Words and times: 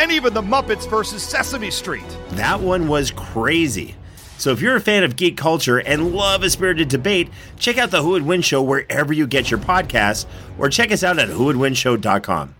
and 0.00 0.10
even 0.10 0.32
the 0.32 0.42
Muppets 0.42 0.88
versus 0.88 1.22
Sesame 1.22 1.70
Street. 1.70 2.02
That 2.30 2.58
one 2.58 2.88
was 2.88 3.10
crazy. 3.10 3.94
So 4.38 4.50
if 4.50 4.62
you're 4.62 4.76
a 4.76 4.80
fan 4.80 5.04
of 5.04 5.16
geek 5.16 5.36
culture 5.36 5.76
and 5.78 6.14
love 6.14 6.42
a 6.42 6.48
spirited 6.48 6.88
debate, 6.88 7.28
check 7.58 7.76
out 7.76 7.90
the 7.90 8.02
Who 8.02 8.10
Would 8.10 8.22
Win 8.24 8.40
Show 8.40 8.62
wherever 8.62 9.12
you 9.12 9.26
get 9.26 9.50
your 9.50 9.60
podcasts, 9.60 10.24
or 10.58 10.70
check 10.70 10.90
us 10.90 11.04
out 11.04 11.18
at 11.18 11.28
whowouldwinshow.com. 11.28 12.54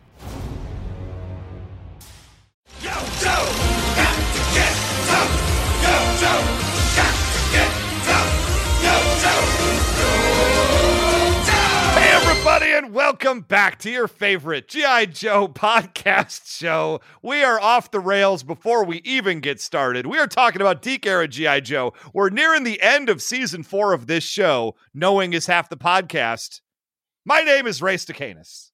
welcome 12.91 13.41
back 13.43 13.79
to 13.79 13.91
your 13.91 14.09
favorite 14.09 14.67
G.I. 14.67 15.07
Joe 15.07 15.47
podcast 15.47 16.59
show. 16.59 17.01
We 17.23 17.45
are 17.45 17.61
off 17.61 17.93
the 17.93 18.01
rails 18.01 18.43
before 18.43 18.85
we 18.85 19.01
even 19.05 19.39
get 19.39 19.61
started. 19.61 20.07
We 20.07 20.19
are 20.19 20.27
talking 20.27 20.61
about 20.61 20.83
DiC 20.83 21.07
era 21.07 21.29
G.I. 21.29 21.61
Joe. 21.61 21.93
We're 22.13 22.31
nearing 22.31 22.65
the 22.65 22.83
end 22.83 23.09
of 23.09 23.23
season 23.23 23.63
four 23.63 23.93
of 23.93 24.09
this 24.09 24.25
show. 24.25 24.75
Knowing 24.93 25.35
is 25.35 25.47
half 25.47 25.69
the 25.69 25.77
podcast. 25.77 26.61
My 27.25 27.43
name 27.43 27.69
is 27.69 27.81
Ray 27.81 27.95
Stacanus. 27.95 28.71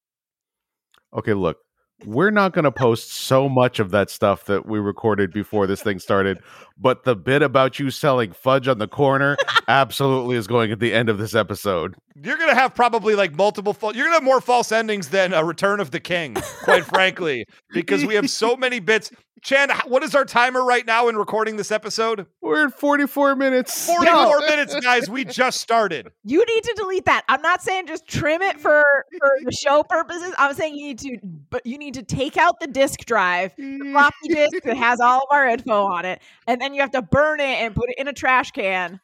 Okay, 1.12 1.34
look, 1.34 1.58
we're 2.04 2.30
not 2.30 2.54
going 2.54 2.64
to 2.64 2.72
post 2.72 3.12
so 3.12 3.48
much 3.48 3.78
of 3.78 3.90
that 3.90 4.08
stuff 4.08 4.46
that 4.46 4.66
we 4.66 4.78
recorded 4.78 5.32
before 5.32 5.66
this 5.66 5.82
thing 5.82 5.98
started, 5.98 6.38
but 6.78 7.04
the 7.04 7.16
bit 7.16 7.42
about 7.42 7.78
you 7.78 7.90
selling 7.90 8.32
fudge 8.32 8.68
on 8.68 8.78
the 8.78 8.88
corner 8.88 9.36
absolutely 9.68 10.36
is 10.36 10.46
going 10.46 10.72
at 10.72 10.80
the 10.80 10.92
end 10.92 11.08
of 11.08 11.18
this 11.18 11.34
episode. 11.34 11.96
You're 12.22 12.38
gonna 12.38 12.54
have 12.54 12.74
probably 12.74 13.14
like 13.14 13.34
multiple. 13.34 13.74
Fa- 13.74 13.92
you're 13.94 14.06
gonna 14.06 14.16
have 14.16 14.22
more 14.24 14.40
false 14.40 14.72
endings 14.72 15.08
than 15.10 15.34
a 15.34 15.44
Return 15.44 15.80
of 15.80 15.90
the 15.90 16.00
King, 16.00 16.34
quite 16.62 16.84
frankly, 16.86 17.46
because 17.72 18.04
we 18.04 18.14
have 18.14 18.30
so 18.30 18.56
many 18.56 18.80
bits. 18.80 19.10
Chan, 19.42 19.70
what 19.86 20.02
is 20.02 20.14
our 20.14 20.24
timer 20.24 20.64
right 20.64 20.84
now 20.86 21.08
in 21.08 21.16
recording 21.16 21.56
this 21.56 21.70
episode? 21.70 22.26
We're 22.40 22.68
at 22.68 22.74
44 22.80 23.36
minutes. 23.36 23.86
44 23.86 24.40
minutes, 24.40 24.80
guys. 24.80 25.10
We 25.10 25.24
just 25.26 25.60
started. 25.60 26.10
You 26.24 26.44
need 26.44 26.64
to 26.64 26.74
delete 26.74 27.04
that. 27.04 27.22
I'm 27.28 27.42
not 27.42 27.62
saying 27.62 27.86
just 27.86 28.08
trim 28.08 28.40
it 28.40 28.58
for 28.58 28.82
for 29.18 29.30
the 29.44 29.52
show 29.52 29.82
purposes. 29.82 30.32
I'm 30.38 30.54
saying 30.54 30.74
you 30.76 30.86
need 30.86 30.98
to, 31.00 31.18
but 31.50 31.66
you 31.66 31.76
need 31.76 31.94
to 31.94 32.02
take 32.02 32.38
out 32.38 32.60
the 32.60 32.66
disk 32.66 33.00
drive, 33.04 33.54
the 33.56 33.90
floppy 33.92 34.28
disk 34.28 34.62
that 34.64 34.76
has 34.78 35.00
all 35.00 35.18
of 35.18 35.28
our 35.30 35.46
info 35.46 35.84
on 35.84 36.06
it, 36.06 36.22
and 36.46 36.60
then 36.66 36.74
you 36.74 36.80
have 36.82 36.90
to 36.90 37.02
burn 37.02 37.40
it 37.40 37.44
and 37.44 37.74
put 37.74 37.88
it 37.88 37.94
in 37.98 38.08
a 38.08 38.12
trash 38.12 38.50
can. 38.50 39.00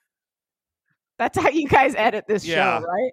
That's 1.18 1.38
how 1.38 1.48
you 1.48 1.68
guys 1.68 1.94
edit 1.96 2.24
this 2.28 2.44
Yeah. 2.44 2.78
show, 2.80 2.84
right? 2.86 3.12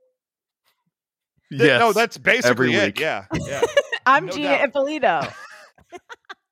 Th- 1.52 1.62
Yes. 1.62 1.80
No, 1.80 1.94
that's 1.94 2.18
basically 2.18 2.50
every 2.50 2.74
it. 2.74 2.86
week. 2.88 3.00
Yeah. 3.00 3.26
Yeah. 3.34 3.62
I'm 4.06 4.26
No 4.28 4.32
Gina 4.34 4.50
doubt. 4.50 4.70
Ippolito. 4.70 5.22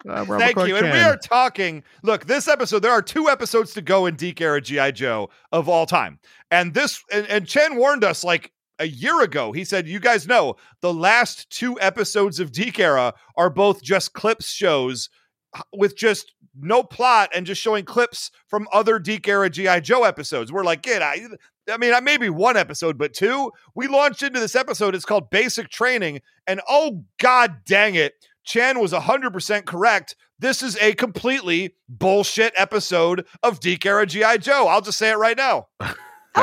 Uh, 0.07 0.23
Thank 0.37 0.53
Clark 0.53 0.69
you. 0.69 0.77
And 0.77 0.85
we 0.93 0.99
are 0.99 1.17
talking. 1.17 1.83
Look, 2.01 2.27
this 2.27 2.47
episode, 2.47 2.79
there 2.79 2.91
are 2.93 3.01
two 3.01 3.27
episodes 3.27 3.73
to 3.73 3.81
go 3.81 4.05
in 4.05 4.15
DiC 4.15 4.39
era 4.39 4.61
G.I. 4.61 4.91
Joe 4.91 5.29
of 5.51 5.67
all 5.67 5.85
time. 5.85 6.19
And 6.49 6.73
this, 6.73 7.03
and, 7.11 7.27
and 7.27 7.45
Chen 7.45 7.75
warned 7.75 8.05
us 8.05 8.23
like 8.23 8.53
a 8.79 8.85
year 8.87 9.21
ago. 9.21 9.51
He 9.51 9.65
said, 9.65 9.85
You 9.85 9.99
guys 9.99 10.25
know 10.25 10.55
the 10.81 10.93
last 10.93 11.49
two 11.49 11.77
episodes 11.81 12.39
of 12.39 12.53
DiC 12.53 12.79
era 12.79 13.15
are 13.35 13.49
both 13.49 13.83
just 13.83 14.13
clips 14.13 14.49
shows 14.49 15.09
h- 15.11 15.19
with 15.73 15.95
just 15.97 16.33
no 16.59 16.83
plot 16.83 17.29
and 17.35 17.45
just 17.45 17.61
showing 17.61 17.85
clips 17.85 18.31
from 18.47 18.67
other 18.73 18.99
DiC 18.99 19.27
era 19.27 19.49
G.I. 19.49 19.79
Joe 19.81 20.03
episodes. 20.03 20.51
We're 20.51 20.63
like, 20.63 20.81
Get 20.81 21.01
I. 21.01 21.21
I 21.69 21.77
mean, 21.77 21.93
I 21.93 21.99
maybe 21.99 22.29
one 22.29 22.55
episode, 22.57 22.97
but 22.97 23.13
two. 23.13 23.51
We 23.75 23.87
launched 23.87 24.21
into 24.23 24.39
this 24.39 24.55
episode. 24.55 24.95
It's 24.95 25.05
called 25.05 25.29
Basic 25.29 25.69
Training. 25.69 26.21
And 26.47 26.61
oh, 26.67 27.03
god 27.19 27.57
dang 27.65 27.95
it. 27.95 28.13
Chan 28.45 28.79
was 28.79 28.93
100% 28.93 29.65
correct. 29.65 30.15
This 30.39 30.63
is 30.63 30.77
a 30.77 30.93
completely 30.93 31.75
bullshit 31.89 32.53
episode 32.55 33.25
of 33.43 33.59
DiC 33.59 33.85
era 33.85 34.05
G.I. 34.05 34.37
Joe. 34.37 34.67
I'll 34.67 34.81
just 34.81 34.97
say 34.97 35.09
it 35.11 35.17
right 35.17 35.35
now. 35.35 35.67
I 35.79 35.93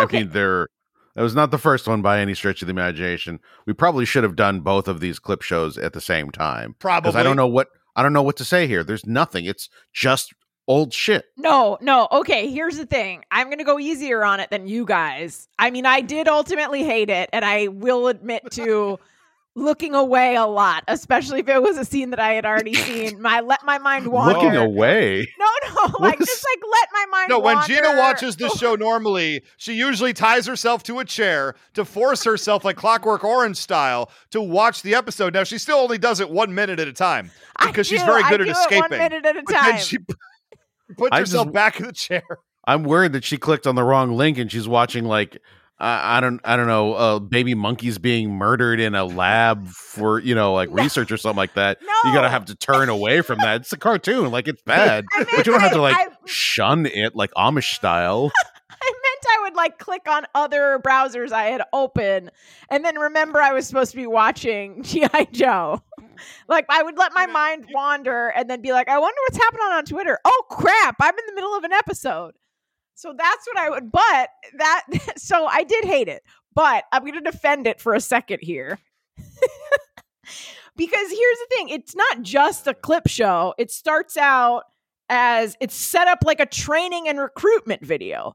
Okay. 0.03 0.19
mean, 0.19 0.31
there. 0.31 0.69
That 1.17 1.23
was 1.23 1.35
not 1.37 1.53
the 1.53 1.59
first 1.59 1.87
one 1.87 2.03
by 2.03 2.19
any 2.19 2.35
stretch 2.35 2.61
of 2.61 2.67
the 2.67 2.73
imagination. 2.73 3.39
We 3.67 3.73
probably 3.73 4.05
should 4.05 4.25
have 4.25 4.35
done 4.35 4.61
both 4.61 4.89
of 4.89 4.99
these 4.99 5.21
clip 5.21 5.43
shows 5.43 5.79
at 5.79 5.93
the 5.93 6.01
same 6.01 6.31
time. 6.33 6.75
Probably. 6.81 7.09
Because 7.09 7.17
I 7.17 7.23
don't 7.23 7.37
know 7.37 7.47
what 7.47 7.69
I 7.97 8.03
don't 8.03 8.13
know 8.13 8.23
what 8.23 8.37
to 8.39 8.45
say 8.45 8.67
here. 8.67 8.85
There's 8.85 9.07
nothing. 9.07 9.45
It's 9.45 9.69
just 9.93 10.33
old 10.67 10.93
shit. 10.93 11.27
No, 11.37 11.79
no. 11.81 12.09
Okay, 12.11 12.51
here's 12.51 12.77
the 12.77 12.87
thing. 12.87 13.25
I'm 13.31 13.47
going 13.49 13.59
to 13.59 13.65
go 13.65 13.79
easier 13.79 14.25
on 14.25 14.41
it 14.41 14.51
than 14.51 14.67
you 14.67 14.85
guys. 14.85 15.49
I 15.59 15.71
mean, 15.71 15.87
I 15.87 16.01
did 16.01 16.29
ultimately 16.29 16.85
hate 16.85 17.11
it, 17.11 17.31
and 17.33 17.45
I 17.45 17.69
will 17.69 18.09
admit 18.09 18.51
to 18.53 18.99
looking 19.57 19.95
away 19.95 20.35
a 20.35 20.45
lot, 20.47 20.83
especially 20.89 21.41
if 21.41 21.49
it 21.49 21.63
was 21.63 21.77
a 21.79 21.85
scene 21.85 22.11
that 22.11 22.19
I 22.19 22.33
had 22.33 22.45
already 22.45 22.75
seen. 22.87 23.21
My 23.23 23.41
let 23.41 23.65
my 23.65 23.79
mind 23.79 24.09
wander. 24.09 24.35
Looking 24.35 24.57
away. 24.57 25.27
No, 25.39 25.47
no, 25.69 25.99
like 26.01 26.21
is- 26.21 26.27
just 26.27 26.45
like 26.45 26.63
let 26.71 26.89
my 26.93 27.07
mind. 27.19 27.29
No, 27.31 27.39
when. 27.39 27.59
Gina 27.67 27.97
watches 27.97 28.37
this 28.37 28.57
show 28.59 28.75
normally, 28.77 29.43
she 29.57 29.75
usually 29.75 30.13
ties 30.13 30.47
herself 30.47 30.83
to 30.85 30.99
a 30.99 31.05
chair 31.05 31.55
to 31.75 31.85
force 31.85 32.25
herself, 32.25 32.65
like 32.65 32.77
Clockwork 32.77 33.23
Orange 33.25 33.57
style, 33.57 34.11
to 34.31 34.41
watch 34.43 34.83
the 34.83 34.95
episode. 34.95 35.35
Now, 35.35 35.45
she 35.45 35.59
still 35.59 35.79
only 35.79 35.99
does 35.99 36.21
it 36.21 36.29
one 36.31 36.55
minute 36.55 36.81
at 36.81 36.89
a 36.89 36.93
time 36.93 37.31
I 37.57 37.67
because 37.69 37.87
she's 37.87 38.01
do, 38.01 38.07
very 38.07 38.23
I 38.23 38.31
good 38.31 38.41
at 38.41 38.45
do 38.45 38.51
it 38.51 38.57
escaping. 38.57 38.81
one 38.81 38.91
minute 38.91 39.25
at 39.25 39.37
a 39.37 39.43
But 39.45 39.53
then 39.53 39.63
time. 39.73 39.79
she 39.81 39.99
puts 40.97 41.17
herself 41.17 41.47
just- 41.47 41.55
back 41.55 41.81
in 41.81 41.87
the 41.87 41.93
chair. 41.93 42.23
I'm 42.67 42.83
worried 42.85 43.13
that 43.13 43.25
she 43.25 43.37
clicked 43.37 43.67
on 43.67 43.75
the 43.75 43.85
wrong 43.85 44.17
link 44.17 44.39
and 44.39 44.51
she's 44.51 44.67
watching 44.67 45.05
like 45.05 45.37
I 45.85 46.17
I 46.17 46.21
don't 46.21 46.41
I 46.45 46.57
don't 46.57 46.67
know 46.67 46.95
uh, 46.95 47.19
baby 47.19 47.55
monkeys 47.55 47.99
being 47.99 48.31
murdered 48.33 48.81
in 48.81 48.95
a 48.95 49.05
lab 49.05 49.69
for 49.69 50.19
you 50.21 50.35
know 50.35 50.55
like 50.55 50.71
No. 50.73 50.83
research 50.83 51.13
or 51.13 51.17
something 51.17 51.37
like 51.37 51.55
that. 51.55 51.79
You 51.81 52.13
gotta 52.13 52.29
have 52.29 52.47
to 52.47 52.55
turn 52.55 52.89
away 52.89 53.21
from 53.21 53.39
that. 53.41 53.61
It's 53.63 53.73
a 53.73 53.77
cartoon, 53.79 54.31
like 54.31 54.49
it's 54.49 54.63
bad, 54.67 55.05
meant 55.17 55.29
but 55.37 55.47
you 55.47 55.53
don't 55.53 55.61
have 55.61 55.73
to 55.73 55.81
like 55.83 55.97
I- 55.97 56.09
shun 56.27 56.87
it 56.87 57.15
like 57.15 57.31
Amish 57.35 57.75
style. 57.75 58.33
I 58.71 58.87
meant 58.91 59.25
I 59.39 59.43
would 59.43 59.55
like 59.55 59.79
click 59.79 60.03
on 60.09 60.27
other 60.35 60.81
browsers 60.85 61.33
I 61.33 61.45
had 61.45 61.63
open 61.73 62.31
and 62.71 62.85
then 62.85 62.99
remember 62.99 63.41
I 63.41 63.53
was 63.53 63.67
supposed 63.67 63.93
to 63.93 63.97
be 63.97 64.07
watching 64.07 64.83
G.I. 64.83 65.29
Joe. 65.33 65.83
Like 66.49 66.67
I 66.69 66.83
would 66.83 66.99
let 66.99 67.13
my 67.15 67.27
mind 67.27 67.67
wander 67.73 68.29
and 68.29 68.49
then 68.51 68.61
be 68.61 68.73
like, 68.73 68.89
I 68.89 68.99
wonder 68.99 69.17
what's 69.27 69.39
happening 69.43 69.67
on 69.73 69.85
Twitter. 69.85 70.19
Oh 70.25 70.43
crap, 70.51 70.97
I'm 71.01 71.15
in 71.19 71.25
the 71.27 71.35
middle 71.35 71.55
of 71.57 71.65
an 71.65 71.73
episode. 71.73 72.35
So 72.95 73.15
that's 73.17 73.47
what 73.47 73.59
I 73.59 73.71
would 73.71 73.91
but 73.91 74.31
that 74.59 74.85
so 75.17 75.47
I 75.47 75.65
did 75.65 75.85
hate 75.85 76.09
it. 76.09 76.23
But 76.55 76.85
I'm 76.93 77.05
gonna 77.05 77.21
defend 77.21 77.67
it 77.67 77.81
for 77.81 77.95
a 77.95 78.01
second 78.01 78.41
here. 78.41 78.79
because 80.77 81.11
here's 81.11 81.39
the 81.39 81.47
thing, 81.51 81.69
it's 81.71 81.97
not 81.97 82.23
just 82.23 82.67
a 82.67 82.75
clip 82.75 83.09
show. 83.09 83.55
It 83.59 83.71
starts 83.71 84.17
out 84.17 84.65
as 85.09 85.57
it's 85.61 85.75
set 85.75 86.09
up 86.09 86.21
like 86.25 86.41
a 86.41 86.47
training 86.47 87.09
and 87.09 87.19
recruitment 87.19 87.85
video. 87.85 88.35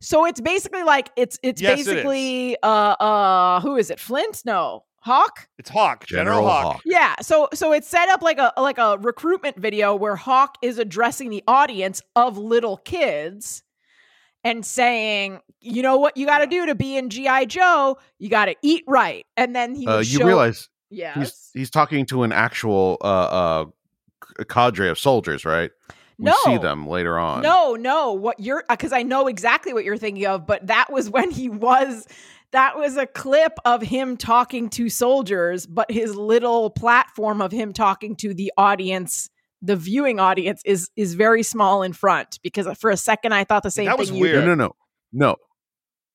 So 0.00 0.26
it's 0.26 0.40
basically 0.40 0.82
like 0.82 1.10
it's 1.16 1.38
it's 1.42 1.62
Yes, 1.62 1.78
it 1.78 1.80
is. 1.80 1.86
basically 1.86 2.56
uh 2.62 2.66
uh 2.66 3.60
who 3.60 3.76
is 3.76 3.90
it? 3.90 4.00
Flint? 4.00 4.42
No. 4.44 4.84
Hawk? 5.00 5.48
It's 5.58 5.68
Hawk, 5.68 6.06
General, 6.06 6.36
General 6.38 6.48
Hawk. 6.48 6.62
Hawk. 6.64 6.82
Yeah. 6.84 7.14
So 7.22 7.48
so 7.54 7.72
it's 7.72 7.88
set 7.88 8.08
up 8.08 8.22
like 8.22 8.38
a 8.38 8.52
like 8.56 8.78
a 8.78 8.98
recruitment 8.98 9.56
video 9.56 9.94
where 9.94 10.16
Hawk 10.16 10.56
is 10.62 10.78
addressing 10.78 11.30
the 11.30 11.42
audience 11.46 12.02
of 12.16 12.36
little 12.38 12.76
kids 12.78 13.62
and 14.44 14.64
saying, 14.66 15.40
you 15.60 15.82
know 15.82 15.96
what 15.96 16.16
you 16.16 16.26
got 16.26 16.38
to 16.38 16.46
do 16.46 16.66
to 16.66 16.74
be 16.74 16.96
in 16.96 17.10
GI 17.10 17.46
Joe? 17.46 17.98
You 18.18 18.28
got 18.28 18.46
to 18.46 18.56
eat 18.62 18.84
right. 18.86 19.26
And 19.36 19.54
then 19.54 19.74
he 19.74 19.86
Uh, 19.86 19.98
you 19.98 20.04
show- 20.18 20.26
realize 20.26 20.68
yes. 20.90 21.16
he's 21.16 21.50
he's 21.54 21.70
talking 21.70 22.06
to 22.06 22.22
an 22.22 22.32
actual 22.32 22.98
uh 23.00 23.06
uh 23.06 23.64
cadre 24.48 24.88
of 24.88 24.98
soldiers, 24.98 25.44
right? 25.44 25.70
We 26.18 26.26
no. 26.26 26.36
see 26.44 26.58
them 26.58 26.86
later 26.86 27.18
on. 27.18 27.42
No, 27.42 27.74
no, 27.74 28.12
what 28.12 28.38
you're 28.38 28.64
because 28.68 28.92
I 28.92 29.02
know 29.02 29.26
exactly 29.26 29.72
what 29.72 29.84
you're 29.84 29.96
thinking 29.96 30.26
of, 30.26 30.46
but 30.46 30.66
that 30.66 30.92
was 30.92 31.10
when 31.16 31.30
he 31.30 31.48
was 31.48 32.06
that 32.52 32.76
was 32.76 32.96
a 32.98 33.06
clip 33.06 33.54
of 33.64 33.80
him 33.82 34.16
talking 34.16 34.68
to 34.70 34.88
soldiers, 34.90 35.66
but 35.66 35.90
his 35.90 36.14
little 36.14 36.68
platform 36.68 37.40
of 37.40 37.50
him 37.50 37.72
talking 37.72 38.14
to 38.16 38.34
the 38.34 38.52
audience, 38.58 39.30
the 39.62 39.76
viewing 39.76 40.18
audience 40.20 40.60
is 40.64 40.90
is 40.96 41.14
very 41.14 41.42
small 41.42 41.82
in 41.82 41.92
front 41.92 42.38
because 42.42 42.66
for 42.78 42.90
a 42.90 42.96
second 42.96 43.32
I 43.32 43.44
thought 43.44 43.62
the 43.62 43.70
same 43.70 43.86
That 43.86 43.92
thing 43.92 43.98
was 44.00 44.10
you 44.10 44.20
weird. 44.20 44.44
did. 44.44 44.46
No, 44.46 44.54
no, 44.54 44.64
no, 44.64 44.74
no, 45.12 45.36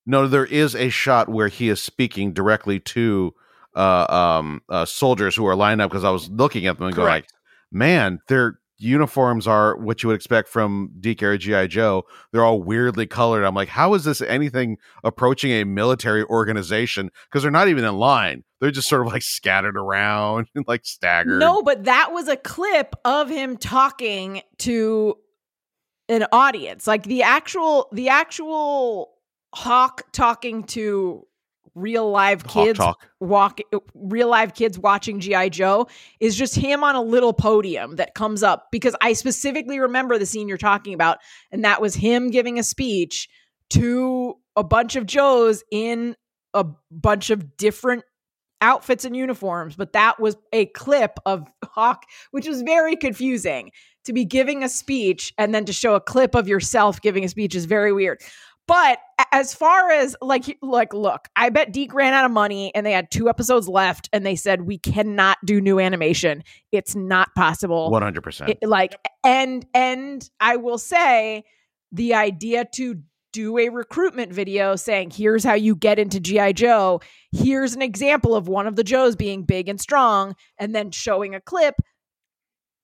no. 0.06 0.28
There 0.28 0.46
is 0.46 0.76
a 0.76 0.90
shot 0.90 1.30
where 1.30 1.48
he 1.48 1.70
is 1.70 1.82
speaking 1.82 2.34
directly 2.34 2.80
to 2.82 3.34
uh, 3.76 4.06
um, 4.10 4.62
uh, 4.70 4.86
soldiers 4.86 5.36
who 5.36 5.46
are 5.48 5.56
lined 5.56 5.82
up 5.82 5.90
because 5.90 6.04
I 6.04 6.10
was 6.10 6.30
looking 6.30 6.66
at 6.68 6.78
them 6.78 6.88
and 6.88 6.96
going, 6.96 7.08
like, 7.08 7.28
"Man, 7.72 8.20
they're 8.28 8.60
uniforms 8.78 9.48
are 9.48 9.76
what 9.78 10.04
you 10.04 10.08
would 10.08 10.16
expect 10.16 10.48
from 10.48 10.92
DK 11.00 11.24
or 11.24 11.38
GI 11.38 11.68
Joe. 11.68 12.04
They're 12.32 12.44
all 12.44 12.62
weirdly 12.62 13.08
colored. 13.08 13.44
I'm 13.44 13.56
like, 13.56 13.70
how 13.70 13.94
is 13.94 14.04
this 14.04 14.22
anything 14.22 14.78
approaching 15.04 15.52
a 15.52 15.64
military 15.64 16.24
organization? 16.24 17.10
Because 17.26 17.44
they're 17.44 17.52
not 17.52 17.68
even 17.68 17.84
in 17.84 17.98
line. 17.98 18.44
They're 18.60 18.72
just 18.72 18.90
sort 18.90 19.06
of 19.06 19.12
like 19.12 19.22
scattered 19.22 19.78
around 19.78 20.48
and 20.56 20.66
like 20.68 20.86
staggered. 20.86 21.40
No, 21.40 21.62
but 21.62 21.86
that 21.86 22.12
was 22.12 22.28
a 22.28 22.38
clip 22.38 22.96
of 23.06 23.30
him 23.30 23.58
talking 23.58 24.42
to 24.60 25.16
an 26.10 26.26
audience. 26.32 26.88
Like 26.88 27.04
the 27.04 27.24
actual 27.24 27.90
the 27.92 28.10
actual 28.10 29.14
hawk 29.54 30.12
talking 30.12 30.64
to 30.64 31.26
real 31.78 32.10
live 32.10 32.44
kids 32.46 32.80
walk 33.20 33.60
real 33.94 34.30
live 34.30 34.54
kids 34.56 34.80
watching 34.80 35.20
GI 35.20 35.52
Joe 35.52 35.88
is 36.20 36.36
just 36.36 36.56
him 36.56 36.84
on 36.84 36.96
a 36.96 37.02
little 37.02 37.34
podium 37.34 37.98
that 37.98 38.16
comes 38.16 38.42
up 38.42 38.68
because 38.72 38.96
I 39.00 39.14
specifically 39.14 39.80
remember 39.80 40.18
the 40.18 40.26
scene 40.26 40.48
you're 40.48 40.58
talking 40.58 40.94
about 40.94 41.20
and 41.52 41.64
that 41.64 41.82
was 41.82 41.94
him 41.94 42.32
giving 42.32 42.58
a 42.58 42.64
speech 42.64 43.30
to 43.72 44.36
a 44.56 44.64
bunch 44.64 44.96
of 44.96 45.06
Joes 45.06 45.64
in 45.72 46.16
a 46.54 46.66
bunch 46.90 47.30
of 47.30 47.58
different 47.58 48.04
outfits 48.60 49.06
and 49.06 49.16
uniforms 49.16 49.76
but 49.76 49.94
that 49.94 50.20
was 50.20 50.36
a 50.52 50.66
clip 50.68 51.20
of 51.28 51.48
Hawk 51.64 52.06
which 52.32 52.48
was 52.48 52.64
very 52.64 52.96
confusing 52.96 53.70
to 54.04 54.14
be 54.14 54.26
giving 54.26 54.64
a 54.64 54.70
speech 54.70 55.32
and 55.38 55.54
then 55.54 55.66
to 55.66 55.74
show 55.74 55.94
a 55.94 56.02
clip 56.02 56.34
of 56.34 56.48
yourself 56.48 57.00
giving 57.02 57.24
a 57.24 57.30
speech 57.30 57.54
is 57.54 57.66
very 57.66 57.94
weird 57.94 58.20
but 58.68 59.00
as 59.32 59.54
far 59.54 59.90
as 59.92 60.16
like 60.22 60.58
like 60.62 60.94
look, 60.94 61.28
I 61.36 61.50
bet 61.50 61.72
DiC 61.72 61.94
ran 61.94 62.14
out 62.14 62.26
of 62.26 62.32
money 62.32 62.74
and 62.76 62.86
they 62.86 62.92
had 62.92 63.10
two 63.10 63.30
episodes 63.30 63.68
left 63.68 64.10
and 64.14 64.26
they 64.26 64.36
said 64.36 64.62
we 64.62 64.78
cannot 64.78 65.38
do 65.46 65.62
new 65.62 65.80
animation. 65.80 66.44
It's 66.72 66.96
not 66.96 67.34
possible. 67.36 67.90
One 67.90 68.02
hundred 68.02 68.22
percent. 68.24 68.52
It- 68.62 68.68
like 68.68 68.96
and 69.24 69.66
and 69.74 70.30
I 70.40 70.58
will 70.58 70.78
say 70.78 71.44
the 71.92 72.14
idea 72.14 72.66
to 72.76 73.02
do 73.34 73.58
a 73.58 73.70
recruitment 73.70 74.34
video 74.34 74.76
saying 74.76 75.12
here's 75.12 75.44
how 75.44 75.54
you 75.54 75.76
get 75.76 76.00
into 76.00 76.20
GI 76.20 76.54
Joe, 76.54 77.02
here's 77.32 77.76
an 77.76 77.82
example 77.82 78.36
of 78.36 78.48
one 78.48 78.68
of 78.68 78.76
the 78.76 78.84
Joes 78.84 79.16
being 79.16 79.44
big 79.44 79.70
and 79.70 79.80
strong 79.80 80.36
and 80.58 80.74
then 80.74 80.92
showing 80.92 81.36
a 81.36 81.42
clip 81.42 81.76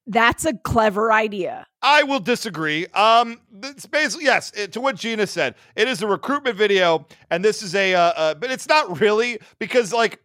that's 0.07 0.45
a 0.45 0.53
clever 0.53 1.11
idea. 1.11 1.65
I 1.81 2.03
will 2.03 2.19
disagree. 2.19 2.88
Um, 2.88 3.39
it's 3.61 3.85
basically 3.85 4.25
yes 4.25 4.51
it, 4.55 4.73
to 4.73 4.81
what 4.81 4.95
Gina 4.95 5.27
said. 5.27 5.55
It 5.75 5.88
is 5.88 6.01
a 6.01 6.07
recruitment 6.07 6.57
video, 6.57 7.07
and 7.29 7.44
this 7.44 7.63
is 7.63 7.75
a, 7.75 7.94
uh, 7.94 8.00
uh, 8.00 8.33
but 8.35 8.51
it's 8.51 8.67
not 8.67 9.00
really 9.00 9.39
because 9.59 9.94
like 9.94 10.19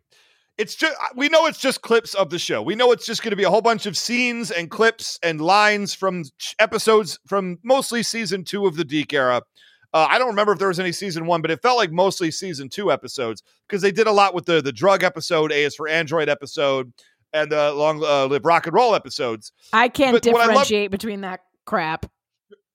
it's 0.58 0.75
just 0.75 0.96
we 1.14 1.28
know 1.28 1.46
it's 1.46 1.60
just 1.60 1.82
clips 1.82 2.14
of 2.14 2.30
the 2.30 2.38
show. 2.38 2.60
We 2.60 2.75
know 2.75 2.90
it's 2.90 3.06
just 3.06 3.22
going 3.22 3.30
to 3.30 3.36
be 3.36 3.44
a 3.44 3.50
whole 3.50 3.62
bunch 3.62 3.86
of 3.86 3.96
scenes 3.96 4.50
and 4.50 4.70
clips 4.70 5.19
and 5.22 5.40
lines 5.40 5.94
from 5.94 6.24
episodes 6.58 7.19
from 7.26 7.58
mostly 7.62 8.02
season 8.02 8.44
two 8.44 8.66
of 8.66 8.76
the 8.76 8.84
DiC 8.84 9.14
era. 9.14 9.42
Uh, 9.94 10.06
I 10.10 10.19
don't 10.19 10.28
remember 10.28 10.52
if 10.52 10.58
there 10.58 10.69
was 10.69 10.81
any 10.81 10.92
season 10.92 11.26
one, 11.26 11.40
but 11.40 11.50
it 11.50 11.62
felt 11.62 11.78
like 11.78 11.90
mostly 11.90 12.31
season 12.31 12.69
two 12.69 12.92
episodes 12.92 13.42
because 13.66 13.81
they 13.81 13.92
did 13.92 14.06
a 14.06 14.12
lot 14.12 14.34
with 14.34 14.46
the 14.46 14.60
the 14.60 14.72
drug 14.72 15.02
episode, 15.04 15.52
A 15.52 15.64
is 15.64 15.76
for 15.76 15.88
Android 15.88 16.28
episode, 16.28 16.92
and 17.32 17.50
the 17.52 17.72
long 17.72 18.02
uh, 18.02 18.26
live 18.26 18.44
rock 18.44 18.66
and 18.66 18.75
roll 18.75 18.94
episodes. 18.94 19.52
I 19.72 19.88
can't 19.88 20.12
But 20.12 20.32
what 20.32 20.40
I 20.42 20.46
love- 20.46 20.54
differentiate 20.54 20.90
between 20.90 21.20
that 21.22 21.40
crap. 21.64 22.06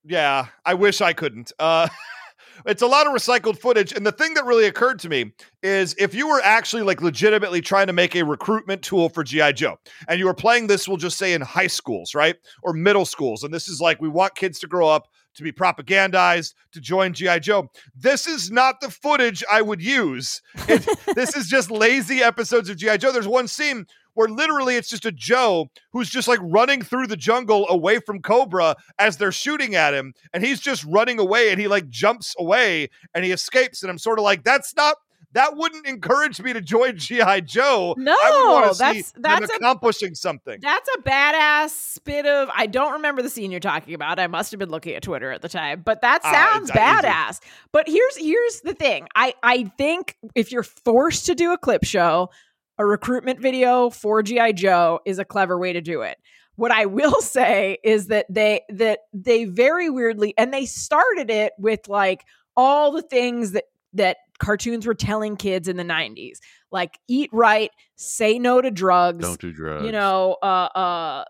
Yeah, 0.06 0.48
I 0.66 0.74
wish 0.74 1.00
I 1.02 1.14
couldn't. 1.14 1.52
Uh, 1.58 1.88
it's 2.66 2.82
a 2.82 2.88
lot 2.88 3.08
of 3.08 3.14
recycled 3.14 3.58
footage. 3.58 3.94
And 3.94 4.06
the 4.06 4.12
thing 4.12 4.34
that 4.34 4.44
really 4.46 4.66
occurred 4.66 5.00
to 5.00 5.10
me 5.10 5.34
is 5.62 5.96
if 5.98 6.14
you 6.14 6.28
were 6.28 6.42
actually 6.44 6.84
like 6.84 7.02
legitimately 7.02 7.62
trying 7.62 7.88
to 7.88 7.94
make 7.94 8.16
a 8.16 8.24
recruitment 8.24 8.82
tool 8.82 9.08
for 9.10 9.24
G.I. 9.24 9.54
Joe 9.54 9.78
and 10.08 10.20
you 10.20 10.26
were 10.26 10.34
playing 10.34 10.68
this, 10.68 10.88
we'll 10.88 10.98
just 10.98 11.18
say 11.18 11.34
in 11.34 11.42
high 11.42 11.68
schools, 11.68 12.14
right? 12.14 12.36
Or 12.64 12.74
middle 12.74 13.06
schools. 13.06 13.44
And 13.44 13.54
this 13.54 13.68
is 13.70 13.80
like, 13.80 14.02
we 14.02 14.10
want 14.10 14.36
kids 14.36 14.60
to 14.60 14.68
grow 14.68 14.88
up 14.90 15.08
to 15.36 15.44
be 15.44 15.52
propagandized 15.52 16.54
to 16.74 16.80
join 16.82 17.14
G.I. 17.14 17.40
Joe. 17.40 17.70
This 17.96 18.28
is 18.28 18.52
not 18.52 18.82
the 18.82 18.92
footage 18.92 19.44
I 19.52 19.62
would 19.62 19.82
use. 19.82 20.42
It, 20.68 20.88
this 21.16 21.36
is 21.36 21.48
just 21.48 21.72
lazy 21.72 22.22
episodes 22.22 22.70
of 22.70 22.78
G.I. 22.78 22.98
Joe. 22.98 23.12
There's 23.12 23.28
one 23.28 23.48
scene 23.48 23.88
where 24.16 24.28
literally 24.28 24.76
it's 24.76 24.90
just 24.90 25.06
a 25.06 25.12
Joe 25.12 25.70
who's 25.92 26.10
just 26.10 26.28
like 26.28 26.40
running 26.42 26.82
through 26.82 27.08
the 27.08 27.18
jungle 27.18 27.68
away 27.70 28.00
from 28.00 28.22
Cobra 28.22 28.76
as 29.00 29.18
they're 29.18 29.32
shooting 29.32 29.76
at 29.76 29.94
him. 29.94 30.14
And 30.34 30.44
he's 30.44 30.60
just 30.60 30.84
running 30.86 31.20
away 31.20 31.52
and 31.52 31.60
he 31.60 31.68
like 31.68 31.90
jumps 31.90 32.36
away 32.38 32.90
and 33.16 33.26
he 33.26 33.32
escapes. 33.32 33.82
And 33.84 33.90
I'm 33.90 33.98
sort 33.98 34.20
of 34.20 34.24
like, 34.24 34.44
that's 34.44 34.76
not. 34.76 34.98
That 35.34 35.58
wouldn't 35.58 35.88
encourage 35.88 36.40
me 36.40 36.54
to 36.54 36.62
join 36.62 36.96
GI 36.96 37.42
Joe. 37.42 37.96
No, 37.98 38.12
I 38.12 38.32
would 38.36 38.52
want 38.54 38.68
to 38.68 38.76
see 38.76 38.84
that's- 38.84 39.14
that's 39.18 39.42
them 39.42 39.50
a- 39.52 39.56
accomplishing 39.56 40.14
something. 40.14 40.60
That's 40.62 40.88
a 40.96 41.02
badass 41.02 42.04
bit 42.04 42.28
of. 42.28 42.50
I 42.54 42.68
don't 42.68 42.94
remember 42.94 43.24
the 43.24 43.32
scene 43.32 43.50
you're 43.50 43.60
talking 43.60 43.96
about. 43.96 44.20
I 44.20 44.28
must 44.28 44.52
have 44.52 44.60
been 44.60 44.70
looking 44.70 44.94
at 44.94 45.02
Twitter 45.02 45.32
at 45.32 45.42
the 45.42 45.50
time, 45.50 45.82
but 45.84 46.02
that 46.02 46.22
Ah, 46.24 46.32
sounds 46.32 46.70
it's 46.70 46.76
not 46.76 47.04
easy. 47.04 47.08
badass. 47.08 47.40
But 47.72 47.88
here's 47.88 48.16
here's 48.18 48.62
the 48.62 48.76
thing. 48.76 49.08
I 49.16 49.34
I 49.42 49.72
think 49.76 50.18
if 50.36 50.52
you're 50.52 50.62
forced 50.62 51.26
to 51.26 51.34
do 51.34 51.52
a 51.52 51.58
clip 51.58 51.84
show, 51.84 52.30
a 52.78 52.86
recruitment 52.86 53.40
video 53.40 53.90
for 53.90 54.24
GI 54.24 54.54
Joe 54.54 55.00
is 55.06 55.20
a 55.20 55.26
clever 55.26 55.58
way 55.58 55.74
to 55.74 55.82
do 55.82 56.02
it. 56.02 56.18
What 56.56 56.72
I 56.72 56.86
will 56.86 57.22
say 57.22 57.78
is 57.84 58.08
that 58.08 58.26
they 58.30 58.62
that 58.70 59.00
they 59.14 59.46
very 59.46 59.90
weirdly 59.90 60.34
and 60.38 60.54
they 60.54 60.66
started 60.66 61.30
it 61.30 61.54
with 61.58 61.88
like 61.88 62.26
all 62.56 62.92
the 62.92 63.02
things 63.02 63.52
that 63.52 63.66
that 63.94 64.18
cartoons 64.40 64.86
were 64.88 64.96
telling 64.96 65.38
kids 65.38 65.68
in 65.68 65.78
the 65.78 65.84
90s 65.84 66.40
like 66.72 66.98
eat 67.08 67.30
right 67.32 67.70
say 67.96 68.40
no 68.40 68.60
to 68.60 68.72
drugs 68.72 69.24
Don't 69.24 69.40
do 69.40 69.54
drugs. 69.54 69.86
you 69.86 69.92
know 69.92 70.38
uh 70.42 70.68
uh 70.76 71.24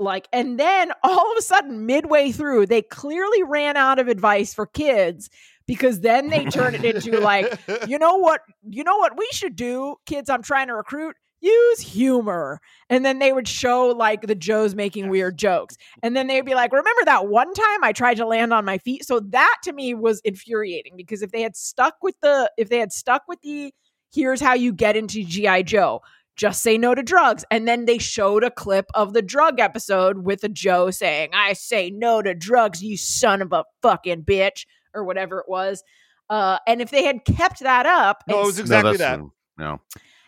like 0.00 0.26
and 0.32 0.58
then 0.58 0.90
all 1.02 1.30
of 1.32 1.38
a 1.38 1.42
sudden 1.42 1.84
midway 1.86 2.32
through 2.32 2.66
they 2.66 2.80
clearly 2.82 3.42
ran 3.44 3.76
out 3.76 3.98
of 3.98 4.08
advice 4.08 4.54
for 4.54 4.66
kids 4.66 5.28
because 5.66 6.00
then 6.00 6.28
they 6.28 6.44
turn 6.44 6.74
it 6.74 6.84
into 6.84 7.20
like 7.20 7.58
you 7.88 7.98
know 7.98 8.16
what 8.16 8.40
you 8.68 8.84
know 8.84 8.96
what 8.96 9.16
we 9.18 9.28
should 9.32 9.56
do 9.56 9.96
kids 10.06 10.30
i'm 10.30 10.42
trying 10.42 10.68
to 10.68 10.74
recruit? 10.74 11.16
Use 11.40 11.80
humor. 11.80 12.60
And 12.88 13.04
then 13.04 13.18
they 13.18 13.32
would 13.32 13.46
show 13.46 13.88
like 13.88 14.22
the 14.22 14.34
joes 14.34 14.74
making 14.74 15.10
weird 15.10 15.36
jokes. 15.36 15.76
And 16.02 16.16
then 16.16 16.28
they'd 16.28 16.40
be 16.40 16.54
like 16.54 16.72
remember 16.72 17.04
that 17.04 17.28
one 17.28 17.52
time 17.52 17.84
i 17.84 17.92
tried 17.92 18.16
to 18.16 18.26
land 18.26 18.52
on 18.52 18.64
my 18.64 18.78
feet? 18.78 19.04
So 19.04 19.20
that 19.20 19.56
to 19.64 19.72
me 19.72 19.94
was 19.94 20.20
infuriating 20.24 20.94
because 20.96 21.22
if 21.22 21.32
they 21.32 21.42
had 21.42 21.56
stuck 21.56 21.96
with 22.02 22.16
the 22.22 22.50
if 22.56 22.68
they 22.68 22.78
had 22.78 22.92
stuck 22.92 23.22
with 23.28 23.40
the 23.42 23.72
here's 24.12 24.40
how 24.40 24.54
you 24.54 24.72
get 24.72 24.96
into 24.96 25.24
gi 25.24 25.62
joe. 25.64 26.00
Just 26.36 26.62
say 26.62 26.76
no 26.76 26.94
to 26.94 27.02
drugs. 27.02 27.46
And 27.50 27.66
then 27.66 27.86
they 27.86 27.96
showed 27.96 28.44
a 28.44 28.50
clip 28.50 28.86
of 28.94 29.14
the 29.14 29.22
drug 29.22 29.58
episode 29.58 30.18
with 30.24 30.42
a 30.42 30.48
joe 30.48 30.90
saying 30.90 31.30
i 31.34 31.52
say 31.52 31.90
no 31.90 32.22
to 32.22 32.34
drugs 32.34 32.82
you 32.82 32.96
son 32.96 33.42
of 33.42 33.52
a 33.52 33.64
fucking 33.82 34.22
bitch 34.22 34.64
or 34.96 35.04
whatever 35.04 35.38
it 35.38 35.46
was 35.48 35.84
uh, 36.30 36.58
and 36.66 36.80
if 36.80 36.90
they 36.90 37.04
had 37.04 37.24
kept 37.24 37.60
that 37.60 37.86
up 37.86 38.24
No, 38.26 38.34
and 38.38 38.42
it 38.44 38.46
was 38.46 38.58
exactly 38.58 38.96
that's- 38.96 39.18
that. 39.20 39.30
No, 39.58 39.80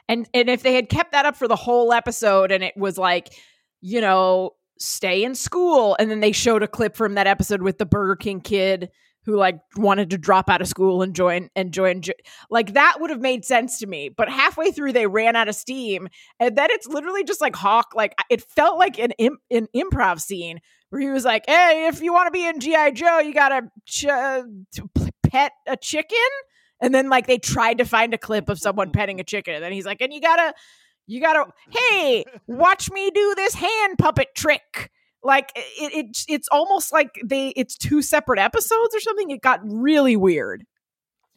and 0.09 0.29
and 0.33 0.49
if 0.49 0.63
they 0.63 0.75
had 0.75 0.89
kept 0.89 1.13
that 1.13 1.27
up 1.27 1.37
for 1.37 1.49
the 1.49 1.57
whole 1.57 1.93
episode 1.93 2.53
and 2.53 2.63
it 2.63 2.77
was 2.77 2.97
like 2.99 3.29
you 3.81 4.01
know 4.01 4.53
stay 4.79 5.25
in 5.25 5.35
school 5.35 5.97
and 5.99 6.11
then 6.11 6.21
they 6.21 6.33
showed 6.33 6.63
a 6.63 6.69
clip 6.69 6.95
from 6.97 7.15
that 7.15 7.27
episode 7.27 7.63
with 7.63 7.79
the 7.79 7.85
burger 7.87 8.15
king 8.17 8.41
kid 8.41 8.91
who 9.25 9.37
like 9.37 9.59
wanted 9.77 10.09
to 10.11 10.17
drop 10.17 10.49
out 10.49 10.63
of 10.63 10.69
school 10.69 11.03
and 11.03 11.15
join 11.15 11.51
and 11.57 11.73
join 11.75 12.01
jo- 12.01 12.13
like 12.49 12.73
that 12.75 12.97
would 13.01 13.11
have 13.11 13.21
made 13.21 13.45
sense 13.45 13.79
to 13.81 13.87
me 13.87 14.09
but 14.09 14.29
halfway 14.31 14.71
through 14.71 14.93
they 14.93 15.07
ran 15.07 15.37
out 15.37 15.49
of 15.49 15.55
steam 15.55 16.09
and 16.41 16.57
then 16.57 16.69
it's 16.71 16.87
literally 16.87 17.25
just 17.25 17.41
like 17.41 17.55
hawk 17.57 17.89
like 17.95 18.15
it 18.31 18.41
felt 18.41 18.79
like 18.79 18.99
an 18.99 19.11
Im- 19.19 19.39
an 19.51 19.67
improv 19.77 20.21
scene 20.21 20.61
where 20.91 21.01
he 21.01 21.09
was 21.09 21.25
like 21.25 21.45
hey 21.47 21.87
if 21.89 22.01
you 22.03 22.13
want 22.13 22.27
to 22.27 22.31
be 22.31 22.47
in 22.47 22.61
gi 22.61 22.93
joe 22.93 23.19
you 23.19 23.35
gotta 23.35 23.69
ch- 23.87 24.07
uh, 24.07 24.43
to 24.73 24.89
pet 25.29 25.53
a 25.67 25.77
chicken? 25.77 26.19
And 26.81 26.95
then 26.95 27.09
like 27.09 27.27
they 27.27 27.39
tried 27.39 27.79
to 27.79 27.85
find 27.85 28.15
a 28.15 28.19
clip 28.19 28.49
of 28.49 28.59
someone 28.59 28.91
petting 28.93 29.21
a 29.21 29.25
chicken 29.25 29.55
and 29.55 29.63
then 29.63 29.73
he's 29.73 29.87
like 29.87 30.01
and 30.01 30.13
you 30.13 30.21
gotta 30.21 30.55
you 31.07 31.21
gotta 31.21 31.47
hey 31.71 32.25
watch 32.47 32.91
me 32.91 33.11
do 33.11 33.35
this 33.37 33.55
hand 33.55 33.99
puppet 33.99 34.29
trick. 34.35 34.91
Like 35.23 35.51
it, 35.57 35.93
it 35.95 36.25
it's 36.29 36.49
almost 36.51 36.93
like 36.93 37.21
they 37.25 37.49
it's 37.51 37.77
two 37.77 38.03
separate 38.03 38.39
episodes 38.39 38.95
or 38.95 39.01
something? 39.01 39.31
It 39.31 39.43
got 39.43 39.61
really 39.65 40.17
weird 40.17 40.65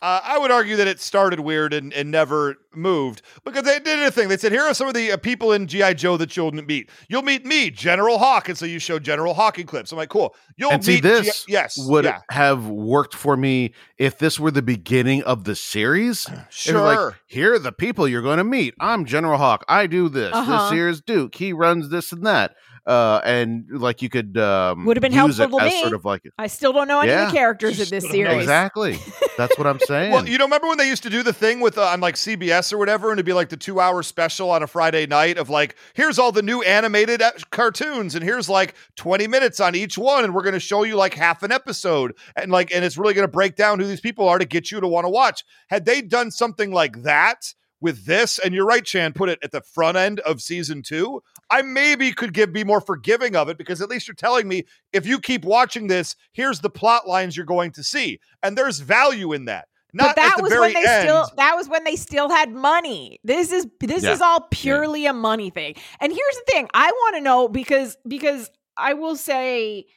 Uh, 0.02 0.20
I 0.24 0.40
would 0.40 0.50
argue 0.50 0.76
that 0.78 0.88
it 0.88 1.00
started 1.00 1.40
weird 1.42 1.74
and, 1.74 1.94
and 1.94 2.10
never 2.10 2.56
moved 2.74 3.22
because 3.44 3.64
they 3.64 3.78
did 3.80 4.00
a 4.00 4.10
thing. 4.10 4.30
They 4.30 4.38
said, 4.38 4.52
here 4.52 4.64
are 4.64 4.74
some 4.74 4.88
of 4.88 4.96
the 4.96 5.12
uh, 5.12 5.18
people 5.18 5.52
in 5.52 5.68
G.I. 5.68 5.94
Joe 5.94 6.18
that 6.18 6.36
you'll 6.36 6.52
meet. 6.52 6.90
You'll 7.08 7.22
meet 7.22 7.46
me, 7.46 7.70
General 7.70 8.18
Hawk. 8.18 8.50
And 8.50 8.58
so 8.58 8.66
you 8.66 8.80
show 8.80 8.98
General 8.98 9.36
Hawking 9.36 9.68
clips. 9.68 9.92
I'm 9.92 10.00
like, 10.00 10.10
cool. 10.10 10.36
You'll 10.58 10.72
and 10.72 10.84
see 10.84 10.96
meet 10.96 11.04
this 11.04 11.46
G- 11.46 11.54
yes. 11.54 11.78
would 11.78 12.06
yeah, 12.06 12.22
have 12.32 12.68
worked 12.68 13.14
for 13.14 13.38
me 13.38 13.74
if 14.00 14.18
this 14.18 14.40
were 14.40 14.50
the 14.50 14.64
beginning 14.64 15.22
of 15.24 15.44
the 15.44 15.56
series. 15.56 16.28
Sure. 16.50 16.82
like, 16.82 17.16
here 17.28 17.54
are 17.54 17.60
the 17.60 17.72
people 17.72 18.08
you're 18.08 18.22
going 18.22 18.38
to 18.38 18.44
meet. 18.44 18.76
I'm 18.80 19.06
General 19.06 19.38
Hawk. 19.38 19.64
I 19.68 19.88
do 19.88 20.10
this. 20.10 20.34
Uh-huh. 20.34 20.70
This 20.70 20.72
here's 20.74 21.02
Duke. 21.02 21.36
He 21.36 21.54
runs 21.54 21.90
this 21.90 22.12
and 22.12 22.26
that. 22.26 22.56
Uh, 22.86 23.22
and 23.24 23.66
like 23.70 24.02
you 24.02 24.10
could 24.10 24.38
um, 24.38 24.86
Would 24.86 24.98
have 24.98 25.02
been 25.02 25.12
use 25.12 25.38
helpful 25.38 25.60
it 25.60 25.62
to 25.62 25.66
as 25.68 25.72
me. 25.72 25.82
sort 25.82 25.94
of 25.94 26.04
like 26.04 26.24
i 26.40 26.48
still 26.48 26.74
don't 26.74 26.88
know 26.88 27.00
any 27.00 27.12
of 27.12 27.28
the 27.28 27.38
characters 27.38 27.80
in 27.80 27.88
this 27.90 28.10
series 28.10 28.40
exactly. 28.40 28.98
That's 29.38 29.56
what 29.58 29.68
I'm 29.68 29.80
saying. 29.88 30.12
Well, 30.12 30.28
you 30.28 30.38
know, 30.38 30.46
remember 30.46 30.68
when 30.68 30.78
they 30.78 30.88
used 30.88 31.04
to 31.04 31.10
do 31.10 31.22
the 31.24 31.34
thing 31.34 31.60
with 31.60 31.78
uh, 31.78 31.84
on 31.86 32.02
like 32.02 32.16
CBS 32.16 32.74
or 32.74 32.78
whatever, 32.78 33.10
and 33.12 33.18
it'd 33.18 33.26
be 33.26 33.34
like 33.34 33.50
the 33.50 33.58
two 33.58 33.80
hour 33.80 34.02
special 34.04 34.50
on 34.50 34.64
a 34.64 34.68
Friday 34.68 35.06
night 35.06 35.38
of 35.38 35.50
like, 35.50 35.76
here's 35.94 36.18
all 36.18 36.32
the 36.32 36.42
new 36.42 36.62
animated 36.64 37.22
uh, 37.22 37.32
cartoons, 37.52 38.16
and 38.16 38.24
here's 38.24 38.50
like 38.50 38.76
20 38.96 39.28
minutes 39.28 39.60
on 39.60 39.76
each 39.76 39.98
one, 39.98 40.24
and 40.24 40.34
we're 40.34 40.44
going 40.44 40.54
to 40.54 40.60
show 40.60 40.84
you 40.84 40.96
like 40.96 41.14
half 41.14 41.44
an 41.44 41.52
episode, 41.52 42.14
and 42.36 42.52
like, 42.52 42.74
and 42.74 42.84
it's 42.84 42.98
really 42.98 43.14
going 43.14 43.28
to 43.28 43.32
break 43.32 43.56
down 43.56 43.80
who 43.80 43.86
these 43.86 44.02
people 44.02 44.28
are 44.28 44.40
to 44.40 44.46
get 44.46 44.72
you 44.72 44.80
to 44.80 44.88
want 44.88 45.06
to 45.06 45.10
watch. 45.10 45.44
Had 45.68 45.86
they 45.86 46.02
done 46.02 46.32
something 46.32 46.72
like 46.72 47.04
that? 47.04 47.54
With 47.82 48.06
this, 48.06 48.38
and 48.40 48.54
you're 48.54 48.66
right, 48.66 48.86
Chan, 48.86 49.14
put 49.14 49.28
it 49.30 49.40
at 49.44 49.52
the 49.52 49.62
front 49.62 49.98
end 49.98 50.20
of 50.20 50.40
season 50.40 50.84
two. 50.84 51.24
I 51.50 51.64
maybe 51.64 52.12
could 52.12 52.32
give 52.34 52.54
be 52.54 52.64
more 52.64 52.80
forgiving 52.80 53.36
of 53.36 53.50
it 53.50 53.58
because 53.58 53.82
at 53.82 53.90
least 53.90 54.08
you're 54.08 54.16
telling 54.16 54.48
me 54.48 54.66
if 54.94 55.08
you 55.08 55.20
keep 55.20 55.44
watching 55.44 55.88
this, 55.88 56.16
here's 56.32 56.60
the 56.60 56.70
plot 56.70 57.08
lines 57.08 57.36
you're 57.36 57.46
going 57.46 57.72
to 57.72 57.84
see, 57.84 58.20
and 58.44 58.56
there's 58.58 58.80
value 58.80 59.34
in 59.34 59.46
that. 59.46 59.68
Not 59.94 60.16
but 60.16 60.16
that 60.18 60.42
was 60.42 60.52
when 60.52 60.74
they 60.74 60.86
end. 60.88 61.02
still 61.10 61.30
that 61.36 61.56
was 61.56 61.68
when 61.68 61.84
they 61.84 61.96
still 61.98 62.30
had 62.30 62.54
money. 62.54 63.20
This 63.24 63.52
is 63.52 63.68
this 63.82 64.04
Yeah. 64.04 64.14
is 64.14 64.22
all 64.22 64.48
purely 64.52 65.06
a 65.06 65.14
money 65.14 65.50
thing. 65.50 65.76
And 66.00 66.14
here's 66.14 66.36
the 66.36 66.44
thing, 66.52 66.70
I 66.74 66.90
want 66.90 67.16
to 67.16 67.22
know 67.22 67.50
because 67.50 67.98
because 68.08 68.50
I 68.78 68.94
will 68.94 69.16
say 69.18 69.88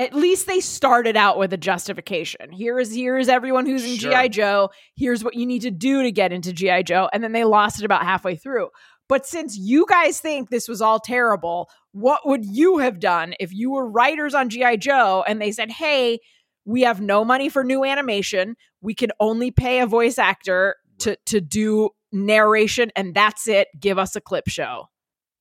at 0.00 0.14
least 0.14 0.46
they 0.46 0.60
started 0.60 1.14
out 1.14 1.36
with 1.36 1.52
a 1.52 1.58
justification. 1.58 2.50
Here 2.50 2.80
is 2.80 2.92
here 2.92 3.18
is 3.18 3.28
everyone 3.28 3.66
who's 3.66 3.84
in 3.84 3.98
Sure. 3.98 4.10
GI 4.10 4.30
Joe. 4.30 4.70
Here's 4.96 5.22
what 5.22 5.34
you 5.34 5.44
need 5.44 5.60
to 5.60 5.70
do 5.70 6.02
to 6.02 6.10
get 6.10 6.32
into 6.32 6.54
GI 6.54 6.84
Joe 6.84 7.10
and 7.12 7.22
then 7.22 7.32
they 7.32 7.44
lost 7.44 7.78
it 7.78 7.84
about 7.84 8.02
halfway 8.02 8.34
through. 8.34 8.68
But 9.10 9.26
since 9.26 9.58
you 9.58 9.84
guys 9.86 10.18
think 10.18 10.48
this 10.48 10.68
was 10.68 10.80
all 10.80 11.00
terrible, 11.00 11.68
what 11.92 12.26
would 12.26 12.46
you 12.46 12.78
have 12.78 12.98
done 12.98 13.34
if 13.38 13.52
you 13.52 13.72
were 13.72 13.86
writers 13.86 14.34
on 14.34 14.48
GI 14.48 14.78
Joe 14.78 15.22
and 15.28 15.40
they 15.40 15.52
said, 15.52 15.70
"Hey, 15.70 16.20
we 16.64 16.80
have 16.82 17.02
no 17.02 17.22
money 17.22 17.50
for 17.50 17.62
new 17.62 17.84
animation. 17.84 18.56
We 18.80 18.94
can 18.94 19.10
only 19.20 19.50
pay 19.50 19.80
a 19.80 19.86
voice 19.86 20.18
actor 20.18 20.76
to 21.00 21.16
to 21.26 21.42
do 21.42 21.90
narration 22.10 22.90
and 22.96 23.14
that's 23.14 23.46
it. 23.46 23.68
Give 23.78 23.98
us 23.98 24.16
a 24.16 24.20
clip 24.22 24.48
show." 24.48 24.86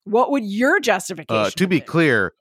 What 0.03 0.31
would 0.31 0.43
your 0.43 0.79
justification? 0.79 1.45
uh, 1.45 1.49
to 1.51 1.67
be 1.67 1.79
been? 1.79 1.87
clear, 1.87 2.33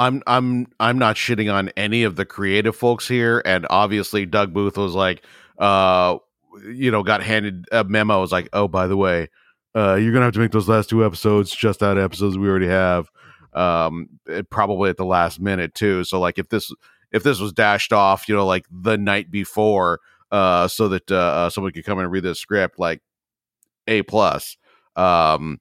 I'm 0.00 0.22
I'm 0.26 0.66
I'm 0.80 0.98
not 0.98 1.16
shitting 1.16 1.52
on 1.52 1.68
any 1.76 2.04
of 2.04 2.16
the 2.16 2.24
creative 2.24 2.74
folks 2.74 3.06
here, 3.06 3.42
and 3.44 3.66
obviously 3.68 4.24
Doug 4.24 4.54
Booth 4.54 4.78
was 4.78 4.94
like, 4.94 5.22
uh, 5.58 6.16
you 6.64 6.90
know, 6.90 7.02
got 7.02 7.22
handed 7.22 7.66
a 7.70 7.84
memo. 7.84 8.18
Was 8.18 8.32
like, 8.32 8.48
oh, 8.54 8.66
by 8.66 8.86
the 8.86 8.96
way, 8.96 9.28
uh, 9.76 9.96
you're 9.96 10.12
gonna 10.12 10.24
have 10.24 10.34
to 10.34 10.40
make 10.40 10.52
those 10.52 10.70
last 10.70 10.88
two 10.88 11.04
episodes 11.04 11.54
just 11.54 11.82
out 11.82 11.98
of 11.98 12.02
episodes 12.02 12.38
we 12.38 12.48
already 12.48 12.66
have. 12.66 13.10
Um, 13.52 14.08
it- 14.26 14.48
probably 14.48 14.88
at 14.88 14.96
the 14.96 15.04
last 15.04 15.38
minute 15.38 15.74
too. 15.74 16.02
So 16.04 16.18
like, 16.18 16.38
if 16.38 16.48
this 16.48 16.72
if 17.12 17.22
this 17.22 17.38
was 17.38 17.52
dashed 17.52 17.92
off, 17.92 18.26
you 18.26 18.34
know, 18.34 18.46
like 18.46 18.64
the 18.70 18.96
night 18.96 19.30
before, 19.30 20.00
uh, 20.32 20.66
so 20.66 20.88
that 20.88 21.10
uh, 21.12 21.16
uh 21.16 21.50
someone 21.50 21.72
could 21.72 21.84
come 21.84 21.98
and 21.98 22.10
read 22.10 22.22
the 22.24 22.34
script, 22.34 22.78
like 22.78 23.02
a 23.86 24.02
plus. 24.04 24.56
Um, 24.96 25.60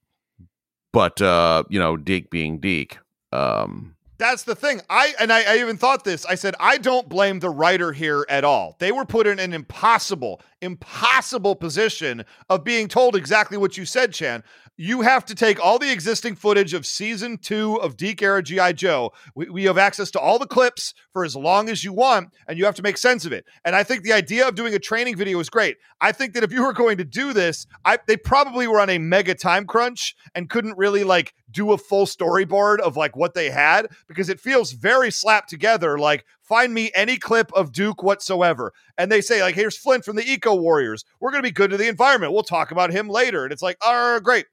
but 0.93 1.21
uh, 1.21 1.63
you 1.69 1.79
know, 1.79 1.97
DiC 1.97 2.29
being 2.29 2.59
DiC. 2.59 2.99
Um, 3.33 3.95
That's 4.19 4.43
the 4.43 4.53
thing. 4.53 4.81
I 4.89 5.13
and 5.17 5.31
I, 5.31 5.43
I 5.43 5.59
even 5.59 5.77
thought 5.77 6.03
this. 6.03 6.25
I 6.25 6.35
said 6.35 6.53
I 6.59 6.77
don't 6.77 7.07
blame 7.07 7.39
the 7.39 7.49
writer 7.49 7.93
here 7.93 8.25
at 8.27 8.43
all. 8.43 8.75
They 8.77 8.91
were 8.91 9.05
put 9.05 9.25
in 9.25 9.39
an 9.39 9.53
impossible, 9.53 10.41
impossible 10.61 11.55
position 11.55 12.25
of 12.49 12.65
being 12.65 12.89
told 12.89 13.15
exactly 13.15 13.57
what 13.57 13.77
you 13.77 13.85
said, 13.85 14.13
Chan. 14.13 14.43
You 14.75 15.01
have 15.01 15.25
to 15.25 15.35
take 15.35 15.63
all 15.63 15.79
the 15.79 15.91
existing 15.91 16.35
footage 16.35 16.73
of 16.73 16.85
season 16.85 17.37
two 17.37 17.75
of 17.81 17.95
DiC 17.95 18.21
era 18.21 18.43
GI 18.43 18.73
Joe. 18.73 19.11
We, 19.35 19.49
we 19.49 19.63
have 19.65 19.77
access 19.77 20.11
to 20.11 20.19
all 20.19 20.37
the 20.37 20.47
clips 20.47 20.93
for 21.13 21.23
as 21.23 21.35
long 21.35 21.69
as 21.69 21.85
you 21.85 21.93
want, 21.93 22.29
and 22.47 22.57
you 22.57 22.65
have 22.65 22.75
to 22.75 22.83
make 22.83 22.97
sense 22.97 23.25
of 23.25 23.31
it. 23.31 23.45
And 23.63 23.73
I 23.73 23.83
think 23.83 24.03
the 24.03 24.13
idea 24.13 24.47
of 24.47 24.55
doing 24.55 24.73
a 24.73 24.79
training 24.79 25.15
video 25.15 25.39
is 25.39 25.49
great. 25.49 25.77
I 26.01 26.11
think 26.11 26.33
that 26.33 26.43
if 26.43 26.51
you 26.51 26.63
were 26.63 26.73
going 26.73 26.97
to 26.97 27.05
do 27.05 27.31
this, 27.31 27.67
I 27.85 27.99
they 28.05 28.17
probably 28.17 28.67
were 28.67 28.81
on 28.81 28.89
a 28.89 28.99
mega 28.99 29.33
time 29.33 29.65
crunch 29.65 30.13
and 30.35 30.49
couldn't 30.49 30.77
really 30.77 31.05
like 31.05 31.33
do 31.51 31.71
a 31.71 31.77
full 31.77 32.05
storyboard 32.05 32.79
of 32.79 32.97
like 32.97 33.15
what 33.15 33.33
they 33.33 33.49
had 33.49 33.87
because 34.07 34.29
it 34.29 34.39
feels 34.39 34.71
very 34.71 35.11
slapped 35.11 35.49
together. 35.49 35.97
Like, 35.97 36.25
find 36.41 36.73
me 36.73 36.91
any 36.95 37.17
clip 37.17 37.51
of 37.53 37.71
Duke 37.71 38.03
whatsoever. 38.03 38.73
And 38.97 39.11
they 39.11 39.21
say, 39.21 39.41
like, 39.41 39.55
here's 39.55 39.77
Flint 39.77 40.05
from 40.05 40.15
the 40.15 40.29
Eco 40.29 40.55
Warriors. 40.55 41.05
We're 41.19 41.31
going 41.31 41.43
to 41.43 41.47
be 41.47 41.53
good 41.53 41.71
to 41.71 41.77
the 41.77 41.87
environment. 41.87 42.33
We'll 42.33 42.43
talk 42.43 42.71
about 42.71 42.91
him 42.91 43.07
later. 43.07 43.43
And 43.43 43.53
it's 43.53 43.61
like, 43.61 43.77
oh, 43.81 44.19
great. 44.21 44.45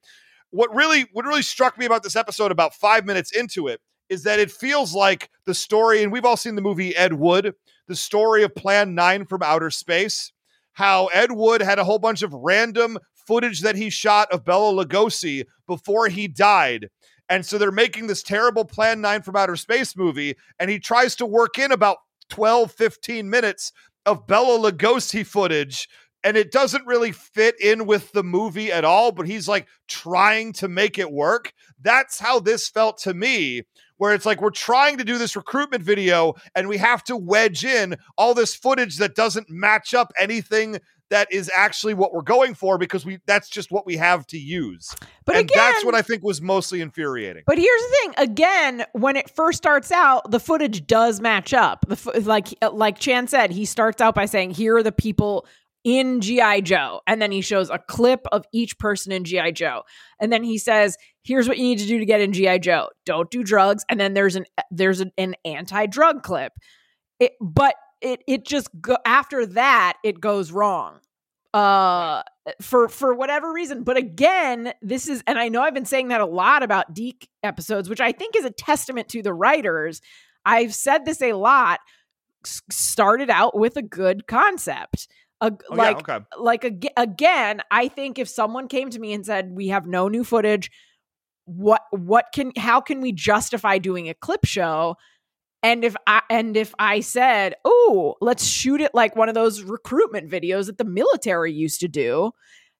What 0.50 0.74
really, 0.74 1.06
what 1.12 1.24
really 1.24 1.42
struck 1.42 1.76
me 1.78 1.86
about 1.86 2.02
this 2.02 2.16
episode 2.16 2.52
about 2.52 2.74
five 2.74 3.04
minutes 3.04 3.32
into 3.32 3.68
it 3.68 3.80
is 4.08 4.22
that 4.22 4.38
it 4.38 4.50
feels 4.50 4.94
like 4.94 5.30
the 5.44 5.54
story, 5.54 6.02
and 6.02 6.12
we've 6.12 6.24
all 6.24 6.36
seen 6.36 6.54
the 6.54 6.62
movie 6.62 6.94
Ed 6.96 7.14
Wood, 7.14 7.54
the 7.88 7.96
story 7.96 8.42
of 8.42 8.54
Plan 8.54 8.94
9 8.94 9.26
from 9.26 9.42
outer 9.42 9.70
space, 9.70 10.32
how 10.72 11.06
Ed 11.06 11.32
Wood 11.32 11.62
had 11.62 11.78
a 11.78 11.84
whole 11.84 11.98
bunch 11.98 12.22
of 12.22 12.32
random 12.32 12.98
footage 13.26 13.60
that 13.60 13.76
he 13.76 13.90
shot 13.90 14.30
of 14.32 14.44
Bela 14.44 14.84
Lugosi 14.84 15.44
before 15.66 16.08
he 16.08 16.28
died. 16.28 16.88
And 17.28 17.44
so 17.44 17.58
they're 17.58 17.72
making 17.72 18.06
this 18.06 18.22
terrible 18.22 18.64
Plan 18.64 19.00
9 19.00 19.22
from 19.22 19.36
outer 19.36 19.56
space 19.56 19.96
movie, 19.96 20.36
and 20.58 20.70
he 20.70 20.78
tries 20.78 21.16
to 21.16 21.26
work 21.26 21.58
in 21.58 21.72
about 21.72 21.98
12, 22.28 22.72
15 22.72 23.28
minutes 23.28 23.72
of 24.04 24.26
Bela 24.26 24.70
Lugosi 24.70 25.26
footage. 25.26 25.88
And 26.24 26.36
it 26.36 26.50
doesn't 26.50 26.86
really 26.86 27.12
fit 27.12 27.60
in 27.60 27.86
with 27.86 28.10
the 28.12 28.24
movie 28.24 28.72
at 28.72 28.84
all, 28.84 29.12
but 29.12 29.28
he's 29.28 29.46
like 29.46 29.68
trying 29.86 30.52
to 30.54 30.66
make 30.66 30.98
it 30.98 31.12
work. 31.12 31.52
That's 31.80 32.18
how 32.18 32.40
this 32.40 32.68
felt 32.68 32.98
to 33.02 33.14
me, 33.14 33.62
where 33.96 34.12
it's 34.12 34.26
like 34.26 34.40
we're 34.40 34.50
trying 34.50 34.98
to 34.98 35.04
do 35.04 35.18
this 35.18 35.36
recruitment 35.36 35.84
video 35.84 36.34
and 36.54 36.68
we 36.68 36.78
have 36.78 37.04
to 37.04 37.16
wedge 37.16 37.64
in 37.64 37.96
all 38.18 38.34
this 38.34 38.56
footage 38.56 38.96
that 38.96 39.14
doesn't 39.14 39.50
match 39.50 39.94
up 39.94 40.12
anything 40.18 40.78
that 41.10 41.32
is 41.32 41.50
actually 41.54 41.94
what 41.94 42.12
we're 42.12 42.22
going 42.22 42.54
for 42.54 42.78
because 42.78 43.04
we 43.04 43.18
that's 43.26 43.48
just 43.48 43.70
what 43.70 43.86
we 43.86 43.96
have 43.96 44.26
to 44.28 44.38
use. 44.38 44.94
But 45.24 45.36
and 45.36 45.50
again, 45.50 45.72
that's 45.72 45.84
what 45.84 45.94
I 45.94 46.02
think 46.02 46.22
was 46.22 46.40
mostly 46.40 46.80
infuriating. 46.80 47.44
But 47.46 47.58
here's 47.58 47.82
the 47.82 47.96
thing. 48.00 48.14
Again, 48.16 48.84
when 48.92 49.16
it 49.16 49.30
first 49.30 49.58
starts 49.58 49.92
out, 49.92 50.30
the 50.30 50.40
footage 50.40 50.86
does 50.86 51.20
match 51.20 51.54
up. 51.54 51.86
The 51.88 51.96
fo- 51.96 52.12
like 52.20 52.48
like 52.72 52.98
Chan 52.98 53.28
said, 53.28 53.50
he 53.50 53.64
starts 53.64 54.00
out 54.00 54.14
by 54.14 54.26
saying, 54.26 54.50
"Here 54.50 54.76
are 54.76 54.82
the 54.82 54.92
people 54.92 55.46
in 55.84 56.20
GI 56.20 56.62
Joe," 56.62 57.00
and 57.06 57.22
then 57.22 57.30
he 57.30 57.40
shows 57.40 57.70
a 57.70 57.78
clip 57.78 58.26
of 58.32 58.44
each 58.52 58.78
person 58.78 59.12
in 59.12 59.24
GI 59.24 59.52
Joe, 59.52 59.82
and 60.20 60.32
then 60.32 60.42
he 60.42 60.58
says, 60.58 60.96
"Here's 61.22 61.46
what 61.46 61.58
you 61.58 61.64
need 61.64 61.78
to 61.78 61.86
do 61.86 61.98
to 61.98 62.06
get 62.06 62.20
in 62.20 62.32
GI 62.32 62.58
Joe. 62.58 62.88
Don't 63.04 63.30
do 63.30 63.44
drugs." 63.44 63.84
And 63.88 64.00
then 64.00 64.14
there's 64.14 64.34
an 64.34 64.46
there's 64.70 65.00
an, 65.00 65.12
an 65.16 65.36
anti-drug 65.44 66.22
clip. 66.22 66.52
It, 67.18 67.32
but 67.40 67.74
it 68.00 68.22
it 68.26 68.44
just 68.44 68.68
go, 68.80 68.96
after 69.04 69.46
that 69.46 69.96
it 70.04 70.20
goes 70.20 70.52
wrong 70.52 70.98
uh 71.54 72.22
for 72.60 72.88
for 72.88 73.14
whatever 73.14 73.52
reason. 73.52 73.82
But 73.82 73.96
again 73.96 74.72
this 74.82 75.08
is 75.08 75.22
and 75.26 75.38
i 75.38 75.48
know 75.48 75.62
i've 75.62 75.74
been 75.74 75.84
saying 75.86 76.08
that 76.08 76.20
a 76.20 76.26
lot 76.26 76.62
about 76.62 76.92
DiC 76.94 77.28
episodes 77.42 77.88
which 77.88 78.00
i 78.00 78.12
think 78.12 78.36
is 78.36 78.44
a 78.44 78.50
testament 78.50 79.08
to 79.10 79.22
the 79.22 79.32
writers. 79.34 80.00
I've 80.44 80.74
said 80.74 81.04
this 81.04 81.20
a 81.22 81.32
lot 81.32 81.80
s- 82.44 82.62
started 82.70 83.30
out 83.30 83.56
with 83.56 83.76
a 83.76 83.82
good 83.82 84.26
concept. 84.26 85.08
A, 85.40 85.50
Oh, 85.70 85.74
like 85.74 86.06
yeah, 86.08 86.16
okay. 86.16 86.24
like 86.38 86.64
ag- 86.64 86.88
again 86.96 87.60
i 87.70 87.88
think 87.88 88.18
if 88.18 88.26
someone 88.28 88.68
came 88.68 88.88
to 88.90 88.98
me 88.98 89.12
and 89.12 89.24
said 89.26 89.50
we 89.52 89.68
have 89.68 89.86
no 89.86 90.08
new 90.08 90.24
footage 90.24 90.70
what 91.44 91.82
what 91.90 92.26
can 92.34 92.52
how 92.56 92.80
can 92.80 93.00
we 93.02 93.12
justify 93.12 93.76
doing 93.78 94.08
a 94.08 94.14
clip 94.14 94.44
show 94.46 94.96
and 95.62 95.84
if 95.84 95.96
i 96.06 96.22
and 96.30 96.56
if 96.56 96.74
i 96.78 97.00
said 97.00 97.54
oh 97.64 98.14
let's 98.20 98.44
shoot 98.44 98.80
it 98.80 98.94
like 98.94 99.16
one 99.16 99.28
of 99.28 99.34
those 99.34 99.62
recruitment 99.62 100.30
videos 100.30 100.66
that 100.66 100.78
the 100.78 100.84
military 100.84 101.52
used 101.52 101.80
to 101.80 101.88
do 101.88 102.32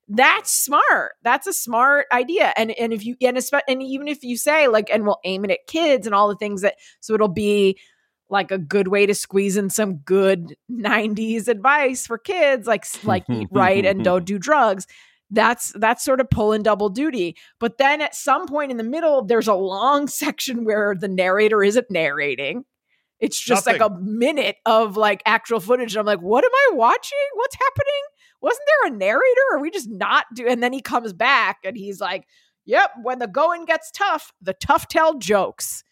that's 0.09 0.53
smart. 0.53 1.15
That's 1.23 1.47
a 1.47 1.53
smart 1.53 2.07
idea. 2.13 2.53
And 2.57 2.71
and 2.73 2.93
if 2.93 3.05
you 3.05 3.17
and, 3.21 3.37
espe- 3.37 3.63
and 3.67 3.83
even 3.83 4.07
if 4.09 4.23
you 4.23 4.37
say 4.37 4.69
like 4.69 4.89
and 4.91 5.05
we'll 5.05 5.19
aim 5.25 5.45
it 5.45 5.51
at 5.51 5.67
kids 5.67 6.07
and 6.07 6.15
all 6.15 6.29
the 6.29 6.37
things 6.37 6.63
that 6.63 6.77
so 7.01 7.15
it'll 7.15 7.29
be 7.29 7.79
like 8.29 8.51
a 8.51 8.59
good 8.59 8.89
way 8.89 9.07
to 9.07 9.15
squeeze 9.15 9.57
in 9.57 9.71
some 9.71 9.97
good 9.99 10.57
90s 10.71 11.49
advice 11.49 12.07
for 12.07 12.19
kids 12.19 12.67
like 12.67 12.85
like 13.05 13.25
eat 13.31 13.49
right 13.53 13.85
and 13.85 14.03
don't 14.05 14.25
do 14.25 14.39
drugs 14.39 14.87
that's 15.31 15.73
that's 15.73 16.05
sort 16.05 16.21
of 16.21 16.31
pulling 16.31 16.63
double 16.63 16.89
duty. 16.89 17.37
But 17.59 17.79
then 17.79 18.01
at 18.01 18.15
some 18.15 18.47
point 18.47 18.71
in 18.71 18.77
the 18.77 18.85
middle 18.85 19.25
there's 19.25 19.49
a 19.49 19.55
long 19.55 20.09
section 20.09 20.65
where 20.65 20.95
the 20.99 21.09
narrator 21.09 21.63
isn't 21.63 21.91
narrating. 21.91 22.65
It's 23.19 23.41
just 23.41 23.67
like 23.67 23.81
a 23.81 23.89
minute 23.99 24.57
of 24.67 24.99
like 24.99 25.23
actual 25.25 25.59
footage. 25.59 25.95
And 25.95 26.01
i'm 26.01 26.07
like 26.07 26.21
what 26.21 26.45
am 26.45 26.51
i 26.55 26.75
watching? 26.75 27.19
What's 27.35 27.57
happening? 27.57 28.03
Wasn't 28.43 28.63
there 28.67 28.93
a 28.93 28.97
narrator? 28.97 29.41
Or 29.51 29.59
are 29.59 29.63
we 29.63 29.71
just 29.71 29.89
not 29.91 30.27
do 30.35 30.47
and 30.47 30.63
then 30.63 30.73
he 30.73 30.81
comes 30.81 31.13
back 31.13 31.59
and 31.65 31.77
he's 31.77 32.01
like 32.01 32.27
yep 32.65 32.91
when 33.03 33.19
the 33.19 33.27
going 33.27 33.65
gets 33.65 33.91
tough 33.91 34.33
the 34.41 34.55
tough 34.55 34.89
tell 34.89 35.19
jokes. 35.19 35.83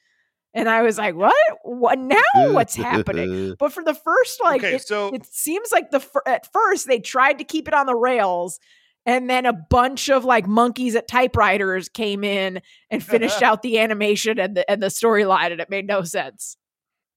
And 0.57 0.69
i 0.69 0.83
was 0.83 0.99
like 0.99 1.17
what? 1.17 1.35
What 1.65 1.99
now? 1.99 2.21
What's 2.35 2.77
happening? 2.77 3.57
But 3.59 3.73
for 3.73 3.83
the 3.83 3.95
first 3.95 4.41
like 4.45 4.63
okay, 4.63 4.77
it, 4.77 4.87
so 4.87 5.09
it 5.09 5.27
seems 5.27 5.73
like 5.73 5.91
the 5.91 6.01
fir- 6.01 6.23
at 6.27 6.53
first 6.53 6.87
they 6.87 7.01
tried 7.01 7.39
to 7.39 7.45
keep 7.45 7.67
it 7.67 7.75
on 7.75 7.87
the 7.87 7.97
rails 7.97 8.61
and 9.07 9.29
then 9.29 9.47
a 9.47 9.53
bunch 9.53 10.09
of 10.09 10.25
like 10.25 10.47
monkeys 10.47 10.95
at 10.97 11.09
typewriters 11.09 11.89
came 11.89 12.25
in 12.25 12.61
and 12.91 13.03
finished 13.13 13.43
out 13.43 13.63
the 13.63 13.79
animation 13.79 14.39
and 14.39 14.57
the 14.57 14.71
and 14.71 14.83
the 14.83 14.89
storyline 14.89 15.53
and 15.53 15.61
it 15.61 15.71
made 15.71 15.87
no 15.87 16.03
sense 16.03 16.57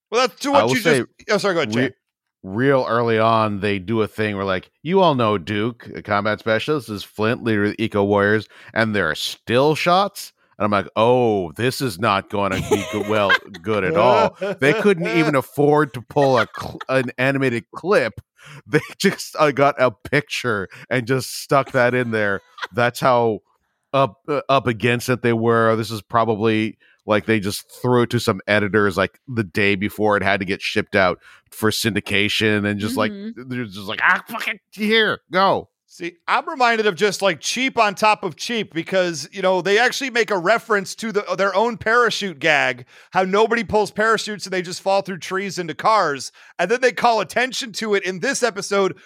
well, 0.10 0.28
that's 0.28 0.40
to 0.42 0.54
I 0.54 0.64
what 0.64 0.74
you 0.74 0.80
say 0.82 0.98
just. 1.00 1.10
Oh, 1.30 1.38
sorry. 1.38 1.54
Go 1.56 1.60
ahead, 1.62 1.76
we- 1.76 1.82
Jay. 1.90 1.94
real 2.44 2.86
early 2.88 3.20
on 3.20 3.60
they 3.60 3.78
do 3.80 4.02
a 4.02 4.08
thing 4.08 4.38
where 4.38 4.46
like 4.46 4.72
you 4.82 5.02
all 5.02 5.16
know 5.16 5.38
Duke, 5.38 5.90
a 5.96 6.02
combat 6.02 6.40
specialist, 6.40 6.90
is 6.90 7.04
Flint, 7.04 7.44
leader 7.44 7.66
of 7.66 7.72
the 7.72 7.84
Eco 7.84 8.04
Warriors, 8.06 8.48
and 8.74 8.96
there 8.96 9.10
are 9.10 9.16
still 9.16 9.76
shots. 9.76 10.32
And 10.58 10.66
I'm 10.66 10.72
like, 10.72 10.90
oh, 10.96 11.52
this 11.54 11.82
is 11.82 12.00
not 12.00 12.30
going 12.30 12.52
to 12.52 12.58
be 12.70 12.84
good, 12.92 13.08
well 13.08 13.32
good 13.62 13.84
at 13.84 13.96
all. 13.96 14.36
They 14.60 14.74
couldn't 14.74 15.08
even 15.18 15.36
afford 15.44 15.94
to 15.94 16.02
pull 16.02 16.38
a 16.40 16.48
cl- 16.60 16.80
an 16.90 17.12
animated 17.18 17.66
clip. 17.76 18.20
They 18.66 18.80
just 18.98 19.36
uh, 19.38 19.52
got 19.52 19.76
a 19.80 19.92
picture 19.92 20.68
and 20.90 21.06
just 21.06 21.42
stuck 21.42 21.72
that 21.74 21.94
in 21.94 22.12
there. 22.12 22.42
That's 22.74 23.00
how 23.00 23.40
up 23.94 24.18
uh, 24.28 24.42
up 24.50 24.68
against 24.68 25.10
it 25.10 25.22
they 25.22 25.34
were. 25.34 25.76
This 25.76 25.92
is 25.92 26.02
probably 26.02 26.78
like 27.06 27.26
they 27.26 27.40
just 27.40 27.72
threw 27.82 28.02
it 28.04 28.10
to 28.10 28.20
some 28.20 28.42
editors 28.48 28.98
like 28.98 29.20
the 29.28 29.44
day 29.44 29.76
before 29.76 30.18
it 30.18 30.24
had 30.24 30.40
to 30.42 30.46
get 30.46 30.62
shipped 30.62 30.96
out 30.96 31.20
for 31.52 31.70
syndication, 31.70 32.66
and 32.66 32.80
just 32.80 32.96
Mhm. 32.96 32.98
like 32.98 33.48
they're 33.48 33.66
just 33.66 33.88
like 33.88 34.00
ah 34.04 34.24
fucking 34.28 34.60
here 34.72 35.20
go. 35.32 35.70
See, 35.90 36.18
I'm 36.28 36.48
reminded 36.48 36.86
of 36.86 36.96
just 36.96 37.22
like 37.22 37.40
cheap 37.40 37.78
on 37.78 37.96
top 37.96 38.24
of 38.24 38.36
cheap 38.36 38.74
because 38.74 39.28
you 39.32 39.42
know 39.42 39.62
they 39.62 39.80
actually 39.80 40.10
make 40.10 40.30
a 40.30 40.38
reference 40.38 40.94
to 40.96 41.14
the 41.14 41.22
their 41.38 41.56
own 41.56 41.78
parachute 41.78 42.40
gag, 42.40 42.86
how 43.12 43.24
nobody 43.24 43.64
pulls 43.64 43.90
parachutes 43.90 44.46
and 44.46 44.52
they 44.54 44.62
just 44.62 44.82
fall 44.82 45.02
through 45.02 45.20
trees 45.20 45.58
into 45.58 45.74
cars, 45.74 46.34
and 46.60 46.70
then 46.70 46.82
they 46.82 46.92
call 46.92 47.22
attention 47.22 47.72
to 47.72 47.96
it 47.96 48.04
in 48.04 48.20
this 48.20 48.44
episode. 48.44 48.98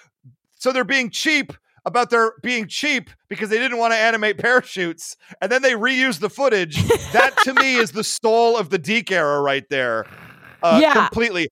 So 0.58 0.72
they're 0.72 0.84
being 0.84 1.12
cheap 1.12 1.54
about 1.86 2.10
their 2.10 2.34
being 2.42 2.68
cheap 2.68 3.12
because 3.30 3.50
they 3.50 3.60
didn't 3.60 3.78
want 3.78 3.94
to 3.94 3.98
animate 3.98 4.40
parachutes, 4.40 5.16
and 5.40 5.52
then 5.52 5.62
they 5.62 5.74
reuse 5.74 6.20
the 6.20 6.32
footage. 6.32 6.76
that 7.14 7.38
to 7.44 7.54
me 7.54 7.76
is 7.76 7.92
the 7.92 8.04
soul 8.24 8.58
of 8.58 8.72
the 8.72 8.80
DiC 8.80 9.12
era 9.12 9.40
right 9.40 9.70
there, 9.70 10.06
uh, 10.64 10.80
Yeah. 10.82 10.94
completely. 10.94 11.48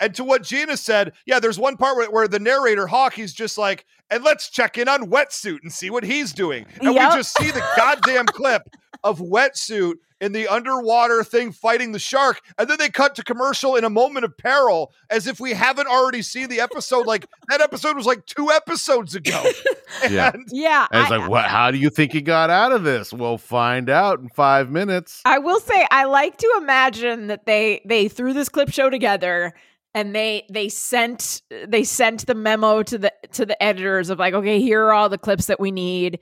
And 0.00 0.14
to 0.16 0.24
what 0.24 0.42
Gina 0.42 0.76
said, 0.76 1.12
yeah, 1.24 1.40
there's 1.40 1.58
one 1.58 1.76
part 1.76 1.96
where, 1.96 2.10
where 2.10 2.28
the 2.28 2.38
narrator 2.38 2.86
Hawk, 2.86 3.14
he's 3.14 3.32
just 3.32 3.56
like, 3.56 3.86
and 4.10 4.22
let's 4.22 4.50
check 4.50 4.76
in 4.78 4.88
on 4.88 5.10
wetsuit 5.10 5.58
and 5.62 5.72
see 5.72 5.90
what 5.90 6.04
he's 6.04 6.32
doing. 6.32 6.66
And 6.80 6.94
Yep. 6.94 7.10
we 7.12 7.16
just 7.18 7.36
see 7.38 7.50
the 7.50 7.64
goddamn 7.76 8.26
clip 8.26 8.62
of 9.02 9.18
wetsuit 9.18 9.94
in 10.20 10.32
the 10.32 10.48
underwater 10.48 11.22
thing 11.24 11.52
fighting 11.52 11.92
the 11.92 11.98
shark. 11.98 12.40
And 12.58 12.68
then 12.68 12.78
they 12.78 12.88
cut 12.88 13.14
to 13.16 13.22
commercial 13.24 13.76
in 13.76 13.84
a 13.84 13.90
moment 13.90 14.24
of 14.24 14.36
peril 14.38 14.92
as 15.10 15.26
if 15.26 15.38
we 15.40 15.52
haven't 15.52 15.88
already 15.88 16.22
seen 16.22 16.48
the 16.48 16.60
episode. 16.60 17.06
Like 17.06 17.26
that 17.48 17.60
episode 17.60 17.96
was 17.96 18.06
like 18.06 18.24
two 18.26 18.50
episodes 18.50 19.14
ago. 19.14 19.42
Yeah. 20.10 20.30
And 20.34 20.44
Yeah. 20.50 20.86
And 20.90 21.02
it's 21.02 21.10
I- 21.12 21.16
like, 21.18 21.30
what? 21.30 21.44
How 21.46 21.70
do 21.70 21.78
you 21.78 21.90
think 21.90 22.12
he 22.12 22.20
got 22.20 22.50
out 22.50 22.72
of 22.72 22.82
this? 22.82 23.12
We'll 23.12 23.38
find 23.38 23.88
out 23.88 24.18
in 24.20 24.28
five 24.30 24.70
minutes. 24.70 25.22
I 25.24 25.38
will 25.38 25.60
say 25.60 25.86
I 25.90 26.04
like 26.04 26.36
to 26.38 26.54
imagine 26.58 27.28
that 27.28 27.46
they 27.46 27.80
they 27.84 28.08
threw 28.08 28.32
this 28.32 28.48
clip 28.48 28.70
show 28.72 28.90
together 28.90 29.54
and 29.96 30.14
they 30.14 30.44
they 30.50 30.68
sent 30.68 31.40
they 31.66 31.82
sent 31.82 32.26
the 32.26 32.34
memo 32.34 32.82
to 32.82 32.98
the 32.98 33.12
to 33.32 33.46
the 33.46 33.60
editors 33.60 34.10
of 34.10 34.18
like 34.18 34.34
okay 34.34 34.60
here 34.60 34.84
are 34.84 34.92
all 34.92 35.08
the 35.08 35.18
clips 35.18 35.46
that 35.46 35.58
we 35.58 35.70
need. 35.70 36.20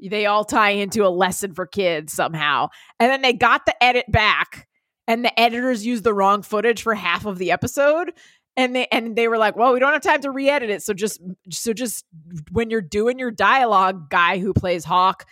They 0.00 0.26
all 0.26 0.44
tie 0.44 0.70
into 0.70 1.04
a 1.04 1.08
lesson 1.08 1.52
for 1.52 1.66
kids 1.66 2.12
somehow. 2.12 2.68
And 3.00 3.10
then 3.10 3.22
they 3.22 3.32
got 3.32 3.66
the 3.66 3.82
edit 3.82 4.04
back 4.08 4.68
and 5.08 5.24
the 5.24 5.40
editors 5.40 5.84
used 5.84 6.04
the 6.04 6.14
wrong 6.14 6.42
footage 6.42 6.82
for 6.82 6.94
half 6.94 7.26
of 7.26 7.38
the 7.38 7.50
episode. 7.50 8.12
And 8.56 8.76
they 8.76 8.86
and 8.92 9.16
they 9.16 9.26
were 9.26 9.38
like 9.38 9.56
well 9.56 9.72
we 9.72 9.80
don't 9.80 9.92
have 9.92 10.02
time 10.02 10.20
to 10.20 10.30
re-edit 10.30 10.70
it. 10.70 10.84
So 10.84 10.94
just 10.94 11.20
so 11.50 11.72
just 11.72 12.04
when 12.52 12.70
you're 12.70 12.80
doing 12.80 13.18
your 13.18 13.32
dialogue 13.32 14.08
guy 14.08 14.38
who 14.38 14.54
plays 14.54 14.84
hawk 14.84 15.26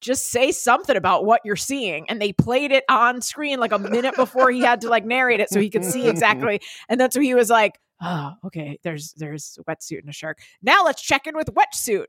just 0.00 0.30
say 0.30 0.52
something 0.52 0.96
about 0.96 1.24
what 1.24 1.40
you're 1.44 1.56
seeing 1.56 2.08
and 2.08 2.20
they 2.20 2.32
played 2.32 2.72
it 2.72 2.84
on 2.88 3.20
screen 3.20 3.58
like 3.58 3.72
a 3.72 3.78
minute 3.78 4.14
before 4.16 4.50
he 4.50 4.60
had 4.60 4.80
to 4.82 4.88
like 4.88 5.04
narrate 5.04 5.40
it 5.40 5.48
so 5.50 5.60
he 5.60 5.70
could 5.70 5.84
see 5.84 6.08
exactly. 6.08 6.60
And 6.88 7.00
that's 7.00 7.16
where 7.16 7.22
he 7.22 7.34
was 7.34 7.50
like 7.50 7.78
oh 8.02 8.32
okay 8.44 8.78
there's 8.82 9.12
there's 9.14 9.58
a 9.58 9.64
wetsuit 9.64 10.00
and 10.00 10.08
a 10.08 10.12
shark. 10.12 10.38
Now 10.62 10.84
let's 10.84 11.02
check 11.02 11.26
in 11.26 11.36
with 11.36 11.48
wetsuit. 11.54 12.06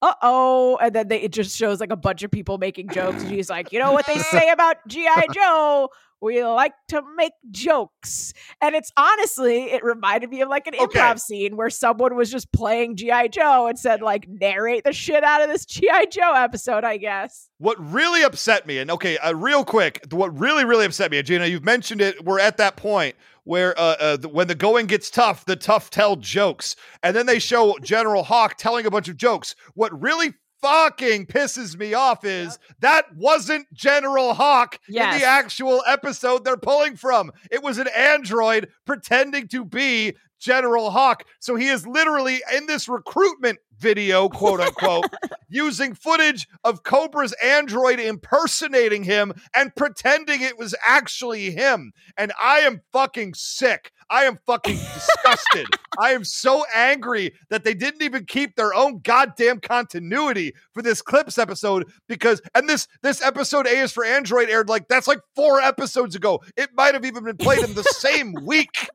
Uh-oh. 0.00 0.78
And 0.80 0.94
then 0.94 1.08
they, 1.08 1.20
it 1.22 1.32
just 1.32 1.56
shows 1.56 1.80
like 1.80 1.90
a 1.90 1.96
bunch 1.96 2.22
of 2.22 2.30
people 2.30 2.56
making 2.58 2.88
jokes 2.90 3.22
and 3.22 3.30
he's 3.30 3.50
like 3.50 3.72
you 3.72 3.78
know 3.78 3.92
what 3.92 4.06
they 4.06 4.18
say 4.18 4.50
about 4.50 4.76
gi 4.86 5.06
joe 5.34 5.88
we 6.20 6.42
like 6.44 6.72
to 6.88 7.02
make 7.16 7.32
jokes 7.50 8.32
and 8.60 8.74
it's 8.74 8.90
honestly 8.96 9.64
it 9.72 9.84
reminded 9.84 10.30
me 10.30 10.40
of 10.40 10.48
like 10.48 10.66
an 10.66 10.74
Okay. 10.78 10.98
improv 10.98 11.18
scene 11.20 11.56
where 11.56 11.70
someone 11.70 12.16
was 12.16 12.30
just 12.30 12.50
playing 12.52 12.96
gi 12.96 13.28
joe 13.30 13.66
and 13.66 13.78
said 13.78 14.00
like 14.02 14.26
narrate 14.28 14.84
the 14.84 14.92
shit 14.92 15.22
out 15.24 15.40
of 15.42 15.48
this 15.48 15.64
gi 15.66 15.88
joe 16.10 16.32
episode 16.34 16.84
i 16.84 16.96
guess 16.96 17.48
What 17.58 17.76
really 17.92 18.22
upset 18.22 18.66
me, 18.66 18.78
and 18.78 18.90
okay, 18.90 19.18
uh, 19.18 19.32
real 19.34 19.64
quick, 19.64 20.04
what 20.12 20.36
really, 20.38 20.64
really 20.64 20.84
upset 20.86 21.10
me, 21.10 21.18
and 21.18 21.26
Gina, 21.26 21.46
you've 21.46 21.64
mentioned 21.64 22.00
it. 22.00 22.24
We're 22.24 22.38
at 22.38 22.56
that 22.58 22.76
point 22.76 23.16
where 23.42 23.76
uh, 23.78 23.96
uh, 23.98 24.18
when 24.28 24.46
the 24.46 24.54
going 24.54 24.86
gets 24.86 25.10
tough, 25.10 25.44
the 25.44 25.56
tough 25.56 25.90
tell 25.90 26.14
jokes, 26.14 26.76
and 27.02 27.16
then 27.16 27.26
they 27.26 27.40
show 27.40 27.76
General 27.82 28.22
Hawk 28.22 28.56
telling 28.58 28.86
a 28.86 28.90
bunch 28.90 29.08
of 29.08 29.16
jokes. 29.16 29.56
What 29.74 29.90
really 30.00 30.34
fucking 30.60 31.26
pisses 31.26 31.78
me 31.78 31.94
off 31.94 32.24
is 32.24 32.58
that 32.80 33.14
wasn't 33.16 33.72
General 33.72 34.34
Hawk 34.34 34.78
in 34.88 34.94
the 35.20 35.24
actual 35.26 35.82
episode 35.86 36.44
they're 36.44 36.56
pulling 36.56 36.96
from. 36.96 37.32
It 37.50 37.62
was 37.62 37.78
an 37.78 37.88
android 37.94 38.68
pretending 38.84 39.48
to 39.48 39.64
be 39.64 40.16
General 40.38 40.90
Hawk. 40.90 41.24
So 41.40 41.56
he 41.56 41.68
is 41.68 41.86
literally 41.86 42.40
in 42.56 42.66
this 42.66 42.88
recruitment 42.88 43.58
video, 43.78 44.28
quote 44.28 44.60
unquote, 44.60 45.06
using 45.48 45.94
footage 45.94 46.48
of 46.64 46.82
Cobra's 46.82 47.34
android 47.42 48.00
impersonating 48.00 49.04
him 49.04 49.32
and 49.54 49.74
pretending 49.74 50.42
it 50.42 50.58
was 50.58 50.74
actually 50.86 51.50
him. 51.50 51.92
And 52.16 52.32
I 52.40 52.60
am 52.60 52.82
fucking 52.92 53.34
sick. 53.34 53.92
I 54.10 54.24
am 54.24 54.38
fucking 54.46 54.76
disgusted. 54.76 55.66
I 55.98 56.12
am 56.12 56.24
so 56.24 56.64
angry 56.74 57.34
that 57.50 57.64
they 57.64 57.74
didn't 57.74 58.02
even 58.02 58.24
keep 58.24 58.56
their 58.56 58.72
own 58.72 59.00
goddamn 59.00 59.60
continuity 59.60 60.54
for 60.72 60.82
this 60.82 61.02
clips 61.02 61.38
episode 61.38 61.90
because 62.06 62.40
and 62.54 62.68
this 62.68 62.86
this 63.02 63.22
episode 63.22 63.66
A 63.66 63.70
is 63.70 63.92
for 63.92 64.04
Android 64.04 64.48
aired 64.48 64.68
like 64.68 64.88
that's 64.88 65.08
like 65.08 65.20
4 65.34 65.60
episodes 65.60 66.14
ago. 66.14 66.42
It 66.56 66.70
might 66.74 66.94
have 66.94 67.04
even 67.04 67.24
been 67.24 67.36
played 67.36 67.64
in 67.64 67.74
the 67.74 67.82
same 67.82 68.34
week 68.42 68.88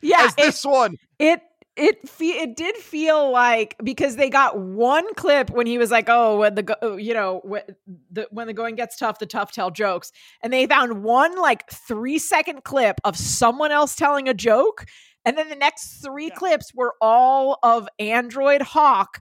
yeah 0.00 0.24
as 0.24 0.34
this 0.34 0.64
one. 0.64 0.96
it 1.18 1.40
it 1.76 2.08
fe- 2.08 2.42
it 2.42 2.56
did 2.56 2.76
feel 2.76 3.30
like 3.30 3.76
because 3.82 4.16
they 4.16 4.28
got 4.28 4.58
one 4.58 5.12
clip 5.14 5.50
when 5.50 5.66
he 5.66 5.78
was 5.78 5.90
like, 5.90 6.06
"Oh, 6.08 6.38
when 6.38 6.54
the 6.54 6.62
go- 6.62 6.74
oh, 6.82 6.96
you 6.96 7.14
know 7.14 7.40
when 7.44 7.62
the 8.10 8.28
when 8.30 8.46
the 8.46 8.52
going 8.52 8.74
gets 8.74 8.98
tough, 8.98 9.18
the 9.18 9.26
tough 9.26 9.52
tell 9.52 9.70
jokes," 9.70 10.12
and 10.42 10.52
they 10.52 10.66
found 10.66 11.02
one 11.02 11.36
like 11.38 11.68
three 11.70 12.18
second 12.18 12.64
clip 12.64 13.00
of 13.04 13.16
someone 13.16 13.72
else 13.72 13.96
telling 13.96 14.28
a 14.28 14.34
joke, 14.34 14.84
and 15.24 15.38
then 15.38 15.48
the 15.48 15.56
next 15.56 16.02
three 16.04 16.28
Yeah. 16.28 16.34
clips 16.34 16.74
were 16.74 16.94
all 17.00 17.58
of 17.62 17.88
Android 17.98 18.60
Hawk 18.62 19.20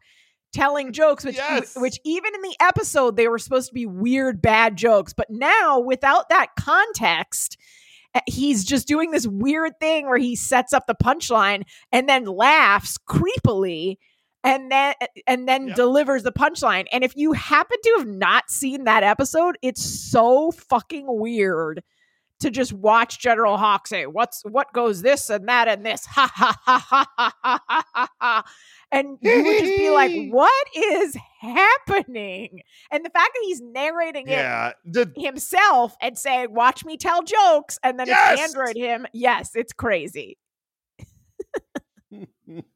telling 0.54 0.92
jokes 0.92 1.24
which 1.24 1.38
Yes. 1.38 1.76
which 1.78 1.98
even 2.04 2.36
in 2.36 2.42
the 2.42 2.56
episode 2.60 3.16
they 3.16 3.30
were 3.30 3.40
supposed 3.40 3.70
to 3.70 3.74
be 3.74 3.86
weird 3.86 4.42
bad 4.42 4.76
jokes 4.76 5.14
but 5.14 5.30
now 5.30 5.80
without 5.80 6.28
that 6.28 6.48
context 6.60 7.56
he's 8.28 8.64
just 8.64 8.88
doing 8.88 9.12
this 9.12 9.28
weird 9.28 9.80
thing 9.80 10.08
where 10.08 10.18
he 10.18 10.36
sets 10.36 10.74
up 10.74 10.88
the 10.88 10.96
punchline 10.96 11.64
and 11.92 12.10
then 12.10 12.26
laughs 12.26 12.98
creepily 12.98 13.98
and 14.44 14.72
then 14.72 14.96
and 15.28 15.48
then 15.48 15.68
yep. 15.68 15.76
delivers 15.76 16.24
the 16.24 16.32
punchline. 16.32 16.88
And 16.92 17.04
if 17.04 17.16
you 17.16 17.34
happen 17.34 17.78
to 17.84 17.96
have 18.00 18.08
not 18.08 18.50
seen 18.50 18.86
that 18.86 19.04
episode, 19.04 19.58
it's 19.62 19.84
so 19.84 20.52
fucking 20.52 21.06
weird 21.08 21.84
to 22.40 22.50
just 22.50 22.74
watch 22.74 23.20
General 23.20 23.58
Hawk 23.58 23.88
say, 23.88 24.08
"What's 24.08 24.42
what 24.44 24.74
goes 24.74 25.02
this 25.02 25.30
and 25.30 25.48
that 25.48 25.68
and 25.68 25.86
this?" 25.86 26.06
Ha 26.06 26.32
ha 26.34 26.58
ha 26.66 26.86
ha 26.90 27.08
ha 27.16 27.34
ha 27.44 27.84
ha, 27.94 28.08
ha. 28.20 28.44
and 28.92 29.18
you 29.22 29.44
would 29.44 29.60
just 29.60 29.78
be 29.78 29.90
like, 29.92 30.12
"What 30.32 30.68
is 30.76 31.16
happening 31.42 32.62
and 32.92 33.04
the 33.04 33.10
fact 33.10 33.32
that 33.34 33.42
he's 33.44 33.62
narrating 33.62 34.28
it 34.28 34.76
The, 34.86 35.12
himself 35.18 35.96
and 36.02 36.18
saying, 36.18 36.54
"Watch 36.54 36.86
me 36.86 36.98
tell 36.98 37.24
jokes," 37.24 37.80
and 37.84 38.00
then 38.00 38.08
Yes! 38.08 38.40
it's 38.40 38.56
Android 38.56 38.78
him. 38.78 39.08
Yes, 39.14 39.52
it's 39.56 39.74
crazy. 39.74 40.38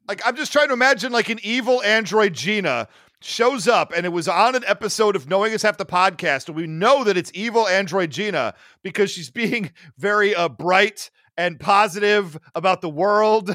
like 0.08 0.20
I'm 0.24 0.36
just 0.36 0.52
trying 0.52 0.68
to 0.68 0.74
imagine 0.74 1.12
like 1.12 1.28
an 1.28 1.38
evil 1.42 1.82
android 1.82 2.32
Gina 2.34 2.88
shows 3.22 3.66
up 3.66 3.92
and 3.96 4.04
it 4.04 4.10
was 4.10 4.28
on 4.28 4.54
an 4.54 4.64
episode 4.66 5.16
of 5.16 5.28
Knowing 5.28 5.52
Is 5.52 5.62
Half 5.62 5.78
the 5.78 5.86
Podcast, 5.86 6.48
and 6.48 6.56
we 6.56 6.66
know 6.66 7.04
that 7.04 7.16
it's 7.16 7.30
evil 7.34 7.66
android 7.68 8.10
Gina 8.10 8.54
because 8.82 9.10
she's 9.10 9.30
being 9.30 9.70
very 9.98 10.34
uh, 10.34 10.48
bright 10.48 11.10
and 11.36 11.60
positive 11.60 12.38
about 12.54 12.80
the 12.80 12.88
world 12.88 13.54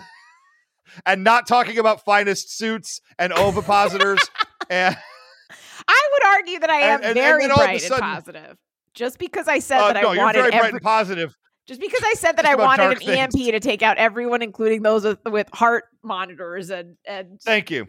and 1.05 1.23
not 1.23 1.47
talking 1.47 1.79
about 1.79 2.05
finest 2.05 2.55
suits 2.55 3.01
and 3.17 3.33
ovipositors 3.33 4.19
and 4.69 4.97
I 5.87 6.09
would 6.13 6.25
argue 6.25 6.59
that 6.59 6.69
I 6.69 6.81
am 6.81 6.95
And- 6.99 7.05
and- 7.05 7.15
very 7.15 7.43
then 7.43 7.51
all 7.51 7.57
of 7.57 7.63
a 7.63 7.67
bright 7.67 7.81
sudden- 7.81 8.03
and 8.03 8.15
positive. 8.15 8.57
Just 8.93 9.19
because 9.19 9.47
I 9.47 9.59
said 9.59 9.79
uh, 9.79 9.93
that 9.93 10.03
no, 10.03 10.09
I 10.09 10.17
wanted 10.17 10.39
very 10.39 10.49
bright 10.51 10.57
every, 10.65 10.69
and 10.71 10.81
positive. 10.81 11.33
just 11.65 11.79
because 11.79 12.01
I 12.03 12.13
said 12.13 12.35
that 12.37 12.45
I 12.45 12.55
wanted 12.55 13.01
an 13.01 13.09
EMP 13.09 13.31
to 13.51 13.59
take 13.61 13.81
out 13.81 13.97
everyone, 13.97 14.41
including 14.41 14.81
those 14.81 15.05
with, 15.05 15.19
with 15.25 15.47
heart 15.53 15.85
monitors 16.03 16.69
and 16.69 16.97
and 17.05 17.39
Thank 17.41 17.71
you. 17.71 17.87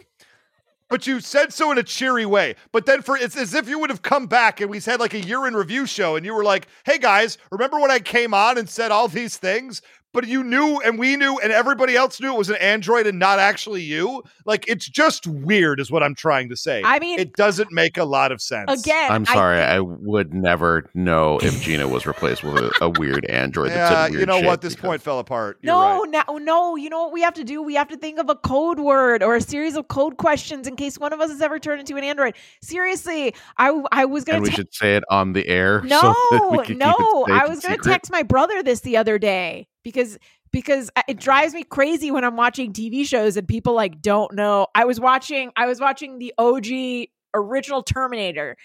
But 0.89 1.07
you 1.07 1.21
said 1.21 1.53
so 1.55 1.73
in 1.73 1.79
a 1.79 1.83
cheery 1.83 2.27
way. 2.27 2.55
But 2.71 2.85
then 2.87 3.03
for 3.03 3.17
it's 3.17 3.37
as 3.37 3.55
if 3.55 3.69
you 3.69 3.79
would 3.79 3.89
have 3.91 4.03
come 4.03 4.27
back 4.27 4.61
and 4.61 4.71
we 4.71 4.79
had 4.79 5.01
like 5.01 5.15
a 5.15 5.21
year 5.21 5.47
in 5.47 5.55
review 5.57 5.87
show 5.87 6.17
and 6.17 6.25
you 6.25 6.35
were 6.35 6.45
like, 6.45 6.69
"Hey 6.85 6.99
guys, 6.99 7.39
remember 7.51 7.81
when 7.81 7.91
I 7.91 7.99
came 7.99 8.33
on 8.33 8.59
and 8.59 8.69
said 8.69 8.93
all 8.93 9.09
these 9.09 9.37
things?" 9.37 9.83
But 10.13 10.27
you 10.27 10.45
knew 10.45 10.81
and 10.85 10.99
we 10.99 11.17
knew 11.17 11.39
and 11.39 11.53
everybody 11.53 11.97
else 11.97 12.21
knew 12.21 12.33
it 12.35 12.39
was 12.39 12.51
an 12.51 12.57
android 12.57 13.07
and 13.07 13.19
not 13.19 13.39
actually 13.39 13.83
you. 13.83 14.23
Like 14.45 14.65
it's 14.69 14.89
just 14.89 15.27
weird, 15.27 15.81
is 15.81 15.91
what 15.91 16.03
I'm 16.03 16.15
trying 16.15 16.49
to 16.51 16.57
say. 16.57 16.83
I 16.85 16.99
mean, 16.99 17.19
it 17.19 17.33
doesn't 17.35 17.73
make 17.73 17.97
a 17.97 18.05
lot 18.05 18.33
of 18.33 18.41
sense. 18.43 18.83
again, 18.83 19.11
I'm 19.11 19.25
sorry, 19.27 19.59
think- 19.59 19.71
I, 19.71 19.81
would 19.81 20.35
never 20.35 20.91
know 20.95 21.39
if 21.43 21.61
Gina 21.63 21.89
was 21.89 22.07
replaced 22.07 22.43
with 22.43 22.57
a, 22.57 22.73
a 22.83 22.89
weird 22.91 23.25
android. 23.27 23.71
that 23.71 23.77
Yeah, 23.77 23.89
said 23.89 24.11
weird 24.11 24.21
you 24.21 24.27
know 24.27 24.41
what? 24.41 24.61
This 24.61 24.75
because- 24.75 24.89
point 24.89 25.03
fell 25.03 25.19
apart. 25.19 25.59
You're 25.63 25.73
No, 25.75 26.03
right. 26.05 26.25
no, 26.29 26.39
no. 26.39 26.77
You 26.77 26.91
know 26.91 27.03
what 27.05 27.13
we 27.13 27.23
have 27.23 27.35
to 27.35 27.45
do? 27.45 27.63
We 27.63 27.75
have 27.75 27.89
to 27.89 27.97
think 27.97 28.19
of 28.19 28.29
a 28.29 28.35
code 28.37 28.79
word 28.81 29.23
or 29.23 29.35
a 29.37 29.41
series 29.41 29.77
of 29.77 29.89
code 29.89 30.17
questions 30.19 30.67
in 30.67 30.77
case 30.77 30.99
one 30.99 31.13
of 31.13 31.21
us 31.21 31.31
has 31.31 31.41
ever 31.41 31.59
turned 31.59 31.81
into 31.81 31.97
an 31.97 32.05
android. 32.05 32.35
Seriously, 32.61 33.35
I 33.59 33.83
I 33.93 34.05
was 34.05 34.25
gonna 34.25 34.37
and 34.37 34.45
we 34.45 34.51
te- 34.51 34.57
should 34.57 34.75
say 34.75 34.97
it 34.97 35.05
on 35.11 35.33
the 35.33 35.47
air. 35.49 35.83
no, 35.83 36.01
so 36.31 36.37
that 36.39 36.51
we 36.51 36.59
could 36.59 36.67
keep 36.69 36.77
it 36.77 36.79
no. 36.79 37.27
I 37.31 37.47
was 37.47 37.61
gonna 37.61 37.75
secret. 37.75 37.83
text 37.85 38.11
my 38.13 38.23
brother 38.23 38.63
this 38.63 38.81
the 38.81 38.97
other 38.97 39.19
day 39.19 39.67
because 39.83 40.19
because 40.53 40.91
it 41.09 41.19
drives 41.19 41.55
me 41.55 41.65
crazy 41.65 42.11
when 42.11 42.25
I'm 42.25 42.37
watching 42.37 42.73
TV 42.73 43.07
shows 43.07 43.37
and 43.37 43.49
people 43.49 43.75
like 43.75 44.03
don't 44.03 44.35
know. 44.35 44.67
I 44.75 44.85
was 44.85 45.01
watching 45.01 45.51
I 45.57 45.67
was 45.67 45.81
watching 45.81 46.19
the 46.19 46.35
OG 46.39 47.09
original 47.35 47.83
Terminator 47.83 48.57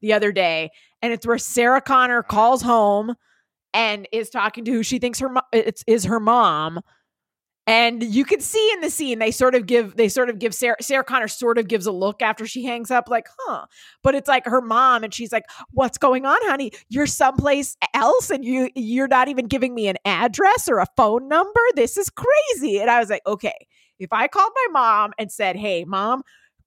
the 0.00 0.12
other 0.12 0.32
day, 0.32 0.70
and 1.02 1.12
it's 1.12 1.26
where 1.26 1.38
Sarah 1.38 1.80
Connor 1.80 2.22
calls 2.22 2.62
home 2.62 3.14
and 3.72 4.08
is 4.12 4.30
talking 4.30 4.64
to 4.64 4.72
who 4.72 4.82
she 4.82 4.98
thinks 4.98 5.18
her 5.20 5.28
mo- 5.28 5.42
it's 5.52 5.84
is 5.86 6.04
her 6.04 6.20
mom. 6.20 6.80
And 7.68 8.02
you 8.04 8.24
can 8.24 8.40
see 8.40 8.70
in 8.74 8.80
the 8.80 8.90
scene 8.90 9.18
they 9.18 9.32
sort 9.32 9.56
of 9.56 9.66
give 9.66 9.96
they 9.96 10.08
sort 10.08 10.30
of 10.30 10.38
give 10.38 10.54
Sarah 10.54 10.76
Sarah 10.80 11.02
Connor 11.02 11.26
sort 11.26 11.58
of 11.58 11.66
gives 11.66 11.86
a 11.86 11.92
look 11.92 12.22
after 12.22 12.46
she 12.46 12.64
hangs 12.64 12.92
up 12.92 13.08
like 13.08 13.26
huh. 13.40 13.66
But 14.04 14.14
it's 14.14 14.28
like 14.28 14.46
her 14.46 14.60
mom 14.60 15.02
and 15.02 15.12
she's 15.12 15.32
like 15.32 15.44
what's 15.72 15.98
going 15.98 16.26
on 16.26 16.36
honey? 16.42 16.70
You're 16.88 17.08
someplace 17.08 17.76
else 17.92 18.30
and 18.30 18.44
you 18.44 18.70
you're 18.76 19.08
not 19.08 19.26
even 19.28 19.46
giving 19.48 19.74
me 19.74 19.88
an 19.88 19.96
address 20.04 20.68
or 20.68 20.78
a 20.78 20.86
phone 20.96 21.26
number? 21.26 21.60
This 21.74 21.96
is 21.96 22.08
crazy. 22.08 22.78
And 22.78 22.88
I 22.88 23.00
was 23.00 23.10
like 23.10 23.22
okay 23.26 23.66
if 23.98 24.12
I 24.12 24.28
called 24.28 24.52
my 24.54 24.80
mom 24.80 25.12
and 25.18 25.32
said 25.32 25.56
hey 25.56 25.84
mom 25.84 26.22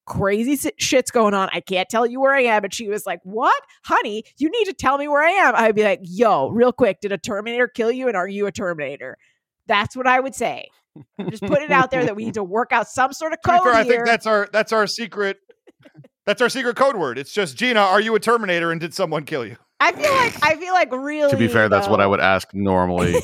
crazy 0.06 0.72
shit's 0.80 1.12
going 1.12 1.34
on. 1.34 1.50
I 1.54 1.62
can't 1.62 1.88
tell 1.88 2.06
you 2.06 2.20
where 2.20 2.34
I 2.34 2.42
am 2.42 2.66
and 2.66 2.74
she 2.74 2.90
was 2.90 3.06
like 3.06 3.22
what? 3.24 3.62
Honey 3.86 4.26
you 4.38 4.50
need 4.50 4.66
to 4.66 4.74
tell 4.74 4.98
me 4.98 5.08
where 5.08 5.24
I 5.24 5.32
am. 5.32 5.56
I'd 5.56 5.76
be 5.76 5.84
like 5.84 6.02
yo 6.04 6.50
real 6.50 6.74
quick 6.74 7.00
did 7.00 7.14
a 7.14 7.18
terminator 7.18 7.70
kill 7.70 7.92
you 7.92 8.10
and 8.10 8.18
are 8.18 8.28
you 8.28 8.48
a 8.48 8.52
terminator? 8.52 9.18
That's 9.66 9.96
what 9.96 10.08
I 10.08 10.20
would 10.20 10.36
say 10.36 10.68
I'm 11.20 11.30
just 11.30 11.44
putting 11.44 11.66
it 11.66 11.72
out 11.72 11.92
there 11.92 12.06
that 12.06 12.16
we 12.16 12.26
need 12.26 12.34
to 12.36 12.44
work 12.44 12.72
out 12.72 12.88
some 12.88 13.14
sort 13.14 13.34
of 13.34 13.40
code 13.46 13.62
fair, 13.64 13.74
I 13.74 13.84
think 13.84 14.06
that's 14.06 14.26
our 14.26 14.48
that's 14.52 14.72
our 14.74 14.88
secret. 14.88 15.38
That's 16.26 16.42
our 16.42 16.50
secret 16.50 16.76
code 16.76 16.96
word. 16.96 17.18
It's 17.18 17.34
just 17.34 17.58
Gina. 17.58 17.80
Are 17.80 18.00
you 18.02 18.14
a 18.14 18.20
Terminator? 18.20 18.72
And 18.72 18.80
did 18.80 18.94
someone 18.94 19.24
kill 19.24 19.46
you? 19.46 19.56
I 19.80 19.92
feel 19.94 20.12
like 20.12 20.44
I 20.44 20.56
feel 20.58 20.74
like 20.74 20.92
really. 20.92 21.32
To 21.32 21.38
be 21.38 21.48
fair, 21.48 21.70
that's 21.70 21.88
what 21.88 22.02
I 22.02 22.06
would 22.08 22.20
ask 22.20 22.48
normally. 22.54 23.16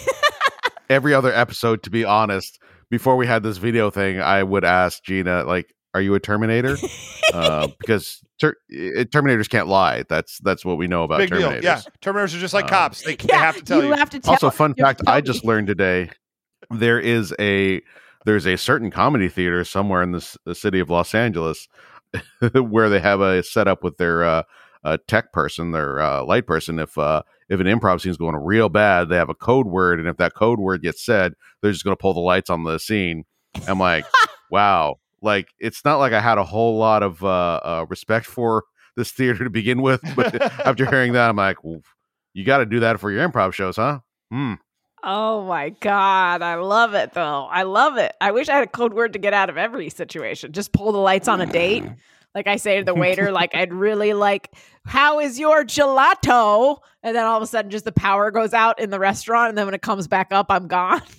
Every 0.89 1.13
other 1.13 1.31
episode, 1.33 1.83
to 1.83 1.89
be 1.89 2.05
honest, 2.05 2.59
before 2.89 3.15
we 3.15 3.27
had 3.27 3.43
this 3.43 3.57
video 3.57 3.89
thing, 3.89 4.21
I 4.21 4.41
would 4.43 4.63
ask 4.63 5.03
Gina, 5.03 5.43
like, 5.43 5.73
"Are 5.93 6.01
you 6.01 6.13
a 6.15 6.19
Terminator?" 6.19 6.77
uh, 7.33 7.67
because 7.79 8.21
ter- 8.39 8.55
Terminators 8.71 9.49
can't 9.49 9.67
lie. 9.67 10.03
That's 10.07 10.39
that's 10.39 10.63
what 10.63 10.77
we 10.77 10.87
know 10.87 11.03
about 11.03 11.19
Big 11.19 11.29
deal. 11.31 11.49
Terminators. 11.51 11.63
Yeah, 11.63 11.81
Terminators 12.01 12.35
are 12.35 12.39
just 12.39 12.53
like 12.53 12.65
Um, 12.65 12.69
cops. 12.69 13.01
They, 13.03 13.15
they 13.15 13.25
Yeah, 13.29 13.39
have 13.39 13.55
to 13.57 13.63
tell 13.63 13.83
you. 13.83 13.91
have 13.93 14.09
to 14.11 14.19
tell. 14.19 14.31
also, 14.33 14.49
fun 14.51 14.73
fact: 14.75 15.01
I 15.07 15.21
just 15.21 15.43
learned 15.43 15.67
today 15.67 16.09
there 16.71 16.99
is 16.99 17.33
a 17.39 17.81
there's 18.25 18.47
a 18.47 18.57
certain 18.57 18.91
comedy 18.91 19.29
theater 19.29 19.63
somewhere 19.63 20.01
in 20.01 20.11
this 20.11 20.37
the 20.45 20.55
city 20.55 20.79
of 20.79 20.89
Los 20.89 21.13
Angeles 21.13 21.67
where 22.53 22.89
they 22.89 22.99
have 22.99 23.21
a 23.21 23.43
setup 23.43 23.83
with 23.83 23.97
their 23.97 24.23
uh, 24.23 24.43
uh, 24.83 24.97
tech 25.07 25.31
person, 25.31 25.71
their 25.71 25.99
uh, 25.99 26.23
light 26.23 26.45
person. 26.45 26.79
If 26.79 26.97
uh, 26.97 27.23
if 27.49 27.59
an 27.59 27.67
improv 27.67 28.01
scene's 28.01 28.17
going 28.17 28.35
real 28.35 28.69
bad, 28.69 29.09
they 29.09 29.15
have 29.15 29.29
a 29.29 29.35
code 29.35 29.67
word, 29.67 29.99
and 29.99 30.07
if 30.07 30.17
that 30.17 30.35
code 30.35 30.59
word 30.59 30.81
gets 30.81 31.03
said, 31.03 31.33
they're 31.61 31.71
just 31.71 31.83
going 31.83 31.95
to 31.95 32.01
pull 32.01 32.13
the 32.13 32.19
lights 32.19 32.49
on 32.49 32.63
the 32.63 32.77
scene. 32.79 33.25
I'm 33.67 33.79
like, 33.79 34.05
wow, 34.51 34.99
like 35.21 35.49
it's 35.59 35.83
not 35.83 35.97
like 35.97 36.13
I 36.13 36.21
had 36.21 36.37
a 36.37 36.43
whole 36.43 36.77
lot 36.77 37.03
of 37.03 37.23
uh, 37.23 37.59
uh, 37.63 37.85
respect 37.89 38.25
for 38.25 38.63
this 38.95 39.11
theater 39.11 39.43
to 39.43 39.49
begin 39.49 39.81
with, 39.81 40.01
but 40.15 40.41
after 40.65 40.85
hearing 40.85 41.13
that, 41.13 41.29
I'm 41.29 41.35
like, 41.35 41.57
you 42.33 42.45
got 42.45 42.59
to 42.59 42.65
do 42.65 42.79
that 42.81 42.99
for 42.99 43.11
your 43.11 43.27
improv 43.27 43.53
shows, 43.53 43.75
huh? 43.75 43.99
Hmm. 44.31 44.53
Oh 45.07 45.45
my 45.45 45.69
god, 45.69 46.41
I 46.41 46.55
love 46.55 46.95
it 46.95 47.13
though. 47.13 47.45
I 47.45 47.61
love 47.61 47.97
it. 47.97 48.15
I 48.19 48.31
wish 48.31 48.49
I 48.49 48.55
had 48.55 48.63
a 48.63 48.67
code 48.67 48.91
word 48.91 49.13
to 49.13 49.19
get 49.19 49.35
out 49.35 49.51
of 49.51 49.57
every 49.57 49.89
situation. 49.89 50.51
Just 50.51 50.73
pull 50.73 50.91
the 50.91 50.97
lights 50.97 51.27
on 51.27 51.41
a 51.41 51.45
date. 51.45 51.83
Like 52.33 52.47
I 52.47 52.55
say 52.55 52.79
to 52.79 52.83
the 52.83 52.95
waiter, 52.95 53.31
like 53.31 53.53
I'd 53.53 53.71
really 53.71 54.13
like, 54.13 54.51
how 54.83 55.19
is 55.19 55.39
your 55.39 55.63
gelato? 55.63 56.79
And 57.03 57.15
then 57.15 57.23
all 57.23 57.37
of 57.37 57.43
a 57.43 57.47
sudden, 57.47 57.69
just 57.69 57.85
the 57.85 57.91
power 57.91 58.31
goes 58.31 58.51
out 58.51 58.79
in 58.79 58.89
the 58.89 58.99
restaurant, 58.99 59.49
and 59.49 59.57
then 59.57 59.65
when 59.65 59.75
it 59.75 59.83
comes 59.83 60.07
back 60.07 60.33
up, 60.33 60.47
I'm 60.49 60.67
gone. 60.67 61.03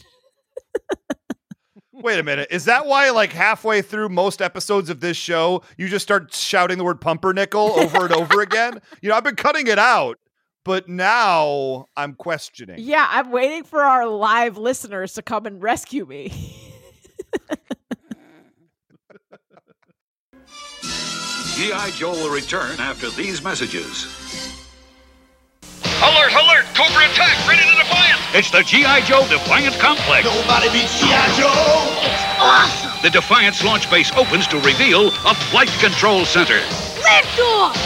Wait 1.92 2.18
a 2.18 2.24
minute. 2.24 2.48
Is 2.50 2.66
that 2.66 2.86
why, 2.86 3.10
like 3.10 3.32
halfway 3.32 3.82
through 3.82 4.08
most 4.08 4.42
episodes 4.42 4.90
of 4.90 5.00
this 5.00 5.16
show, 5.16 5.62
you 5.78 5.88
just 5.88 6.02
start 6.02 6.34
shouting 6.34 6.76
the 6.76 6.84
word 6.84 7.00
pumpernickel 7.00 7.78
over 7.78 8.04
and 8.04 8.12
over 8.12 8.42
again? 8.42 8.82
You 9.00 9.08
know, 9.08 9.14
I've 9.14 9.24
been 9.24 9.36
cutting 9.36 9.68
it 9.68 9.78
out, 9.78 10.18
but 10.66 10.88
now 10.88 11.86
I'm 11.96 12.14
questioning. 12.14 12.80
Yeah, 12.80 13.06
I'm 13.08 13.30
waiting 13.30 13.62
for 13.62 13.82
our 13.82 14.08
live 14.08 14.58
listeners 14.58 15.14
to 15.14 15.22
come 15.22 15.46
and 15.46 15.62
rescue 15.62 16.04
me. 16.04 16.28
G.I. 21.54 21.92
Joe 21.94 22.10
will 22.10 22.34
return 22.34 22.80
after 22.80 23.10
these 23.10 23.44
messages. 23.44 24.06
Alert, 26.02 26.32
alert! 26.32 26.64
Cobra 26.74 27.04
attack! 27.10 27.46
Ready 27.46 27.62
to 27.62 27.76
defiant! 27.76 28.20
It's 28.34 28.50
the 28.50 28.64
G.I. 28.64 29.02
Joe 29.02 29.24
Defiant 29.28 29.78
Complex. 29.78 30.24
Nobody 30.24 30.68
beats 30.70 30.98
G.I. 30.98 31.36
Joe. 31.38 31.46
Awesome! 32.42 33.02
The 33.02 33.10
Defiance 33.10 33.62
launch 33.62 33.88
base 33.88 34.10
opens 34.16 34.48
to 34.48 34.56
reveal 34.56 35.08
a 35.08 35.34
flight 35.34 35.70
control 35.78 36.24
center. 36.24 36.58
Liftoff! 36.58 37.76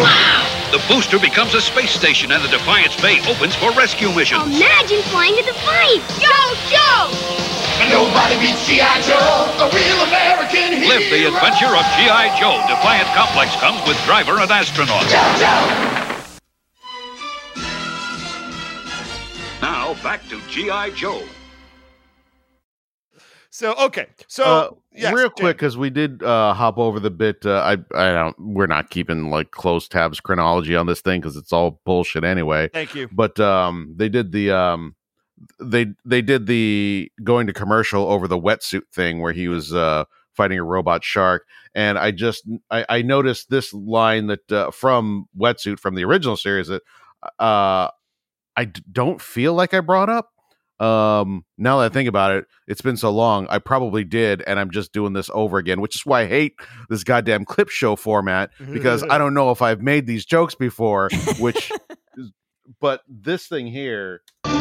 Wow! 0.00 0.55
The 0.72 0.82
booster 0.88 1.18
becomes 1.18 1.54
a 1.54 1.60
space 1.60 1.92
station 1.92 2.32
and 2.32 2.42
the 2.42 2.48
Defiance 2.48 3.00
Bay 3.00 3.20
opens 3.30 3.54
for 3.54 3.70
rescue 3.72 4.10
missions. 4.10 4.44
Imagine 4.56 5.00
flying 5.14 5.36
to 5.36 5.42
Defiance! 5.42 6.02
Go, 6.18 6.26
Joe! 6.68 7.06
Joe! 7.78 7.88
Nobody 7.88 8.34
beats 8.40 8.66
G.I. 8.66 9.00
Joe. 9.02 9.46
A 9.62 9.70
real 9.70 10.00
American 10.10 10.72
hero. 10.82 10.88
Live 10.88 11.06
the 11.10 11.26
adventure 11.30 11.70
of 11.70 11.86
G.I. 11.94 12.34
Joe. 12.40 12.58
Defiant 12.66 13.06
Complex 13.14 13.54
comes 13.56 13.80
with 13.86 13.96
driver 14.04 14.40
and 14.40 14.50
astronaut. 14.50 15.02
Joe, 15.06 15.22
Joe. 15.38 15.96
Now 19.62 19.94
back 20.02 20.26
to 20.28 20.40
G.I. 20.48 20.90
Joe. 20.90 21.22
So 23.50 23.72
okay, 23.74 24.06
so 24.26 24.44
Uh, 24.44 24.70
yes, 24.96 25.14
real 25.14 25.30
quick, 25.30 25.56
because 25.56 25.76
we 25.76 25.90
did 25.90 26.22
uh, 26.22 26.54
hop 26.54 26.78
over 26.78 27.00
the 27.00 27.10
bit. 27.10 27.44
Uh, 27.44 27.58
I 27.58 27.72
I 27.94 28.12
don't. 28.12 28.36
We're 28.38 28.66
not 28.66 28.90
keeping 28.90 29.30
like 29.30 29.50
close 29.50 29.88
tabs 29.88 30.20
chronology 30.20 30.76
on 30.76 30.86
this 30.86 31.00
thing 31.00 31.20
because 31.20 31.36
it's 31.36 31.52
all 31.52 31.80
bullshit 31.84 32.24
anyway. 32.24 32.68
Thank 32.72 32.94
you. 32.94 33.08
But 33.12 33.38
um, 33.40 33.94
they 33.96 34.08
did 34.08 34.32
the 34.32 34.50
um, 34.50 34.94
they 35.60 35.86
they 36.04 36.22
did 36.22 36.46
the 36.46 37.10
going 37.22 37.46
to 37.46 37.52
commercial 37.52 38.06
over 38.08 38.26
the 38.28 38.38
wetsuit 38.38 38.88
thing 38.92 39.20
where 39.20 39.32
he 39.32 39.48
was 39.48 39.74
uh 39.74 40.04
fighting 40.32 40.58
a 40.58 40.64
robot 40.64 41.02
shark, 41.02 41.46
and 41.74 41.98
I 41.98 42.10
just 42.10 42.44
I, 42.70 42.84
I 42.88 43.02
noticed 43.02 43.50
this 43.50 43.72
line 43.72 44.26
that 44.26 44.52
uh, 44.52 44.70
from 44.70 45.28
wetsuit 45.38 45.78
from 45.78 45.94
the 45.94 46.04
original 46.04 46.36
series 46.36 46.68
that 46.68 46.82
uh 47.38 47.88
I 48.56 48.64
d- 48.64 48.82
don't 48.90 49.20
feel 49.20 49.54
like 49.54 49.74
I 49.74 49.80
brought 49.80 50.08
up. 50.08 50.30
Um, 50.78 51.44
now 51.56 51.78
that 51.78 51.86
I 51.86 51.88
think 51.88 52.08
about 52.08 52.32
it, 52.32 52.44
it's 52.66 52.80
been 52.82 52.96
so 52.96 53.10
long. 53.10 53.46
I 53.48 53.58
probably 53.58 54.04
did, 54.04 54.42
and 54.46 54.58
I'm 54.60 54.70
just 54.70 54.92
doing 54.92 55.12
this 55.14 55.30
over 55.32 55.56
again, 55.58 55.80
which 55.80 55.94
is 55.96 56.04
why 56.04 56.22
I 56.22 56.26
hate 56.26 56.54
this 56.90 57.02
goddamn 57.04 57.44
clip 57.46 57.68
show 57.70 57.96
format 57.96 58.50
because 58.72 59.02
I 59.02 59.16
don't 59.18 59.32
know 59.34 59.50
if 59.52 59.62
I've 59.62 59.80
made 59.80 60.06
these 60.06 60.24
jokes 60.26 60.54
before. 60.54 61.08
Which, 61.40 61.72
is- 62.16 62.32
but 62.80 63.00
this 63.08 63.46
thing 63.46 63.66
here, 63.68 64.20
All 64.44 64.52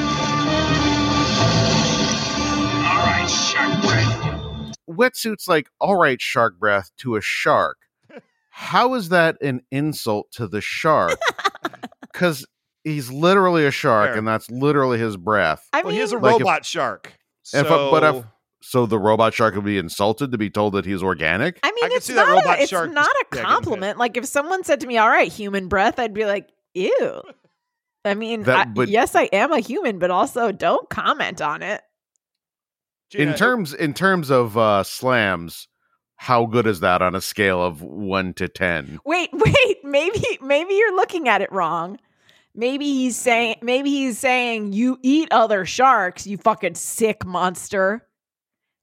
right, 3.02 3.28
shark 3.28 3.82
breath. 3.82 4.76
wetsuit's 4.90 5.48
like, 5.48 5.68
all 5.82 5.96
right, 5.98 6.22
shark 6.22 6.58
breath 6.60 6.92
to 7.00 7.16
a 7.16 7.22
shark. 7.22 7.78
How 8.50 8.94
is 8.94 9.10
that 9.10 9.42
an 9.42 9.62
insult 9.72 10.32
to 10.34 10.48
the 10.48 10.62
shark? 10.62 11.20
Because 12.14 12.46
he's 12.86 13.12
literally 13.12 13.66
a 13.66 13.72
shark, 13.72 14.12
Fair. 14.12 14.18
and 14.18 14.26
that's 14.26 14.50
literally 14.50 14.98
his 14.98 15.18
breath. 15.18 15.68
I 15.74 15.80
Well, 15.82 15.88
mean, 15.88 15.96
he 15.96 16.02
is 16.02 16.14
a 16.14 16.18
Like 16.18 16.36
if- 16.36 16.40
robot 16.42 16.66
shark. 16.66 17.12
So 17.44 17.60
If 17.60 17.66
I- 17.70 17.92
but 17.92 18.16
if- 18.16 18.26
So 18.62 18.86
the 18.88 18.98
robot 18.98 19.34
shark 19.36 19.54
would 19.54 19.64
be 19.66 19.78
insulted 19.78 20.32
to 20.32 20.40
be 20.40 20.50
told 20.50 20.74
that 20.74 20.86
he's 20.86 21.04
organic. 21.04 21.60
I 21.62 21.72
mean, 21.72 21.92
I 21.92 21.96
it's 21.98 22.08
see 22.08 22.14
that 22.14 22.26
not 22.28 22.38
robot 22.40 22.58
a, 22.58 22.62
it's 22.64 22.72
shark 22.72 22.90
not 22.92 23.06
just- 23.06 23.34
a 23.34 23.36
yeah, 23.38 23.44
compliment. 23.44 23.98
Like 24.00 24.18
if 24.18 24.26
someone 24.26 24.64
said 24.64 24.80
to 24.80 24.88
me, 24.88 24.98
"All 24.98 25.08
right, 25.10 25.32
human 25.32 25.68
breath," 25.68 26.00
I'd 26.00 26.16
be 26.16 26.26
like, 26.26 26.50
"Ew." 26.74 27.22
I 28.06 28.14
mean, 28.16 28.42
That- 28.44 28.70
I- 28.76 28.84
yes, 28.86 29.14
I 29.16 29.24
am 29.26 29.52
a 29.52 29.60
human, 29.60 30.00
but 30.00 30.10
also 30.10 30.52
don't 30.52 30.90
comment 30.90 31.42
on 31.42 31.62
it. 31.62 31.82
Gina, 33.12 33.32
in 33.32 33.38
terms 33.38 33.74
in 33.74 33.94
terms 33.94 34.32
of 34.32 34.58
uh 34.58 34.82
slams, 34.84 35.68
how 36.16 36.46
good 36.48 36.66
is 36.66 36.80
that 36.80 37.04
on 37.04 37.14
a 37.14 37.22
scale 37.22 37.64
of 37.64 37.84
one 37.84 38.34
to 38.34 38.48
ten? 38.48 39.00
Wait, 39.06 39.30
wait, 39.34 39.78
maybe 39.84 40.24
maybe 40.42 40.74
you're 40.74 40.96
looking 40.96 41.28
at 41.28 41.42
it 41.42 41.52
wrong. 41.52 42.00
Maybe 42.56 42.86
he's 42.86 43.16
saying 43.16 43.58
maybe 43.62 43.90
he's 43.90 44.18
saying 44.18 44.74
you 44.74 44.98
eat 45.02 45.30
other 45.32 45.66
sharks, 45.66 46.26
you 46.26 46.38
fucking 46.38 46.76
sick 46.76 47.26
monster. 47.26 48.08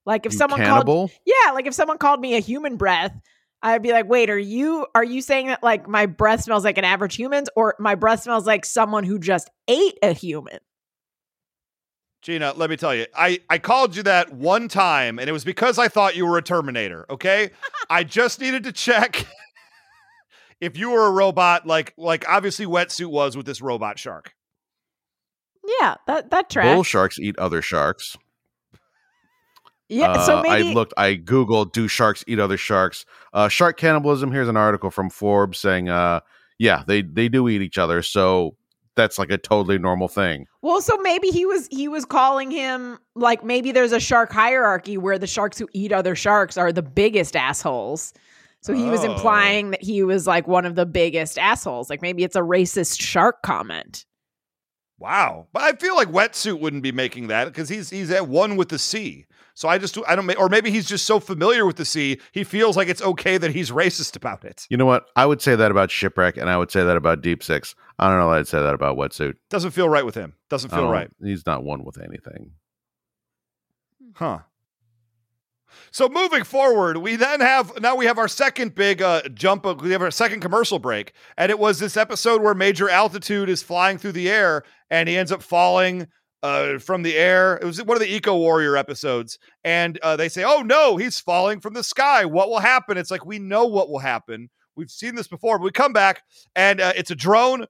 Like 0.05 0.27
if 0.27 0.33
You 0.33 0.39
someone 0.39 0.65
called? 0.65 1.11
Yeah, 1.25 1.53
like 1.53 1.67
if 1.67 1.75
someone 1.75 1.99
called 1.99 2.21
me 2.21 2.35
a 2.35 2.41
human 2.41 2.77
breath, 2.77 3.19
I'd 3.63 3.83
be 3.83 3.93
like, 3.93 4.09
"Wait, 4.09 4.31
are 4.31 4.39
you 4.39 4.87
are 4.95 5.05
you 5.05 5.23
saying 5.23 5.47
that 5.49 5.63
like 5.63 5.89
my 5.89 6.07
breath 6.07 6.43
smells 6.43 6.65
like 6.65 6.79
an 6.79 6.85
average 6.85 7.15
human's 7.15 7.49
or 7.55 7.77
my 7.79 7.95
breath 7.95 8.23
smells 8.23 8.47
like 8.47 8.65
someone 8.65 9.05
who 9.05 9.19
just 9.19 9.51
ate 9.69 9.99
a 10.03 10.13
human?" 10.13 10.59
Gina, 12.23 12.53
let 12.57 12.71
me 12.71 12.77
tell 12.77 12.95
you, 12.95 13.07
I, 13.17 13.41
I 13.51 13.59
called 13.59 13.97
you 13.97 14.05
that 14.05 14.33
one 14.33 14.69
time, 14.69 15.19
and 15.19 15.29
it 15.29 15.33
was 15.33 15.45
because 15.45 15.77
I 15.77 15.89
thought 15.89 16.15
you 16.15 16.25
were 16.25 16.39
a 16.39 16.43
Terminator. 16.43 17.05
Okay, 17.11 17.51
I 17.91 18.05
just 18.05 18.41
needed 18.41 18.63
to 18.65 18.73
check 18.73 19.27
if 20.63 20.79
you 20.79 20.91
were 20.91 21.07
a 21.07 21.11
robot, 21.11 21.67
like 21.67 21.93
like 21.99 22.25
obviously 22.29 22.65
wetsuit 22.65 23.11
was 23.11 23.37
with 23.37 23.45
this 23.45 23.61
robot 23.61 23.99
shark. 23.99 24.33
Yeah, 25.81 25.97
that 26.07 26.31
that 26.31 26.49
tracks. 26.49 26.73
Bull 26.73 26.85
sharks 26.85 27.19
eat 27.19 27.37
other 27.39 27.61
sharks. 27.61 28.17
Yeah, 29.89 30.25
so 30.25 30.39
Uh, 30.39 30.43
maybe 30.43 30.71
I 30.71 30.73
looked. 30.73 30.95
I 30.97 31.17
googled, 31.17 31.73
"Do 31.73 31.87
sharks 31.89 32.25
eat 32.27 32.39
other 32.39 32.57
sharks?" 32.57 33.05
Uh, 33.35 33.49
shark 33.49 33.77
cannibalism. 33.77 34.33
Here's 34.33 34.49
an 34.49 34.57
article 34.57 34.91
from 34.91 35.11
Forbes 35.11 35.59
saying, 35.59 35.89
uh, 35.89 36.21
"Yeah, 36.59 36.85
they 36.87 37.03
they 37.03 37.29
do 37.29 37.49
eat 37.49 37.61
each 37.61 37.77
other." 37.77 38.01
So 38.01 38.57
that's 38.95 39.19
like 39.19 39.31
a 39.31 39.39
totally 39.39 39.79
normal 39.79 40.09
thing. 40.09 40.47
Well, 40.63 40.81
so 40.81 40.97
maybe 40.99 41.29
he 41.29 41.45
was 41.45 41.67
he 41.71 41.89
was 41.89 42.05
calling 42.05 42.51
him 42.51 42.99
like 43.15 43.45
maybe 43.45 43.73
there's 43.73 43.93
a 43.93 44.01
shark 44.01 44.33
hierarchy 44.33 44.97
where 44.97 45.19
the 45.19 45.27
sharks 45.27 45.59
who 45.59 45.69
eat 45.73 45.93
other 45.93 46.15
sharks 46.15 46.57
are 46.57 46.73
the 46.73 46.83
biggest 46.83 47.35
assholes. 47.37 48.15
So 48.63 48.73
he 48.73 48.85
was 48.91 49.05
Oh. 49.05 49.13
implying 49.13 49.73
that 49.73 49.83
he 49.83 50.03
was 50.03 50.27
like 50.27 50.47
one 50.49 50.65
of 50.65 50.75
the 50.77 50.87
biggest 50.87 51.39
assholes. 51.39 51.91
Like 51.91 52.01
maybe 52.01 52.23
it's 52.25 52.37
a 52.37 52.41
racist 52.41 53.01
shark 53.01 53.43
comment. 53.43 54.05
Wow, 54.99 55.49
but 55.53 55.63
I 55.65 55.73
feel 55.73 55.97
like 55.97 56.09
wetsuit 56.09 56.61
wouldn't 56.61 56.85
be 56.85 56.93
making 56.93 57.27
that 57.27 57.47
because 57.47 57.69
he's 57.69 57.91
he's 57.91 58.11
at 58.13 58.29
one 58.29 58.55
with 58.57 58.69
the 58.69 58.79
sea. 58.79 59.27
So 59.55 59.69
I 59.69 59.77
just 59.79 59.99
I 60.07 60.15
don't 60.15 60.27
ma- 60.27 60.35
or 60.39 60.49
maybe 60.49 60.71
he's 60.71 60.87
just 60.87 61.05
so 61.07 61.19
familiar 61.19 61.67
with 61.67 61.75
the 61.77 61.85
sea 61.85 62.21
he 62.31 62.45
feels 62.45 62.77
like 62.77 62.87
it's 62.89 63.03
okay 63.03 63.37
that 63.37 63.51
he's 63.51 63.71
racist 63.83 64.15
about 64.15 64.45
it. 64.45 64.65
You 64.71 64.77
know 64.77 64.87
what? 64.87 65.07
I 65.17 65.27
would 65.27 65.43
say 65.43 65.57
that 65.57 65.73
about 65.73 65.91
shipwreck, 65.91 66.37
and 66.37 66.49
I 66.49 66.57
would 66.57 66.71
say 66.71 66.85
that 66.85 66.97
about 66.97 67.21
Deep 67.21 67.43
Six. 67.43 67.75
I 67.99 68.09
don't 68.09 68.19
know. 68.21 68.31
that 68.31 68.39
I'd 68.39 68.47
say 68.49 68.63
that 68.63 68.75
about 68.75 68.97
wetsuit. 68.97 69.35
Doesn't 69.51 69.73
feel 69.73 69.89
right 69.89 70.07
with 70.07 70.15
him. 70.15 70.35
Doesn't 70.49 70.71
feel 70.71 70.89
right. 70.89 71.11
He's 71.21 71.45
not 71.47 71.65
one 71.65 71.83
with 71.85 71.99
anything. 72.01 72.53
Huh. 74.15 74.41
So 75.91 76.09
moving 76.09 76.45
forward, 76.45 76.99
we 76.99 77.17
then 77.17 77.41
have 77.41 77.81
now 77.81 77.97
we 77.97 78.07
have 78.07 78.19
our 78.19 78.29
second 78.29 78.75
big 78.75 79.03
uh, 79.03 79.23
jump. 79.35 79.65
We 79.83 79.93
have 79.93 80.03
our 80.03 80.11
second 80.11 80.41
commercial 80.41 80.79
break, 80.79 81.13
and 81.37 81.51
it 81.51 81.59
was 81.59 81.79
this 81.79 81.97
episode 81.97 82.43
where 82.43 82.55
Major 82.55 82.89
Altitude 82.89 83.49
is 83.49 83.63
flying 83.63 83.99
through 83.99 84.13
the 84.13 84.31
air, 84.31 84.65
and 84.91 85.09
he 85.09 85.17
ends 85.17 85.33
up 85.33 85.43
falling 85.43 86.09
uh, 86.43 86.79
from 86.79 87.03
the 87.03 87.17
air. 87.17 87.57
It 87.57 87.65
was 87.65 87.83
one 87.83 87.97
of 87.97 88.03
the 88.03 88.13
Eco 88.13 88.37
Warrior 88.37 88.77
episodes, 88.77 89.39
and 89.65 89.99
uh, 90.03 90.17
they 90.17 90.29
say, 90.29 90.45
"Oh 90.45 90.63
no, 90.63 90.97
he's 90.97 91.21
falling 91.21 91.61
from 91.61 91.75
the 91.75 91.85
sky. 91.85 92.25
What 92.25 92.49
will 92.49 92.61
happen?" 92.61 92.97
It's 92.97 93.11
like 93.11 93.25
we 93.25 93.39
know 93.39 93.67
what 93.67 93.89
will 93.89 94.01
happen. 94.01 94.51
We've 94.77 94.91
seen 94.91 95.15
this 95.15 95.29
before. 95.29 95.59
But 95.59 95.65
we 95.65 95.71
come 95.71 95.93
back, 95.93 96.23
and 96.57 96.81
uh, 96.81 96.93
it's 96.97 97.11
a 97.11 97.17
drone, 97.17 97.67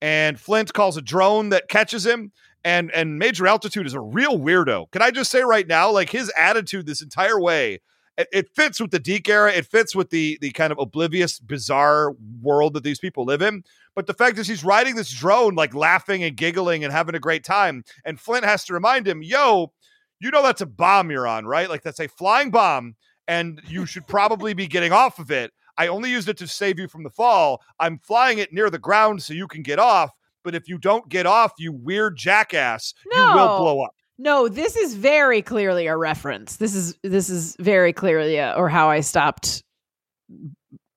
and 0.00 0.38
Flint 0.38 0.72
calls 0.72 0.96
a 0.96 1.02
drone 1.02 1.50
that 1.50 1.68
catches 1.68 2.06
him, 2.06 2.32
and 2.64 2.90
and 2.92 3.18
Major 3.18 3.46
Altitude 3.46 3.86
is 3.86 3.94
a 3.94 4.00
real 4.00 4.38
weirdo. 4.38 4.90
Can 4.90 5.02
I 5.02 5.10
just 5.10 5.30
say 5.30 5.42
right 5.42 5.66
now, 5.66 5.90
like 5.90 6.10
his 6.10 6.32
attitude 6.36 6.86
this 6.86 7.02
entire 7.02 7.38
way, 7.38 7.80
it, 8.16 8.28
it 8.32 8.48
fits 8.54 8.80
with 8.80 8.90
the 8.90 8.98
DiC 8.98 9.28
era. 9.28 9.52
It 9.52 9.66
fits 9.66 9.94
with 9.94 10.10
the 10.10 10.38
the 10.40 10.50
kind 10.50 10.72
of 10.72 10.78
oblivious, 10.78 11.38
bizarre 11.38 12.14
world 12.40 12.74
that 12.74 12.82
these 12.82 12.98
people 12.98 13.24
live 13.24 13.42
in. 13.42 13.64
But 13.94 14.06
the 14.06 14.14
fact 14.14 14.38
is, 14.38 14.48
he's 14.48 14.64
riding 14.64 14.96
this 14.96 15.12
drone, 15.12 15.54
like 15.54 15.74
laughing 15.74 16.24
and 16.24 16.36
giggling 16.36 16.84
and 16.84 16.92
having 16.92 17.14
a 17.14 17.20
great 17.20 17.44
time. 17.44 17.84
And 18.04 18.18
Flint 18.18 18.44
has 18.44 18.64
to 18.64 18.74
remind 18.74 19.06
him, 19.06 19.22
"Yo, 19.22 19.72
you 20.20 20.30
know 20.30 20.42
that's 20.42 20.62
a 20.62 20.66
bomb 20.66 21.10
you're 21.10 21.28
on, 21.28 21.46
right? 21.46 21.68
Like 21.68 21.82
that's 21.82 22.00
a 22.00 22.08
flying 22.08 22.50
bomb, 22.50 22.96
and 23.28 23.60
you 23.66 23.84
should 23.86 24.06
probably 24.06 24.54
be 24.54 24.66
getting 24.66 24.92
off 24.92 25.18
of 25.18 25.30
it." 25.30 25.52
I 25.76 25.88
only 25.88 26.08
used 26.10 26.28
it 26.28 26.36
to 26.38 26.46
save 26.46 26.78
you 26.78 26.86
from 26.86 27.02
the 27.02 27.10
fall. 27.10 27.60
I'm 27.80 27.98
flying 27.98 28.38
it 28.38 28.52
near 28.52 28.70
the 28.70 28.78
ground 28.78 29.22
so 29.24 29.34
you 29.34 29.48
can 29.48 29.62
get 29.62 29.80
off. 29.80 30.12
But 30.44 30.54
if 30.54 30.68
you 30.68 30.78
don't 30.78 31.08
get 31.08 31.26
off, 31.26 31.52
you 31.58 31.72
weird 31.72 32.16
jackass, 32.16 32.94
you 33.10 33.18
will 33.18 33.58
blow 33.58 33.82
up. 33.82 33.90
No, 34.18 34.46
this 34.48 34.76
is 34.76 34.94
very 34.94 35.42
clearly 35.42 35.86
a 35.88 35.96
reference. 35.96 36.56
This 36.56 36.74
is 36.74 36.94
this 37.02 37.28
is 37.28 37.56
very 37.58 37.92
clearly 37.92 38.36
a, 38.36 38.52
or 38.54 38.68
how 38.68 38.88
I 38.90 39.00
stopped 39.00 39.64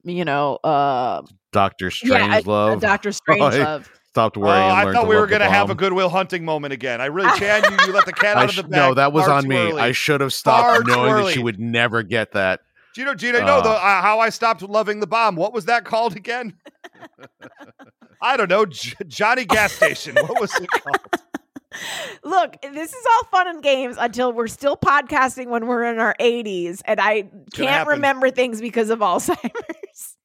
you 0.04 0.24
know, 0.26 0.56
uh 0.64 1.22
Doctor 1.52 1.92
yeah, 2.04 2.38
a- 2.38 2.42
Strangelove 2.44 2.80
Doctor 2.82 3.10
I 3.10 3.12
Strangelove. 3.12 3.88
stopped 4.10 4.38
Oh, 4.38 4.44
and 4.46 4.50
I 4.50 4.92
thought 4.94 5.04
to 5.04 5.08
we 5.08 5.16
were 5.16 5.28
going 5.28 5.42
to 5.42 5.50
have 5.50 5.70
a. 5.70 5.76
Goodwill 5.76 6.10
Hunting 6.10 6.44
moment 6.44 6.74
again. 6.74 7.02
I 7.02 7.06
really, 7.06 7.30
Chan, 7.40 7.64
you, 7.70 7.78
you 7.88 7.94
let 7.94 8.06
the 8.08 8.14
cat 8.14 8.36
I 8.38 8.44
out 8.44 8.50
of 8.50 8.56
the 8.56 8.64
bag. 8.64 8.72
no, 8.72 8.94
that 8.96 9.14
was 9.14 9.26
far 9.26 9.36
on 9.36 9.48
me. 9.48 9.56
early. 9.58 9.80
I 9.82 9.92
should 9.92 10.22
have 10.22 10.34
stopped 10.34 10.86
too 10.88 10.92
knowing 10.92 11.14
that 11.14 11.20
early. 11.22 11.34
she 11.34 11.40
would 11.40 11.60
never 11.60 12.02
get 12.04 12.32
that. 12.32 12.62
Gino, 12.96 13.14
Gino, 13.14 13.38
you 13.40 13.46
know 13.46 13.62
the, 13.62 13.70
Uh. 13.70 13.74
uh, 13.74 14.02
how 14.02 14.20
I 14.20 14.30
stopped 14.30 14.64
loving 14.64 15.00
the 15.02 15.08
bomb. 15.08 15.36
What 15.36 15.54
was 15.54 15.66
that 15.66 15.86
called 15.86 16.16
again? 16.16 16.56
I 18.21 18.38
don't 18.38 18.49
know. 18.49 18.65
J- 18.65 18.93
Johnny 19.08 19.45
Gas 19.45 19.73
Station. 19.73 20.15
What 20.15 20.39
was 20.41 20.53
it 20.56 20.69
called? 20.71 20.97
Look, 22.23 22.62
this 22.62 22.93
is 22.93 23.06
all 23.17 23.23
fun 23.25 23.47
and 23.47 23.62
games 23.62 23.97
until 23.99 24.34
we're 24.34 24.47
still 24.47 24.75
podcasting 24.77 25.47
when 25.47 25.67
we're 25.67 25.84
in 25.84 25.99
our 25.99 26.15
80s 26.19 26.82
and 26.86 26.99
I 26.99 27.23
can't 27.53 27.69
happen. 27.69 27.93
remember 27.95 28.32
things 28.32 28.62
because 28.62 28.89
of 28.89 28.99
Alzheimer's. 29.01 30.15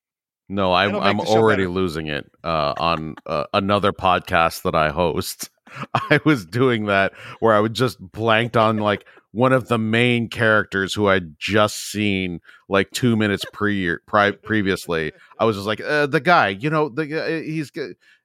No, 0.48 0.72
I'm 0.72 0.94
I'm 0.96 1.20
already 1.20 1.62
better. 1.64 1.70
losing 1.70 2.06
it 2.08 2.30
uh, 2.44 2.74
on 2.78 3.14
uh, 3.26 3.44
another 3.54 3.92
podcast 3.92 4.62
that 4.62 4.74
I 4.74 4.90
host. 4.90 5.50
I 5.94 6.20
was 6.24 6.44
doing 6.44 6.86
that 6.86 7.12
where 7.40 7.54
I 7.54 7.60
would 7.60 7.74
just 7.74 7.98
blanked 8.00 8.56
on 8.56 8.76
like 8.78 9.06
one 9.32 9.52
of 9.52 9.68
the 9.68 9.78
main 9.78 10.28
characters 10.28 10.94
who 10.94 11.08
I'd 11.08 11.38
just 11.38 11.90
seen 11.90 12.40
like 12.68 12.90
two 12.92 13.16
minutes 13.16 13.44
pre 13.52 13.96
pri- 14.06 14.32
previously. 14.32 15.12
I 15.38 15.44
was 15.44 15.56
just 15.56 15.66
like 15.66 15.80
uh, 15.80 16.06
the 16.06 16.20
guy, 16.20 16.48
you 16.48 16.70
know, 16.70 16.88
the 16.88 17.22
uh, 17.24 17.42
he's 17.42 17.72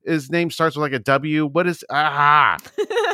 his 0.06 0.30
name 0.30 0.52
starts 0.52 0.76
with 0.76 0.84
like 0.84 0.94
a 0.94 1.00
W. 1.00 1.46
What 1.46 1.68
is 1.68 1.84
ah? 1.90 2.58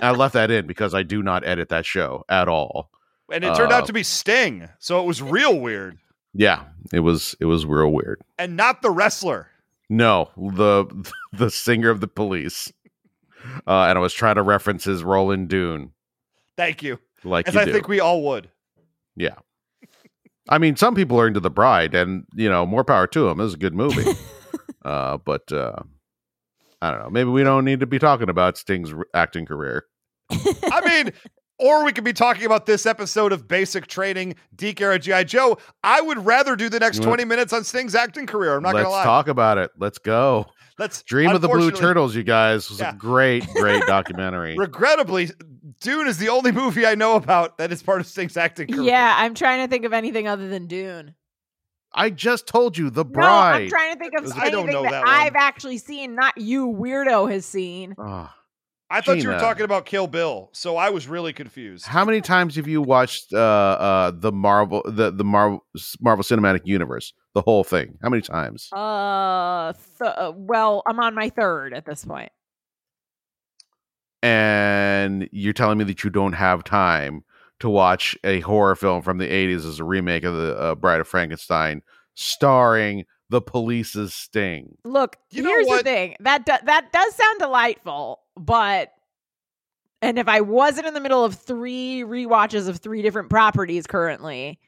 I 0.02 0.12
left 0.12 0.34
that 0.34 0.52
in 0.52 0.68
because 0.68 0.94
I 0.94 1.04
do 1.04 1.24
not 1.24 1.46
edit 1.46 1.70
that 1.70 1.86
show 1.86 2.24
at 2.30 2.48
all. 2.48 2.90
And 3.32 3.44
it 3.44 3.56
turned 3.56 3.72
out 3.72 3.84
Uh. 3.84 3.88
to 3.88 3.94
be 3.94 4.04
Sting. 4.04 4.70
So 4.80 5.02
it 5.02 5.06
was 5.06 5.22
real 5.22 5.60
weird. 5.60 5.98
Yeah, 6.34 6.64
it 6.92 7.00
was 7.02 7.36
it 7.40 7.46
was 7.46 7.66
real 7.66 7.92
weird. 7.92 8.22
And 8.40 8.56
not 8.58 8.82
the 8.82 8.90
wrestler. 8.92 9.50
No, 9.90 10.30
the 10.36 10.86
the 11.34 11.50
singer 11.52 11.90
of 11.90 12.00
the 12.02 12.08
police. 12.08 12.72
Uh, 13.68 13.84
and 13.90 13.98
I 13.98 14.02
was 14.02 14.14
trying 14.14 14.36
to 14.36 14.42
reference 14.42 14.84
his 14.86 15.04
role 15.04 15.30
in 15.30 15.48
Dune, 15.48 15.92
Thank 16.56 16.82
you. 16.82 17.00
Like 17.24 17.48
As 17.48 17.54
you 17.56 17.60
I 17.62 17.66
do. 17.66 17.72
think 17.74 17.88
we 17.88 18.00
all 18.00 18.24
would. 18.24 18.50
yeah. 19.16 19.36
I 20.50 20.58
mean, 20.58 20.76
some 20.76 20.94
people 20.94 21.20
are 21.22 21.26
into 21.28 21.40
The 21.40 21.50
Bride, 21.50 21.96
and 21.96 22.26
you 22.36 22.50
know, 22.50 22.66
more 22.66 22.84
power 22.84 23.08
to 23.08 23.24
them. 23.30 23.40
It 23.40 23.44
was 23.44 23.54
a 23.54 23.58
good 23.58 23.74
movie. 23.74 24.12
uh, 24.86 25.18
but 25.18 25.50
uh, 25.54 25.78
I 26.82 26.92
don't 26.92 27.00
know. 27.02 27.10
Maybe 27.10 27.30
we 27.30 27.44
don't 27.44 27.64
need 27.64 27.80
to 27.80 27.88
be 27.88 27.98
talking 27.98 28.28
about 28.30 28.58
Sting's 28.58 28.92
acting 29.14 29.46
career. 29.46 29.86
I 30.30 30.82
mean, 30.86 31.14
or 31.60 31.86
we 31.86 31.94
could 31.94 32.04
be 32.04 32.12
talking 32.12 32.46
about 32.46 32.66
this 32.66 32.86
episode 32.86 33.32
of 33.32 33.48
Basic 33.48 33.88
Training, 33.88 34.36
Deke 34.54 34.82
era 34.82 35.00
G.I. 35.00 35.24
Joe. 35.24 35.58
I 35.82 36.02
would 36.02 36.26
rather 36.26 36.58
do 36.58 36.68
the 36.68 36.80
next 36.80 37.02
20 37.04 37.24
minutes 37.24 37.54
on 37.54 37.64
Sting's 37.64 37.96
acting 37.96 38.26
career. 38.26 38.56
I'm 38.58 38.64
not 38.64 38.74
going 38.74 38.84
to 38.84 38.90
lie. 38.90 38.98
Let's 38.98 39.06
to 39.06 39.10
lie. 39.10 39.16
talk 39.16 39.28
about 39.30 39.58
it. 39.60 39.72
Let's 39.78 39.98
go. 40.00 40.48
Let's 40.78 41.04
Dream 41.04 41.30
of 41.32 41.42
the 41.42 41.48
Blue 41.48 41.72
Turtles, 41.72 42.16
you 42.16 42.24
guys. 42.24 42.66
It 42.66 42.70
was 42.72 42.80
Yeah. 42.82 42.94
a 42.94 42.98
great, 42.98 43.48
great 43.54 43.84
documentary. 43.88 44.58
Regrettably, 44.58 45.30
Dune 45.84 46.08
is 46.08 46.18
the 46.18 46.30
only 46.30 46.52
movie 46.52 46.86
I 46.86 46.96
know 46.96 47.16
about 47.16 47.58
that 47.58 47.72
is 47.72 47.84
part 47.84 48.00
of 48.02 48.08
Sting's 48.08 48.38
acting 48.38 48.68
career. 48.68 48.84
yeah, 48.84 49.16
I'm 49.18 49.34
trying 49.36 49.64
to 49.66 49.70
think 49.70 49.86
of 49.86 49.94
anything 49.94 50.28
other 50.28 50.48
than 50.48 50.68
Dune. 50.68 51.16
I 51.94 52.10
just 52.10 52.48
told 52.48 52.78
you, 52.78 52.90
The 52.90 53.06
No, 53.06 53.22
I'm 53.22 53.70
trying 53.70 53.94
to 53.94 54.00
think 54.00 54.14
of 54.18 54.32
I 54.36 54.50
don't 54.50 54.64
anything 54.64 54.74
know 54.74 54.84
that, 54.84 55.04
that. 55.04 55.08
I've 55.08 55.36
actually 55.36 55.78
seen, 55.78 56.16
not 56.16 56.38
you 56.38 56.68
weirdo 56.68 57.32
has 57.32 57.46
seen. 57.46 57.96
Ah. 58.00 58.36
I 58.90 59.02
thought 59.02 59.18
you 59.18 59.30
were 59.30 59.40
talking 59.40 59.66
about 59.66 59.86
Kill 59.86 60.06
Bill, 60.06 60.50
so 60.54 60.78
I 60.78 60.92
was 60.92 61.08
really 61.08 61.34
confused. 61.34 61.88
How 61.88 62.06
many 62.06 62.22
times 62.22 62.58
have 62.58 62.68
you 62.68 62.80
watched 62.80 63.34
uh, 63.34 63.38
uh, 63.38 64.12
the 64.14 64.32
Marvel 64.32 64.84
the 64.86 65.10
the 65.10 65.24
Marvel 65.24 65.66
Marvel 66.00 66.24
Cinematic 66.24 66.62
Universe, 66.66 67.12
the 67.34 67.42
whole 67.42 67.64
thing? 67.64 67.98
How 68.04 68.10
many 68.10 68.22
times? 68.22 68.70
Uh, 68.72 69.74
th- 69.98 70.14
uh, 70.16 70.32
well, 70.36 70.84
I'm 70.86 71.00
on 71.00 71.16
my 71.16 71.30
third 71.30 71.74
at 71.74 71.88
this 71.88 72.06
point. 72.06 72.32
And 74.24 75.28
you're 75.34 75.54
telling 75.54 75.78
me 75.78 75.84
that 75.84 76.04
you 76.04 76.10
don't 76.10 76.34
have 76.34 76.64
time 76.64 77.24
to 77.60 77.70
watch 77.70 78.18
a 78.24 78.40
horror 78.40 78.76
film 78.76 79.02
from 79.02 79.18
the 79.18 79.28
80s 79.28 79.66
as 79.68 79.80
a 79.80 79.84
remake 79.84 80.24
of 80.24 80.34
the 80.34 80.58
uh, 80.58 80.76
Bride 80.76 81.02
of 81.02 81.08
Frankenstein, 81.08 81.82
starring 82.16 83.06
the 83.30 83.42
police's 83.42 84.14
Sting. 84.14 84.78
Look, 84.86 85.18
You 85.32 85.44
know 85.44 85.50
here's 85.50 85.66
the 85.66 85.70
what? 85.70 85.84
thing 85.84 86.16
that 86.22 86.46
do- 86.46 86.66
that 86.66 86.92
does 86.94 87.16
sound 87.16 87.40
delightful, 87.40 88.22
but 88.38 88.92
and 90.02 90.18
if 90.20 90.28
I 90.28 90.42
wasn't 90.42 90.88
in 90.88 90.94
the 90.94 91.00
middle 91.00 91.24
of 91.24 91.36
three 91.36 92.02
rewatches 92.06 92.68
of 92.68 92.78
three 92.78 93.02
different 93.02 93.30
properties 93.30 93.88
currently, 93.88 94.60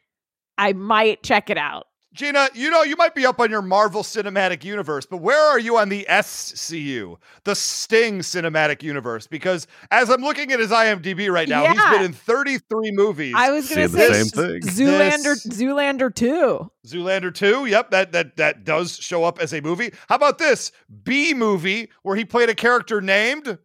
I 0.57 0.73
might 0.73 1.23
check 1.23 1.49
it 1.49 1.57
out. 1.57 1.87
Gina, 2.15 2.47
you 2.53 2.69
know, 2.71 2.81
you 2.83 2.95
might 2.95 3.13
be 3.13 3.25
up 3.25 3.41
on 3.41 3.51
your 3.51 3.61
Marvel 3.61 4.01
Cinematic 4.01 4.63
Universe, 4.63 5.05
but 5.05 5.17
where 5.17 5.37
are 5.49 5.59
you 5.59 5.75
on 5.77 5.89
the 5.89 6.05
SCU, 6.09 7.17
the 7.43 7.53
Sting 7.55 8.19
Cinematic 8.19 8.81
Universe? 8.81 9.27
Because 9.27 9.67
as 9.91 10.09
I'm 10.09 10.21
looking 10.21 10.53
at 10.53 10.59
his 10.61 10.71
IMDb 10.71 11.29
right 11.29 11.49
now, 11.49 11.67
he's 11.67 11.83
been 11.91 12.03
in 12.03 12.13
33 12.13 12.91
movies. 12.91 13.33
I 13.37 13.51
was 13.51 13.67
gonna 13.69 13.89
Seeing 13.89 14.07
the 14.07 14.13
say 14.13 14.23
same 14.23 14.61
thing. 14.61 14.61
Zoolander, 14.61 15.43
This- 15.43 15.45
Zoolander 15.61 16.15
two. 16.15 16.71
Zoolander 16.87 17.33
2, 17.33 17.65
yep, 17.65 17.91
that 17.91 18.13
that 18.13 18.37
that 18.37 18.63
does 18.63 18.95
show 18.97 19.23
up 19.25 19.39
as 19.39 19.53
a 19.53 19.59
movie. 19.59 19.91
How 20.07 20.15
about 20.15 20.37
this 20.37 20.71
B 21.03 21.33
movie 21.33 21.89
where 22.03 22.15
he 22.15 22.23
played 22.23 22.47
a 22.49 22.55
character 22.55 23.01
named 23.01 23.57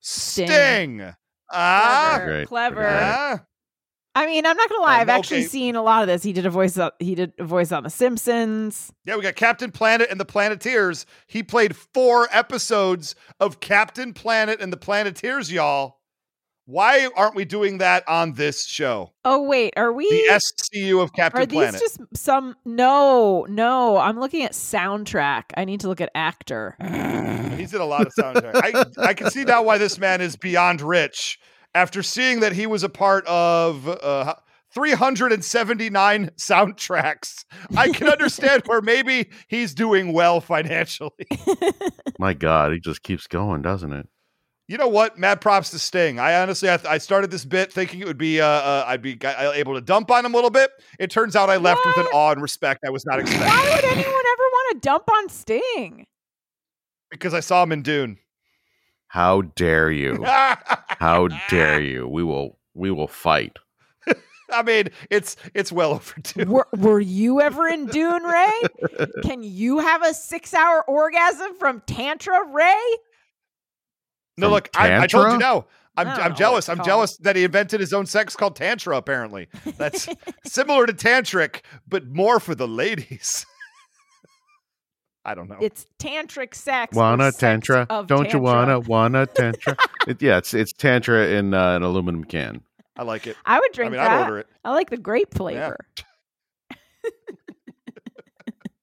Sting. 0.00 0.46
Sting? 0.48 1.14
Ah, 1.52 2.12
Clever. 2.14 2.26
Great. 2.32 2.48
Clever. 2.48 2.86
ah. 2.88 3.44
I 4.14 4.26
mean, 4.26 4.46
I'm 4.46 4.56
not 4.56 4.68
gonna 4.68 4.82
lie. 4.82 4.94
Um, 4.96 5.00
I've 5.00 5.08
actually 5.08 5.44
seen 5.44 5.74
a 5.74 5.82
lot 5.82 6.02
of 6.02 6.08
this. 6.08 6.22
He 6.22 6.32
did 6.32 6.46
a 6.46 6.50
voice. 6.50 6.78
On, 6.78 6.90
he 6.98 7.14
did 7.14 7.32
a 7.38 7.44
voice 7.44 7.72
on 7.72 7.82
The 7.82 7.90
Simpsons. 7.90 8.92
Yeah, 9.04 9.16
we 9.16 9.22
got 9.22 9.34
Captain 9.34 9.72
Planet 9.72 10.08
and 10.10 10.20
the 10.20 10.24
Planeteers. 10.24 11.04
He 11.26 11.42
played 11.42 11.74
four 11.74 12.28
episodes 12.30 13.14
of 13.40 13.60
Captain 13.60 14.12
Planet 14.12 14.60
and 14.60 14.72
the 14.72 14.76
Planeteers, 14.76 15.50
y'all. 15.50 15.98
Why 16.66 17.08
aren't 17.14 17.34
we 17.34 17.44
doing 17.44 17.78
that 17.78 18.08
on 18.08 18.34
this 18.34 18.64
show? 18.64 19.12
Oh 19.24 19.42
wait, 19.42 19.74
are 19.76 19.92
we? 19.92 20.08
The 20.08 20.40
SCU 20.40 21.02
of 21.02 21.12
Captain 21.12 21.42
are 21.42 21.46
these 21.46 21.78
just 21.78 22.00
some? 22.14 22.56
No, 22.64 23.46
no. 23.50 23.98
I'm 23.98 24.18
looking 24.18 24.44
at 24.44 24.52
soundtrack. 24.52 25.44
I 25.56 25.66
need 25.66 25.80
to 25.80 25.88
look 25.88 26.00
at 26.00 26.10
actor. 26.14 26.76
He's 27.56 27.74
in 27.74 27.82
a 27.82 27.84
lot 27.84 28.06
of 28.06 28.14
soundtrack. 28.18 28.54
I, 28.54 29.08
I 29.08 29.14
can 29.14 29.30
see 29.30 29.44
now 29.44 29.62
why 29.62 29.76
this 29.76 29.98
man 29.98 30.22
is 30.22 30.36
beyond 30.36 30.80
rich 30.80 31.38
after 31.74 32.02
seeing 32.02 32.40
that 32.40 32.52
he 32.52 32.66
was 32.66 32.82
a 32.82 32.88
part 32.88 33.26
of 33.26 33.88
uh, 33.88 34.34
379 34.72 36.30
soundtracks. 36.36 37.44
I 37.76 37.88
can 37.88 38.08
understand 38.08 38.62
where 38.66 38.80
maybe 38.80 39.30
he's 39.48 39.74
doing 39.74 40.12
well 40.12 40.40
financially. 40.40 41.26
My 42.18 42.34
God, 42.34 42.72
he 42.72 42.80
just 42.80 43.02
keeps 43.02 43.26
going, 43.26 43.62
doesn't 43.62 43.92
it? 43.92 44.08
You 44.66 44.78
know 44.78 44.88
what? 44.88 45.18
Mad 45.18 45.42
props 45.42 45.70
to 45.70 45.78
Sting. 45.78 46.18
I 46.18 46.40
honestly, 46.40 46.70
I, 46.70 46.78
I 46.88 46.98
started 46.98 47.30
this 47.30 47.44
bit 47.44 47.70
thinking 47.70 48.00
it 48.00 48.06
would 48.06 48.16
be, 48.16 48.40
uh, 48.40 48.46
uh, 48.46 48.84
I'd 48.86 49.02
be 49.02 49.18
uh, 49.22 49.52
able 49.52 49.74
to 49.74 49.82
dump 49.82 50.10
on 50.10 50.24
him 50.24 50.32
a 50.32 50.36
little 50.36 50.50
bit. 50.50 50.70
It 50.98 51.10
turns 51.10 51.36
out 51.36 51.50
I 51.50 51.58
left 51.58 51.82
with 51.84 51.98
an 51.98 52.06
awe 52.14 52.32
and 52.32 52.40
respect 52.40 52.80
I 52.86 52.90
was 52.90 53.04
not 53.04 53.20
expecting 53.20 53.46
Why 53.46 53.74
would 53.74 53.84
anyone 53.84 54.06
ever 54.06 54.42
want 54.52 54.72
to 54.72 54.88
dump 54.88 55.04
on 55.12 55.28
Sting? 55.28 56.06
because 57.14 57.32
I 57.32 57.40
saw 57.40 57.62
him 57.62 57.72
in 57.72 57.82
Dune. 57.82 58.18
How 59.14 59.42
dare 59.42 59.92
you? 59.92 60.24
How 60.26 61.28
dare 61.48 61.80
you? 61.80 62.08
We 62.08 62.24
will 62.24 62.58
we 62.74 62.90
will 62.90 63.06
fight. 63.06 63.58
I 64.52 64.64
mean, 64.64 64.88
it's 65.08 65.36
it's 65.54 65.70
well 65.70 65.92
overdue. 65.92 66.50
were, 66.50 66.66
were 66.76 66.98
you 66.98 67.40
ever 67.40 67.68
in 67.68 67.86
Dune, 67.86 68.24
Ray? 68.24 68.52
Can 69.22 69.44
you 69.44 69.78
have 69.78 70.02
a 70.02 70.12
six-hour 70.14 70.82
orgasm 70.88 71.54
from 71.60 71.80
Tantra, 71.86 72.44
Ray? 72.50 72.74
No, 74.36 74.46
From 74.46 74.52
look, 74.54 74.70
I, 74.74 75.02
I 75.02 75.06
told 75.06 75.30
you 75.30 75.38
no. 75.38 75.66
I'm, 75.96 76.08
I 76.08 76.10
don't 76.10 76.18
know 76.18 76.24
I'm 76.24 76.34
jealous. 76.34 76.68
I'm 76.68 76.84
jealous 76.84 77.16
that 77.18 77.36
he 77.36 77.44
invented 77.44 77.78
his 77.78 77.92
own 77.92 78.06
sex 78.06 78.34
called 78.34 78.56
Tantra, 78.56 78.96
apparently. 78.96 79.46
That's 79.76 80.08
similar 80.44 80.86
to 80.86 80.92
Tantric, 80.92 81.60
but 81.86 82.08
more 82.08 82.40
for 82.40 82.56
the 82.56 82.66
ladies. 82.66 83.46
I 85.24 85.34
don't 85.34 85.48
know. 85.48 85.56
It's 85.60 85.86
tantric 85.98 86.54
sex. 86.54 86.94
Wanna 86.96 87.32
tantra? 87.32 87.86
of 87.88 88.06
Don't 88.06 88.32
you 88.32 88.38
wanna 88.38 88.80
wanna 88.80 89.26
tantra? 89.34 89.76
it, 90.06 90.20
yeah, 90.20 90.36
it's 90.38 90.52
it's 90.54 90.72
tantra 90.72 91.28
in 91.28 91.54
uh, 91.54 91.76
an 91.76 91.82
aluminum 91.82 92.24
can. 92.24 92.60
I 92.96 93.02
like 93.04 93.26
it. 93.26 93.36
I 93.44 93.58
would 93.58 93.70
I 93.72 93.74
drink 93.74 93.92
mean, 93.92 94.00
that. 94.00 94.10
I'd 94.10 94.20
order 94.24 94.38
it. 94.40 94.46
I 94.64 94.72
like 94.72 94.90
the 94.90 94.96
grape 94.98 95.34
flavor. 95.34 95.78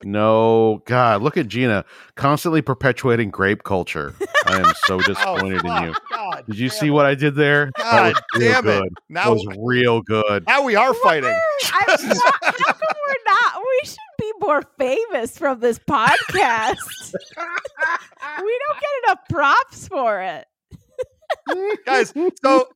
No, 0.04 0.82
God, 0.86 1.22
look 1.22 1.38
at 1.38 1.48
Gina 1.48 1.86
constantly 2.16 2.64
perpetuating 2.64 3.30
grape 3.30 3.64
culture. 3.64 4.16
I 4.48 4.58
am 4.60 4.66
so 4.88 4.96
Oh, 5.00 5.02
disappointed 5.04 5.64
in 5.64 5.84
you. 5.84 5.94
God 6.12 6.44
Did 6.48 6.58
you 6.58 6.70
see 6.70 6.88
it. 6.88 6.90
what 6.90 7.06
I 7.06 7.14
did 7.14 7.36
there? 7.36 7.70
That 7.78 7.84
God 7.84 8.14
was 8.16 8.42
real 8.42 8.52
damn 8.52 8.58
it. 8.58 8.64
good. 8.82 8.90
That 8.94 9.04
Now, 9.10 9.34
was 9.34 9.48
real 9.60 10.02
good. 10.02 10.48
now 10.48 10.64
we 10.64 10.76
are 10.76 10.96
fighting. 10.96 11.30
I'm 11.72 12.08
not, 12.08 12.24
how 12.42 12.52
come 12.52 12.98
we're 13.08 13.16
not? 13.28 13.62
We 13.84 14.34
should 14.52 14.68
be 14.78 14.86
more 14.86 14.96
famous 15.12 15.38
from 15.38 15.60
this 15.60 15.80
podcast. 15.80 16.78
we 17.14 18.60
don't 18.60 18.80
get 18.80 19.04
enough 19.06 19.20
props 19.30 19.88
for 19.88 20.22
it. 20.22 20.48
guys 21.86 22.14
so 22.44 22.68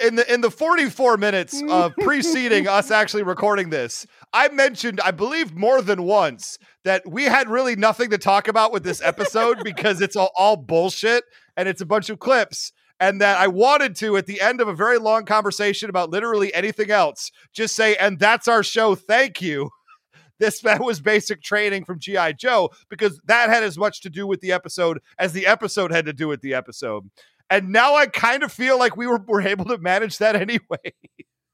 in 0.00 0.14
the 0.14 0.32
in 0.32 0.40
the 0.40 0.52
44 0.52 1.16
minutes 1.16 1.60
of 1.68 1.92
preceding 1.96 2.68
us 2.68 2.90
actually 2.92 3.24
recording 3.24 3.70
this 3.70 4.06
i 4.32 4.48
mentioned 4.48 5.00
i 5.00 5.10
believe 5.10 5.56
more 5.56 5.82
than 5.82 6.04
once 6.04 6.58
that 6.84 7.02
we 7.10 7.24
had 7.24 7.48
really 7.48 7.74
nothing 7.74 8.08
to 8.10 8.16
talk 8.16 8.46
about 8.46 8.72
with 8.72 8.84
this 8.84 9.02
episode 9.02 9.58
because 9.64 10.00
it's 10.00 10.14
all, 10.14 10.30
all 10.36 10.56
bullshit 10.56 11.24
and 11.56 11.68
it's 11.68 11.80
a 11.80 11.86
bunch 11.86 12.08
of 12.08 12.20
clips 12.20 12.72
and 13.00 13.20
that 13.20 13.36
i 13.36 13.48
wanted 13.48 13.96
to 13.96 14.16
at 14.16 14.26
the 14.26 14.40
end 14.40 14.60
of 14.60 14.68
a 14.68 14.74
very 14.74 14.98
long 14.98 15.24
conversation 15.24 15.90
about 15.90 16.08
literally 16.08 16.54
anything 16.54 16.92
else 16.92 17.32
just 17.52 17.74
say 17.74 17.96
and 17.96 18.20
that's 18.20 18.46
our 18.46 18.62
show 18.62 18.94
thank 18.94 19.42
you 19.42 19.70
this 20.38 20.60
that 20.60 20.80
was 20.80 21.00
basic 21.00 21.42
training 21.42 21.84
from 21.84 21.98
GI 21.98 22.34
Joe 22.34 22.70
because 22.88 23.20
that 23.26 23.50
had 23.50 23.62
as 23.62 23.78
much 23.78 24.00
to 24.02 24.10
do 24.10 24.26
with 24.26 24.40
the 24.40 24.52
episode 24.52 25.00
as 25.18 25.32
the 25.32 25.46
episode 25.46 25.92
had 25.92 26.06
to 26.06 26.12
do 26.12 26.28
with 26.28 26.40
the 26.40 26.54
episode. 26.54 27.10
And 27.50 27.70
now 27.70 27.94
I 27.94 28.06
kind 28.06 28.42
of 28.42 28.52
feel 28.52 28.78
like 28.78 28.96
we 28.96 29.06
were, 29.06 29.22
were 29.26 29.40
able 29.40 29.64
to 29.66 29.78
manage 29.78 30.18
that 30.18 30.36
anyway. 30.48 30.92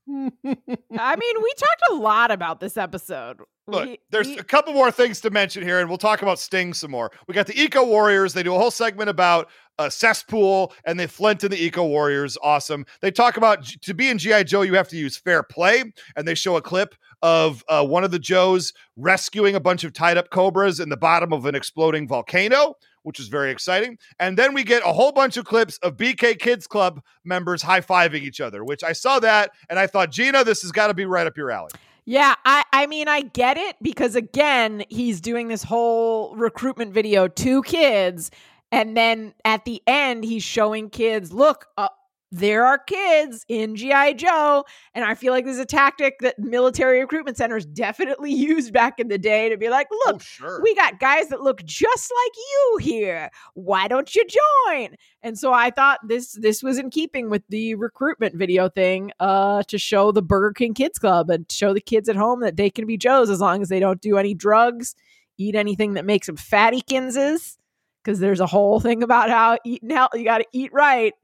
I 0.09 1.17
mean, 1.17 1.43
we 1.43 1.53
talked 1.57 1.83
a 1.91 1.95
lot 1.95 2.31
about 2.31 2.61
this 2.61 2.77
episode. 2.77 3.41
Look, 3.67 3.87
We- 3.87 3.99
there's 4.11 4.27
we- 4.29 4.39
a 4.39 4.45
couple 4.45 4.75
more 4.75 4.91
things 4.91 5.21
to 5.23 5.31
mention 5.31 5.63
here, 5.63 5.81
and 5.81 5.89
we'll 5.89 5.97
talk 5.99 6.21
about 6.21 6.39
Sting 6.39 6.75
some 6.75 6.91
more. 6.91 7.11
We 7.27 7.33
got 7.35 7.47
the 7.47 7.59
Eco 7.59 7.85
Warriors. 7.85 8.35
They 8.35 8.43
do 8.43 8.55
a 8.55 8.59
whole 8.59 8.71
segment 8.71 9.09
about 9.09 9.49
a 9.79 9.91
cesspool 9.91 10.73
and 10.85 11.01
they 11.01 11.07
Flint 11.07 11.43
and 11.45 11.53
the 11.53 11.63
Eco 11.65 11.85
Warriors. 11.87 12.37
Awesome. 12.43 12.85
They 13.01 13.11
talk 13.11 13.37
about 13.39 13.65
to 13.65 13.95
be 13.95 14.09
in 14.11 14.19
GI 14.19 14.45
Joe, 14.45 14.63
you 14.63 14.75
have 14.75 14.89
to 14.89 14.97
use 14.97 15.17
fair 15.17 15.43
play, 15.43 15.93
and 16.17 16.29
they 16.29 16.35
show 16.35 16.57
a 16.57 16.63
clip 16.63 16.95
of 17.23 17.65
uh, 17.69 17.85
one 17.85 18.05
of 18.05 18.11
the 18.11 18.19
Joes 18.19 18.75
rescuing 18.97 19.55
a 19.55 19.61
bunch 19.61 19.83
of 19.83 19.95
tied 19.95 20.19
up 20.19 20.29
cobras 20.31 20.79
in 20.79 20.91
the 20.91 20.97
bottom 20.97 21.33
of 21.33 21.47
an 21.47 21.55
exploding 21.55 22.07
volcano, 22.07 22.75
which 23.05 23.21
is 23.21 23.29
very 23.29 23.51
exciting. 23.51 23.97
And 24.19 24.37
then 24.37 24.53
we 24.53 24.65
get 24.65 24.83
a 24.85 24.93
whole 24.93 25.13
bunch 25.13 25.37
of 25.37 25.45
clips 25.45 25.79
of 25.79 25.97
BK 25.97 26.39
Kids 26.39 26.67
Club 26.67 27.01
members 27.25 27.63
high 27.63 27.81
fiving 27.81 28.23
each 28.23 28.41
other, 28.41 28.65
which 28.65 28.83
I 28.83 28.93
saw 28.93 29.21
that 29.21 29.53
and 29.71 29.79
I 29.79 29.87
thought, 29.87 30.11
Gina, 30.11 30.43
this 30.43 30.63
has 30.63 30.73
got 30.73 30.89
to 30.89 30.95
be 30.95 31.05
right 31.05 31.27
up 31.27 31.37
your 31.37 31.51
alley. 31.51 31.71
Yeah, 32.07 32.35
I 32.45 32.65
I 32.73 32.87
mean 32.87 33.09
I 33.09 33.23
get 33.23 33.57
it 33.57 33.77
because 33.81 34.15
again, 34.15 34.85
he's 34.91 35.21
doing 35.21 35.49
this 35.49 35.63
whole 35.63 36.35
recruitment 36.35 36.93
video 36.93 37.29
to 37.29 37.63
kids 37.63 38.31
and 38.71 38.97
then 38.97 39.35
at 39.45 39.65
the 39.65 39.83
end 39.87 40.25
he's 40.25 40.43
showing 40.43 40.91
kids, 40.91 41.33
look, 41.33 41.69
uh, 41.79 41.89
there 42.35 42.67
are 42.67 42.79
kids 42.79 43.45
in 43.49 43.77
GI 43.77 44.15
Joe 44.15 44.65
and 44.93 45.05
I 45.05 45.15
feel 45.15 45.33
like 45.33 45.45
this 45.45 45.55
is 45.55 45.61
a 45.61 45.65
tactic 45.65 46.19
that 46.19 46.37
military 46.37 46.99
recruitment 46.99 47.37
centers 47.37 47.65
definitely 47.65 48.33
used 48.35 48.73
back 48.73 48.99
in 48.99 49.07
the 49.07 49.19
day 49.19 49.49
to 49.49 49.57
be 49.57 49.69
like, 49.69 49.87
look, 50.07 50.17
oh, 50.17 50.19
sure. 50.19 50.61
we 50.61 50.75
got 50.75 50.99
guys 50.99 51.29
that 51.29 51.43
look 51.43 51.65
just 51.65 52.13
like 52.25 52.33
you 52.37 52.79
here. 52.81 53.31
Why 53.55 53.87
don't 53.87 54.13
you 54.17 54.25
join? 54.67 54.97
And 55.23 55.39
so 55.39 55.53
I 55.53 55.71
thought 55.71 56.01
this 56.09 56.33
this 56.33 56.61
was 56.61 56.77
in 56.77 56.91
keeping 56.91 57.31
with 57.31 57.45
the 57.51 57.77
recruitment 57.77 58.35
video 58.35 58.69
thing 58.69 59.13
uh 59.21 59.63
to 59.69 59.79
show 59.79 60.11
the 60.11 60.23
Burger 60.23 60.53
King 60.53 60.75
Kids 60.75 60.99
Club 60.99 61.31
and 61.31 61.51
show 61.51 61.73
the 61.73 61.81
kids 61.81 62.09
at 62.09 62.17
home 62.17 62.41
that 62.41 62.57
they 62.57 62.69
can 62.69 62.85
be 62.85 62.97
Joes 62.97 63.31
as 63.31 63.41
long 63.41 63.63
as 63.63 63.69
they 63.69 63.79
don't 63.79 64.01
do 64.01 64.19
any 64.19 64.35
drugs, 64.35 64.97
eat 65.39 65.55
anything 65.55 65.95
that 65.95 66.05
makes 66.05 66.27
them 66.27 66.37
fatty 66.37 66.81
kinses. 66.81 67.59
because 68.03 68.19
there's 68.19 68.41
a 68.41 68.47
whole 68.47 68.81
thing 68.81 69.05
about 69.05 69.31
how 69.31 69.57
eating 69.65 69.91
how 69.91 70.09
you 70.15 70.25
got 70.25 70.39
to 70.39 70.47
eat 70.53 70.73
right 70.73 71.15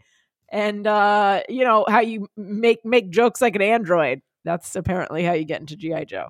and 0.50 0.86
uh 0.86 1.42
you 1.48 1.64
know 1.64 1.84
how 1.88 2.00
you 2.00 2.28
make 2.36 2.84
make 2.84 3.10
jokes 3.10 3.40
like 3.40 3.56
an 3.56 3.62
android. 3.62 4.20
That's 4.44 4.74
apparently 4.76 5.24
how 5.24 5.32
you 5.32 5.44
get 5.44 5.60
into 5.60 5.76
GI 5.76 6.06
Joe. 6.06 6.28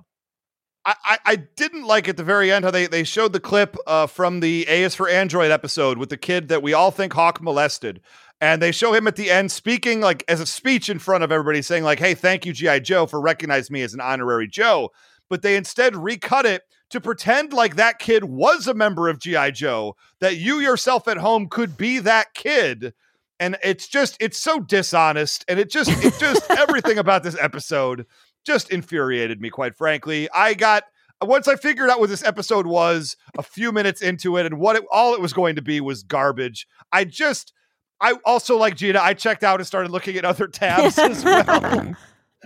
I, 0.83 1.19
I, 1.25 1.35
didn't 1.35 1.83
like 1.83 2.09
at 2.09 2.17
the 2.17 2.23
very 2.23 2.51
end 2.51 2.65
how 2.65 2.71
they, 2.71 2.87
they 2.87 3.03
showed 3.03 3.33
the 3.33 3.39
clip 3.39 3.77
uh, 3.85 4.07
from 4.07 4.39
the 4.39 4.65
A 4.67 4.83
is 4.83 4.95
for 4.95 5.07
Android 5.07 5.51
episode 5.51 5.99
with 5.99 6.09
the 6.09 6.17
kid 6.17 6.47
that 6.47 6.63
we 6.63 6.73
all 6.73 6.89
think 6.89 7.13
Hawk 7.13 7.39
molested. 7.39 8.01
And 8.39 8.59
they 8.59 8.71
show 8.71 8.91
him 8.91 9.05
at 9.05 9.15
the 9.15 9.29
end 9.29 9.51
speaking 9.51 10.01
like 10.01 10.23
as 10.27 10.39
a 10.39 10.47
speech 10.47 10.89
in 10.89 10.97
front 10.97 11.23
of 11.23 11.31
everybody 11.31 11.61
saying 11.61 11.83
like, 11.83 11.99
hey, 11.99 12.15
thank 12.15 12.47
you, 12.47 12.53
G.I. 12.53 12.79
Joe, 12.79 13.05
for 13.05 13.21
recognizing 13.21 13.73
me 13.73 13.83
as 13.83 13.93
an 13.93 14.01
honorary 14.01 14.47
Joe. 14.47 14.89
But 15.29 15.43
they 15.43 15.55
instead 15.55 15.95
recut 15.95 16.47
it 16.47 16.63
to 16.89 16.99
pretend 16.99 17.53
like 17.53 17.75
that 17.75 17.99
kid 17.99 18.23
was 18.23 18.67
a 18.67 18.73
member 18.73 19.07
of 19.07 19.19
G.I. 19.19 19.51
Joe, 19.51 19.95
that 20.19 20.37
you 20.37 20.59
yourself 20.59 21.07
at 21.07 21.17
home 21.17 21.47
could 21.47 21.77
be 21.77 21.99
that 21.99 22.33
kid. 22.33 22.93
And 23.41 23.57
it's 23.63 23.87
just, 23.87 24.15
it's 24.19 24.37
so 24.37 24.59
dishonest. 24.59 25.43
And 25.47 25.59
it 25.59 25.71
just, 25.71 25.89
it 26.05 26.13
just, 26.19 26.49
everything 26.57 26.99
about 26.99 27.23
this 27.23 27.35
episode 27.41 28.05
just 28.45 28.69
infuriated 28.71 29.41
me, 29.41 29.49
quite 29.49 29.75
frankly. 29.75 30.29
I 30.33 30.53
got 30.53 30.83
once 31.23 31.47
I 31.47 31.55
figured 31.55 31.89
out 31.89 31.99
what 31.99 32.09
this 32.09 32.23
episode 32.23 32.67
was 32.67 33.17
a 33.37 33.43
few 33.43 33.71
minutes 33.71 34.01
into 34.01 34.37
it 34.37 34.45
and 34.45 34.59
what 34.59 34.75
it, 34.75 34.83
all 34.91 35.15
it 35.15 35.21
was 35.21 35.33
going 35.33 35.55
to 35.55 35.61
be 35.61 35.81
was 35.81 36.03
garbage. 36.03 36.67
I 36.91 37.03
just, 37.03 37.51
I 37.99 38.13
also 38.25 38.57
like 38.57 38.75
Gina. 38.75 38.99
I 39.01 39.13
checked 39.15 39.43
out 39.43 39.59
and 39.59 39.67
started 39.67 39.91
looking 39.91 40.17
at 40.17 40.25
other 40.25 40.47
tabs 40.47 40.97
as 40.97 41.23
well, 41.25 41.63
and 41.65 41.95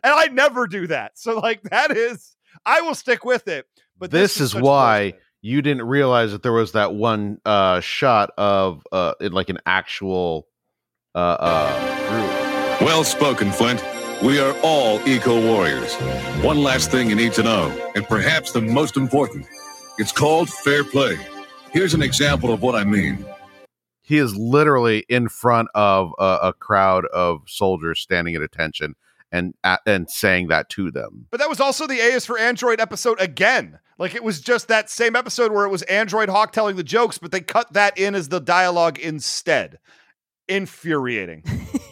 I 0.03 0.27
never 0.27 0.67
do 0.67 0.87
that. 0.87 1.17
So 1.17 1.39
like 1.39 1.61
that 1.63 1.91
is, 1.91 2.35
I 2.65 2.81
will 2.81 2.95
stick 2.95 3.23
with 3.25 3.47
it. 3.47 3.65
But 3.97 4.11
this, 4.11 4.39
was 4.39 4.53
is 4.53 4.61
why 4.61 5.11
bullshit. 5.11 5.21
you 5.41 5.61
didn't 5.61 5.87
realize 5.87 6.31
that 6.31 6.43
there 6.43 6.51
was 6.51 6.73
that 6.73 6.93
one 6.93 7.39
uh 7.45 7.79
shot 7.79 8.31
of 8.37 8.85
uh 8.91 9.13
in 9.21 9.31
like 9.31 9.49
an 9.49 9.59
actual 9.65 10.47
uh 11.15 11.37
uh 11.39 12.09
group. 12.09 12.81
Well 12.81 13.03
spoken, 13.03 13.51
Flint. 13.51 13.83
We 14.23 14.39
are 14.39 14.55
all 14.63 15.05
eco 15.07 15.41
warriors. 15.41 15.93
One 16.43 16.61
last 16.63 16.91
thing 16.91 17.09
you 17.09 17.15
need 17.15 17.33
to 17.33 17.43
know, 17.43 17.91
and 17.95 18.07
perhaps 18.07 18.51
the 18.51 18.61
most 18.61 18.97
important 18.97 19.45
it's 19.97 20.11
called 20.11 20.49
fair 20.49 20.83
play. 20.83 21.17
Here's 21.71 21.93
an 21.93 22.01
example 22.01 22.51
of 22.51 22.61
what 22.61 22.75
I 22.75 22.83
mean. 22.83 23.25
He 24.01 24.17
is 24.17 24.35
literally 24.35 25.05
in 25.09 25.29
front 25.29 25.69
of 25.73 26.13
a, 26.19 26.39
a 26.43 26.53
crowd 26.53 27.05
of 27.07 27.41
soldiers 27.47 27.99
standing 27.99 28.35
at 28.35 28.41
attention 28.41 28.95
and 29.31 29.53
a 29.63 29.79
and 29.85 30.09
saying 30.09 30.49
that 30.49 30.69
to 30.71 30.91
them. 30.91 31.27
But 31.31 31.39
that 31.39 31.49
was 31.49 31.59
also 31.59 31.87
the 31.87 31.99
A 31.99 32.13
is 32.13 32.25
for 32.25 32.37
Android 32.37 32.79
episode 32.79 33.19
again. 33.19 33.79
Like 33.97 34.15
it 34.15 34.23
was 34.23 34.41
just 34.41 34.67
that 34.67 34.89
same 34.89 35.15
episode 35.15 35.51
where 35.51 35.65
it 35.65 35.69
was 35.69 35.81
Android 35.83 36.29
Hawk 36.29 36.51
telling 36.51 36.75
the 36.75 36.83
jokes, 36.83 37.17
but 37.17 37.31
they 37.31 37.41
cut 37.41 37.71
that 37.73 37.97
in 37.97 38.15
as 38.15 38.29
the 38.29 38.41
dialogue 38.41 38.99
instead. 38.99 39.79
Infuriating. 40.47 41.43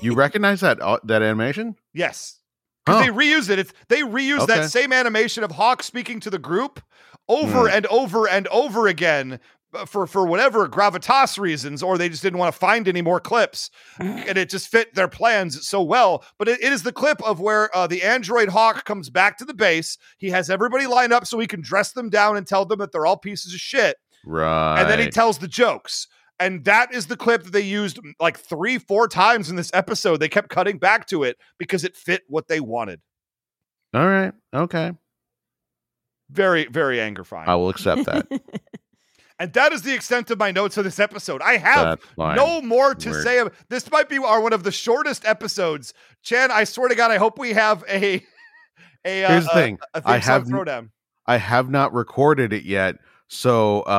You 0.02 0.14
recognize 0.14 0.62
that 0.62 0.82
uh, 0.82 1.00
that 1.06 1.22
animation? 1.22 1.76
Yes. 1.94 2.40
Huh. 2.88 3.00
they 3.00 3.08
reuse 3.08 3.50
it. 3.50 3.60
It's 3.60 3.74
they 3.88 4.02
reuse 4.02 4.42
Okay. 4.42 4.60
that 4.60 4.70
same 4.70 4.92
animation 4.92 5.44
of 5.44 5.52
Hawk 5.52 5.82
speaking 5.84 6.20
to 6.22 6.30
the 6.30 6.38
group 6.40 6.82
over 7.30 7.70
Hmm. 7.70 7.76
and 7.78 7.86
over 7.88 8.28
and 8.28 8.46
over 8.50 8.88
again 8.88 9.40
uh, 9.74 9.86
for 9.86 10.06
for 10.06 10.26
whatever 10.28 10.68
gravitas 10.68 11.40
reasons, 11.40 11.82
or 11.82 11.98
they 11.98 12.10
just 12.10 12.22
didn't 12.22 12.40
want 12.40 12.54
to 12.54 12.60
find 12.60 12.88
any 12.90 13.02
more 13.02 13.20
clips, 13.22 13.70
and 14.00 14.38
it 14.38 14.50
just 14.50 14.68
fit 14.68 14.94
their 14.96 15.08
plans 15.08 15.66
so 15.66 15.82
well. 15.82 16.26
But 16.38 16.50
it, 16.50 16.62
it 16.62 16.74
is 16.74 16.84
the 16.84 16.92
clip 16.92 17.24
of 17.24 17.40
where 17.40 17.76
uh, 17.76 17.88
the 17.88 18.04
android 18.04 18.50
Hawk 18.50 18.84
comes 18.84 19.10
back 19.10 19.38
to 19.38 19.46
the 19.46 19.54
base. 19.54 19.98
He 20.18 20.30
has 20.32 20.50
everybody 20.50 20.86
lined 20.86 21.14
up 21.14 21.26
so 21.26 21.40
he 21.40 21.48
can 21.48 21.62
dress 21.62 21.94
them 21.94 22.10
down 22.10 22.36
and 22.36 22.46
tell 22.46 22.66
them 22.66 22.80
that 22.80 22.92
they're 22.92 23.06
all 23.06 23.18
pieces 23.18 23.54
of 23.54 23.60
shit, 23.62 23.96
Right. 24.26 24.82
and 24.82 24.90
then 24.90 25.00
he 25.00 25.08
tells 25.08 25.38
the 25.38 25.48
jokes. 25.48 26.08
And 26.40 26.66
that 26.66 26.94
is 26.94 27.08
the 27.08 27.16
clip 27.18 27.44
that 27.44 27.54
they 27.54 27.62
used 27.62 27.98
mm, 27.98 28.12
like 28.20 28.38
three, 28.40 28.78
four 28.78 29.08
times 29.08 29.50
in 29.50 29.56
this 29.56 29.72
episode. 29.74 30.18
They 30.18 30.30
kept 30.30 30.50
cutting 30.50 30.78
back 30.78 31.08
to 31.08 31.24
it 31.24 31.38
because 31.58 31.84
it 31.84 31.96
fit 31.96 32.24
what 32.28 32.48
they 32.48 32.60
wanted. 32.60 33.02
All 33.94 34.08
right. 34.08 34.34
Okay. 34.54 34.92
Very, 36.30 36.66
very 36.66 36.98
angerfying. 36.98 37.48
I 37.48 37.56
will 37.56 37.70
accept 37.70 38.06
that. 38.06 38.28
And 39.40 39.52
that 39.54 39.74
is 39.74 39.82
the 39.82 39.94
extent 39.94 40.30
of 40.32 40.38
my 40.38 40.52
notes 40.52 40.78
of 40.78 40.84
this 40.86 41.00
episode. 41.00 41.42
I 41.42 41.58
have 41.58 42.00
no 42.18 42.62
more 42.62 42.94
to 42.94 43.10
Weird. 43.10 43.24
say. 43.24 43.44
This 43.68 43.90
might 43.92 44.08
be 44.08 44.18
our 44.20 44.40
one 44.40 44.54
of 44.54 44.64
the 44.64 44.72
shortest 44.72 45.26
episodes. 45.26 45.94
Chan, 46.22 46.52
I 46.52 46.64
swear 46.64 46.88
to 46.88 46.96
God, 46.96 47.10
I 47.12 47.18
hope 47.18 47.40
we 47.40 47.52
have 47.52 47.84
a 47.90 48.24
a. 49.06 49.24
uh, 49.26 49.28
Here's 49.30 49.46
the 49.46 49.52
a- 49.52 49.54
thing. 49.56 49.80
A, 49.96 50.02
I 50.06 50.18
have 50.20 50.44
throwdown. 50.46 50.92
I 51.26 51.38
have 51.38 51.70
not 51.70 51.94
recorded 51.94 52.54
it 52.54 52.64
yet. 52.64 52.96
So 53.28 53.82
uh, 53.82 53.90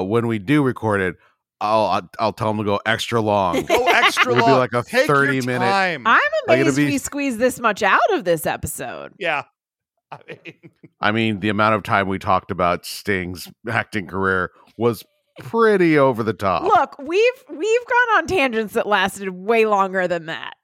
uh, 0.00 0.02
when 0.04 0.26
we 0.26 0.38
do 0.38 0.62
record 0.62 1.00
it, 1.00 1.16
I'll 1.60 1.86
I'll, 1.86 2.10
I'll 2.18 2.32
tell 2.32 2.48
them 2.48 2.58
to 2.58 2.64
go 2.64 2.80
extra 2.84 3.20
long. 3.20 3.62
Go 3.64 3.86
extra 3.86 4.32
It'll 4.32 4.46
be 4.46 4.52
like 4.52 4.72
a 4.74 4.82
Take 4.82 5.06
your 5.08 5.16
30 5.16 5.40
minute- 5.46 5.58
time. 5.66 6.02
I'm 6.06 6.20
Like, 6.46 6.60
amazed 6.60 6.76
be- 6.76 6.84
we 6.86 6.98
squeezed 6.98 7.38
this 7.38 7.58
much 7.60 7.82
out 7.82 7.98
of 8.12 8.24
this 8.24 8.46
episode. 8.46 9.12
yeah. 9.18 9.44
I 10.12 10.18
mean, 10.28 10.54
I 11.00 11.10
mean, 11.12 11.40
the 11.40 11.48
amount 11.48 11.74
of 11.74 11.82
time 11.82 12.06
we 12.08 12.18
talked 12.20 12.52
about 12.52 12.86
Sting's 12.86 13.48
acting 13.68 14.06
career 14.06 14.52
was 14.78 15.02
pretty 15.40 15.98
over 15.98 16.22
the 16.22 16.32
top. 16.32 16.62
Look, 16.62 16.96
we've 17.00 17.44
we've 17.50 17.86
gone 17.86 18.18
on 18.18 18.26
tangents 18.28 18.74
that 18.74 18.86
lasted 18.86 19.28
way 19.30 19.66
longer 19.66 20.06
than 20.06 20.26
that. 20.26 20.54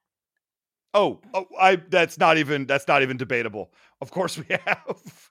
oh, 0.95 1.21
oh, 1.35 1.47
I. 1.61 1.77
That's 1.77 2.19
not 2.19 2.39
even. 2.39 2.67
That's 2.67 2.87
not 2.87 3.03
even 3.03 3.17
debatable. 3.17 3.73
Of 4.01 4.13
course 4.13 4.39
we 4.39 4.45
have. 4.67 5.29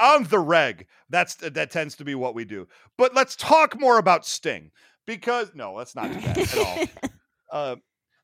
On 0.00 0.24
the 0.24 0.38
reg, 0.38 0.86
that's 1.08 1.36
that 1.36 1.70
tends 1.70 1.96
to 1.96 2.04
be 2.04 2.14
what 2.14 2.34
we 2.34 2.44
do. 2.44 2.66
But 2.96 3.14
let's 3.14 3.36
talk 3.36 3.78
more 3.78 3.98
about 3.98 4.26
Sting 4.26 4.70
because 5.06 5.52
no, 5.54 5.72
let's 5.74 5.94
not 5.94 6.12
do 6.12 6.20
that 6.20 6.38
at 6.38 6.58
all. 6.58 7.10
Uh, 7.50 7.76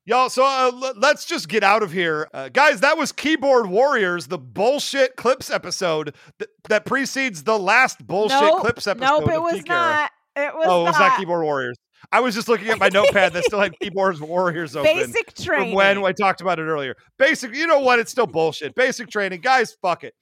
y'all, 0.05 0.29
so 0.29 0.45
uh, 0.45 0.71
l- 0.71 0.93
let's 0.99 1.25
just 1.25 1.49
get 1.49 1.65
out 1.65 1.83
of 1.83 1.91
here. 1.91 2.29
Uh, 2.35 2.51
guys, 2.51 2.81
that 2.81 2.99
was 2.99 3.11
Keyboard 3.11 3.67
Warriors, 3.69 4.27
the 4.27 4.37
bullshit 4.37 5.17
clips 5.17 5.49
episode 5.49 6.15
th- 6.39 6.51
that 6.69 6.85
precedes 6.85 7.43
the 7.45 7.59
last 7.59 8.07
bullshit 8.07 8.39
nope, 8.39 8.61
clips 8.61 8.87
episode. 8.87 9.21
nope, 9.21 9.31
it 9.31 9.41
was 9.41 9.65
not. 9.65 10.11
It 10.37 10.55
was 10.55 10.67
oh, 10.69 10.83
it 10.83 10.85
was 10.85 10.99
not. 10.99 11.17
Keyboard 11.17 11.43
Warriors. 11.45 11.79
I 12.13 12.21
was 12.21 12.35
just 12.35 12.49
looking 12.49 12.69
at 12.69 12.79
my 12.79 12.89
notepad 12.89 13.33
that 13.33 13.45
still 13.45 13.61
had 13.61 13.73
Keyboard 13.81 14.21
Warriors 14.21 14.77
open. 14.77 14.93
Basic 14.95 15.37
From 15.37 15.45
training. 15.45 15.75
when 15.75 16.05
I 16.05 16.13
talked 16.13 16.41
about 16.41 16.59
it 16.59 16.65
earlier. 16.65 16.97
Basic, 17.19 17.55
you 17.55 17.67
know 17.67 17.81
what? 17.81 17.99
It's 17.99 18.11
still 18.11 18.27
bullshit. 18.27 18.75
Basic 18.75 19.09
training, 19.09 19.41
guys. 19.41 19.75
Fuck 19.81 20.05
it. 20.05 20.15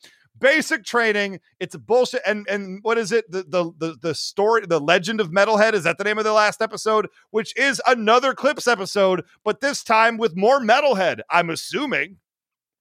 Basic 0.43 0.85
training. 0.85 1.41
It's 1.61 1.75
a 1.75 1.79
bullshit. 1.79 2.21
And 2.27 2.47
and 2.49 2.81
what 2.83 2.99
is 2.99 3.13
it? 3.13 3.31
The 3.31 3.45
the 3.45 3.73
the 3.79 3.97
the 4.03 4.15
story, 4.15 4.67
the 4.67 4.81
Legend 4.81 5.21
of 5.21 5.31
Metalhead. 5.31 5.73
Is 5.73 5.85
that 5.85 5.97
the 5.99 6.05
name 6.05 6.19
of 6.19 6.25
the 6.25 6.33
last 6.33 6.61
episode? 6.61 7.09
Which 7.31 7.57
is 7.57 7.81
another 7.87 8.35
clips 8.35 8.67
episode, 8.67 9.25
but 9.45 9.61
this 9.61 9.83
time 9.83 10.19
with 10.19 10.37
more 10.37 10.61
Metalhead. 10.61 11.21
I'm 11.31 11.49
assuming. 11.49 12.19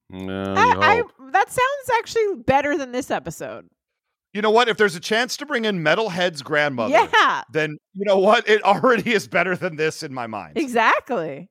You 0.10 0.30
I, 0.30 0.76
I, 1.00 1.04
that 1.32 1.50
sounds 1.50 1.98
actually 1.98 2.36
better 2.46 2.78
than 2.78 2.92
this 2.92 3.10
episode. 3.10 3.70
You 4.34 4.42
know 4.42 4.52
what? 4.52 4.68
If 4.68 4.76
there's 4.78 4.96
a 4.96 5.00
chance 5.00 5.38
to 5.38 5.46
bring 5.46 5.64
in 5.66 5.84
Metalhead's 5.84 6.42
grandmother, 6.42 6.94
Yeah, 6.94 7.44
then 7.52 7.78
you 7.94 8.06
know 8.06 8.18
what? 8.20 8.48
It 8.50 8.62
already 8.64 9.14
is 9.14 9.28
better 9.28 9.56
than 9.56 9.76
this 9.78 10.04
in 10.04 10.14
my 10.14 10.28
mind. 10.28 10.58
exactly. 10.58 11.50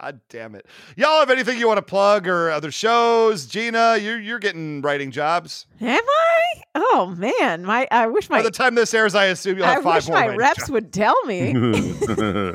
God 0.00 0.20
damn 0.28 0.54
it. 0.54 0.66
Y'all 0.96 1.20
have 1.20 1.30
anything 1.30 1.58
you 1.58 1.66
want 1.68 1.78
to 1.78 1.82
plug 1.82 2.26
or 2.26 2.50
other 2.50 2.70
shows? 2.70 3.46
Gina, 3.46 3.96
you're 3.98 4.18
you're 4.18 4.38
getting 4.38 4.82
writing 4.82 5.10
jobs. 5.10 5.66
Am 5.80 6.02
I? 6.02 6.62
Oh 6.74 7.14
man, 7.16 7.64
my 7.64 7.86
I 7.90 8.06
wish 8.08 8.28
my 8.28 8.38
By 8.38 8.42
the 8.42 8.50
time 8.50 8.74
this 8.74 8.92
airs, 8.92 9.14
I 9.14 9.26
assume 9.26 9.58
you'll 9.58 9.66
I 9.66 9.74
have 9.74 9.82
five 9.84 9.96
wish 9.96 10.08
more. 10.08 10.16
my 10.16 10.34
reps 10.34 10.60
jobs. 10.60 10.70
would 10.70 10.92
tell 10.92 11.22
me. 11.24 11.52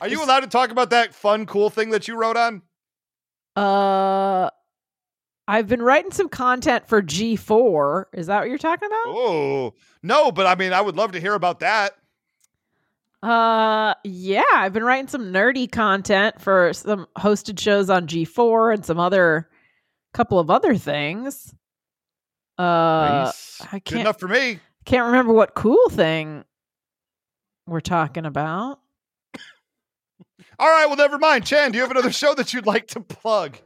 Are 0.00 0.08
you 0.08 0.22
allowed 0.22 0.40
to 0.40 0.46
talk 0.46 0.70
about 0.70 0.90
that 0.90 1.14
fun, 1.14 1.46
cool 1.46 1.70
thing 1.70 1.90
that 1.90 2.08
you 2.08 2.16
wrote 2.16 2.36
on? 2.36 2.62
uh, 3.56 4.48
I've 5.48 5.66
been 5.66 5.82
writing 5.82 6.12
some 6.12 6.28
content 6.28 6.86
for 6.88 7.02
G4. 7.02 8.04
Is 8.12 8.28
that 8.28 8.40
what 8.40 8.48
you're 8.48 8.58
talking 8.58 8.86
about? 8.86 9.06
Oh 9.06 9.74
no, 10.02 10.30
but 10.30 10.46
I 10.46 10.54
mean, 10.54 10.72
I 10.72 10.80
would 10.80 10.96
love 10.96 11.12
to 11.12 11.20
hear 11.20 11.34
about 11.34 11.60
that. 11.60 11.94
Uh, 13.22 13.94
yeah, 14.04 14.42
I've 14.54 14.72
been 14.72 14.84
writing 14.84 15.08
some 15.08 15.32
nerdy 15.32 15.70
content 15.70 16.40
for 16.40 16.72
some 16.72 17.06
hosted 17.18 17.58
shows 17.60 17.90
on 17.90 18.06
G4 18.06 18.74
and 18.74 18.86
some 18.86 18.98
other 18.98 19.48
couple 20.14 20.38
of 20.38 20.50
other 20.50 20.76
things. 20.76 21.54
Uh, 22.58 23.24
Nice. 23.26 23.60
I 23.72 23.78
can't 23.78 24.00
enough 24.02 24.18
for 24.20 24.28
me. 24.28 24.58
can't 24.84 25.06
remember 25.06 25.32
what 25.32 25.54
cool 25.54 25.88
thing 25.90 26.44
we're 27.66 27.80
talking 27.80 28.24
about. 28.26 28.80
All 30.58 30.68
right, 30.68 30.86
well, 30.86 30.96
never 30.96 31.18
mind. 31.18 31.46
Chan, 31.46 31.72
do 31.72 31.76
you 31.76 31.82
have 31.82 31.90
another 31.90 32.12
show 32.12 32.34
that 32.34 32.52
you'd 32.52 32.66
like 32.66 32.86
to 32.88 33.00
plug? 33.00 33.56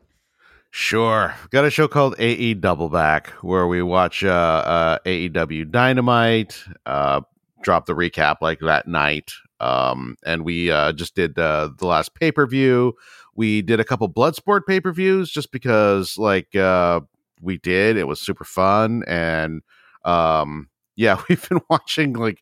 Sure. 0.70 1.34
Got 1.50 1.64
a 1.64 1.70
show 1.70 1.86
called 1.88 2.14
AE 2.18 2.54
Double 2.54 2.88
Back 2.88 3.28
where 3.42 3.66
we 3.66 3.82
watch 3.82 4.24
uh, 4.24 4.28
uh, 4.28 4.98
AEW 5.06 5.70
Dynamite, 5.70 6.62
uh, 6.86 7.20
drop 7.62 7.86
the 7.86 7.94
recap 7.94 8.36
like 8.40 8.58
that 8.60 8.86
night. 8.88 9.32
Um, 9.60 10.16
and 10.24 10.44
we 10.44 10.70
uh, 10.70 10.92
just 10.92 11.14
did 11.14 11.38
uh, 11.38 11.70
the 11.78 11.86
last 11.86 12.14
pay 12.14 12.32
per 12.32 12.46
view. 12.46 12.94
We 13.34 13.62
did 13.62 13.80
a 13.80 13.84
couple 13.84 14.08
Bloodsport 14.08 14.62
pay 14.66 14.80
per 14.80 14.92
views 14.92 15.30
just 15.30 15.50
because, 15.52 16.16
like, 16.18 16.54
uh, 16.54 17.00
we 17.40 17.58
did. 17.58 17.96
It 17.96 18.08
was 18.08 18.20
super 18.20 18.44
fun. 18.44 19.02
And 19.06 19.62
um, 20.04 20.68
yeah, 20.96 21.20
we've 21.28 21.48
been 21.48 21.60
watching 21.68 22.14
like 22.14 22.38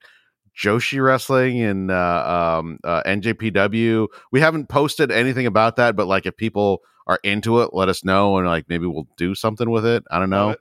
Joshi 0.56 1.02
wrestling 1.02 1.60
and 1.60 1.90
uh, 1.90 2.58
um, 2.60 2.78
uh, 2.84 3.02
NJPW. 3.04 4.08
We 4.30 4.40
haven't 4.40 4.68
posted 4.68 5.10
anything 5.10 5.46
about 5.46 5.76
that, 5.76 5.96
but 5.96 6.06
like 6.06 6.26
if 6.26 6.36
people 6.36 6.82
are 7.06 7.18
into 7.24 7.60
it, 7.62 7.70
let 7.72 7.88
us 7.88 8.04
know 8.04 8.36
and 8.38 8.46
like 8.46 8.68
maybe 8.68 8.86
we'll 8.86 9.08
do 9.16 9.34
something 9.34 9.70
with 9.70 9.84
it. 9.84 10.04
I 10.10 10.18
don't 10.18 10.30
know. 10.30 10.56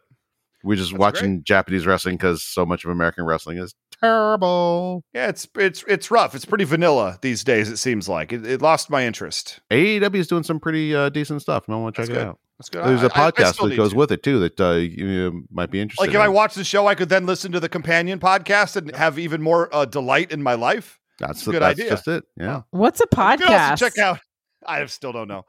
We're 0.64 0.78
just 0.78 0.92
That's 0.92 1.00
watching 1.00 1.44
Japanese 1.44 1.86
wrestling 1.86 2.18
because 2.18 2.44
so 2.44 2.66
much 2.66 2.86
of 2.86 2.92
American 2.92 3.26
wrestling 3.26 3.58
is 3.58 3.74
terrible. 4.02 5.04
Yeah, 5.14 5.28
it's 5.30 5.48
it's 5.58 5.84
it's 5.88 6.12
rough. 6.12 6.36
It's 6.36 6.46
pretty 6.46 6.64
vanilla 6.64 7.20
these 7.22 7.44
days. 7.44 7.70
It 7.70 7.78
seems 7.78 8.08
like 8.10 8.32
it, 8.34 8.46
it 8.46 8.62
lost 8.62 8.90
my 8.90 9.06
interest. 9.06 9.60
AEW 9.72 10.16
is 10.16 10.28
doing 10.28 10.44
some 10.44 10.60
pretty 10.60 10.96
uh, 10.96 11.10
decent 11.10 11.42
stuff. 11.42 11.68
and 11.68 11.76
I 11.76 11.80
want 11.80 11.96
to 11.96 12.02
check 12.02 12.08
That's 12.08 12.18
it 12.18 12.22
good. 12.24 12.28
out. 12.30 12.40
That's 12.60 12.70
good. 12.70 12.86
There's 12.86 13.04
a 13.04 13.08
a 13.08 13.10
podcast 13.10 13.68
that 13.68 13.76
goes 13.76 13.96
with 13.96 14.12
it 14.12 14.22
too 14.24 14.40
that 14.40 14.60
uh, 14.60 14.74
you 14.74 15.46
might 15.52 15.72
be 15.72 15.80
interested. 15.80 16.02
Like 16.04 16.10
if 16.10 16.16
in. 16.16 16.22
I 16.22 16.28
watch 16.28 16.54
the 16.56 16.64
show, 16.64 16.88
I 16.88 16.96
could 16.96 17.10
then 17.10 17.26
listen 17.26 17.52
to 17.54 17.60
the 17.60 17.70
companion 17.70 18.20
podcast 18.20 18.76
and 18.76 18.96
have 18.96 19.18
even 19.18 19.42
more 19.42 19.74
uh, 19.74 19.86
delight 19.86 20.32
in 20.32 20.44
my 20.44 20.54
life. 20.54 21.00
that's 21.20 21.46
a 21.48 21.52
good 21.52 21.62
that's 21.62 21.80
idea. 21.80 21.90
just 21.92 22.08
it. 22.08 22.24
Yeah. 22.38 22.62
What's 22.72 23.00
a 23.02 23.06
You 23.12 23.18
can 23.18 23.32
also 23.32 23.46
podcast? 23.54 23.78
check 23.78 23.98
out. 23.98 24.20
I 24.66 24.86
still 24.86 25.12
don't 25.12 25.28
know. 25.28 25.46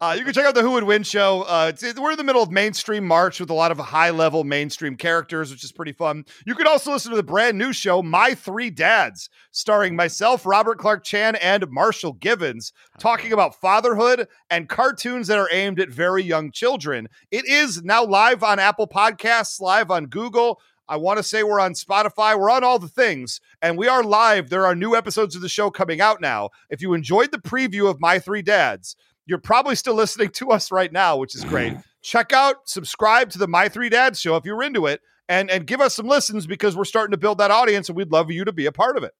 Uh, 0.00 0.16
you 0.18 0.24
can 0.24 0.34
check 0.34 0.44
out 0.44 0.54
the 0.54 0.62
Who 0.62 0.72
Would 0.72 0.84
Win 0.84 1.02
show. 1.02 1.42
Uh, 1.42 1.72
we're 1.96 2.12
in 2.12 2.16
the 2.16 2.24
middle 2.24 2.42
of 2.42 2.50
mainstream 2.50 3.06
March 3.06 3.38
with 3.38 3.50
a 3.50 3.54
lot 3.54 3.70
of 3.70 3.78
high 3.78 4.10
level 4.10 4.44
mainstream 4.44 4.96
characters, 4.96 5.50
which 5.50 5.64
is 5.64 5.72
pretty 5.72 5.92
fun. 5.92 6.24
You 6.44 6.54
can 6.54 6.66
also 6.66 6.92
listen 6.92 7.10
to 7.10 7.16
the 7.16 7.22
brand 7.22 7.56
new 7.56 7.72
show, 7.72 8.02
My 8.02 8.34
Three 8.34 8.70
Dads, 8.70 9.30
starring 9.52 9.94
myself, 9.94 10.44
Robert 10.44 10.78
Clark 10.78 11.04
Chan, 11.04 11.36
and 11.36 11.70
Marshall 11.70 12.14
Givens, 12.14 12.72
talking 12.98 13.32
about 13.32 13.60
fatherhood 13.60 14.26
and 14.50 14.68
cartoons 14.68 15.28
that 15.28 15.38
are 15.38 15.48
aimed 15.52 15.80
at 15.80 15.88
very 15.88 16.22
young 16.22 16.50
children. 16.50 17.08
It 17.30 17.46
is 17.46 17.82
now 17.82 18.04
live 18.04 18.42
on 18.42 18.58
Apple 18.58 18.88
Podcasts, 18.88 19.60
live 19.60 19.90
on 19.90 20.06
Google. 20.06 20.60
I 20.88 20.96
want 20.96 21.18
to 21.18 21.22
say 21.22 21.42
we're 21.42 21.60
on 21.60 21.74
Spotify. 21.74 22.38
We're 22.38 22.50
on 22.50 22.64
all 22.64 22.78
the 22.78 22.88
things, 22.88 23.40
and 23.60 23.76
we 23.76 23.88
are 23.88 24.02
live. 24.02 24.50
There 24.50 24.66
are 24.66 24.74
new 24.74 24.94
episodes 24.94 25.34
of 25.34 25.42
the 25.42 25.48
show 25.48 25.70
coming 25.70 26.00
out 26.00 26.20
now. 26.20 26.50
If 26.70 26.80
you 26.80 26.94
enjoyed 26.94 27.32
the 27.32 27.38
preview 27.38 27.90
of 27.90 28.00
My 28.00 28.18
Three 28.18 28.42
Dads, 28.42 28.96
you're 29.26 29.38
probably 29.38 29.74
still 29.74 29.94
listening 29.94 30.30
to 30.30 30.50
us 30.50 30.70
right 30.70 30.92
now, 30.92 31.16
which 31.16 31.34
is 31.34 31.44
great. 31.44 31.76
Check 32.02 32.32
out, 32.32 32.68
subscribe 32.68 33.30
to 33.30 33.38
the 33.38 33.48
My 33.48 33.68
Three 33.68 33.88
Dads 33.88 34.20
show 34.20 34.36
if 34.36 34.44
you're 34.44 34.62
into 34.62 34.86
it, 34.86 35.00
and 35.28 35.50
and 35.50 35.66
give 35.66 35.80
us 35.80 35.96
some 35.96 36.06
listens 36.06 36.46
because 36.46 36.76
we're 36.76 36.84
starting 36.84 37.10
to 37.12 37.18
build 37.18 37.38
that 37.38 37.50
audience, 37.50 37.88
and 37.88 37.96
we'd 37.96 38.12
love 38.12 38.30
you 38.30 38.44
to 38.44 38.52
be 38.52 38.66
a 38.66 38.72
part 38.72 38.96
of 38.96 39.02
it. 39.02 39.12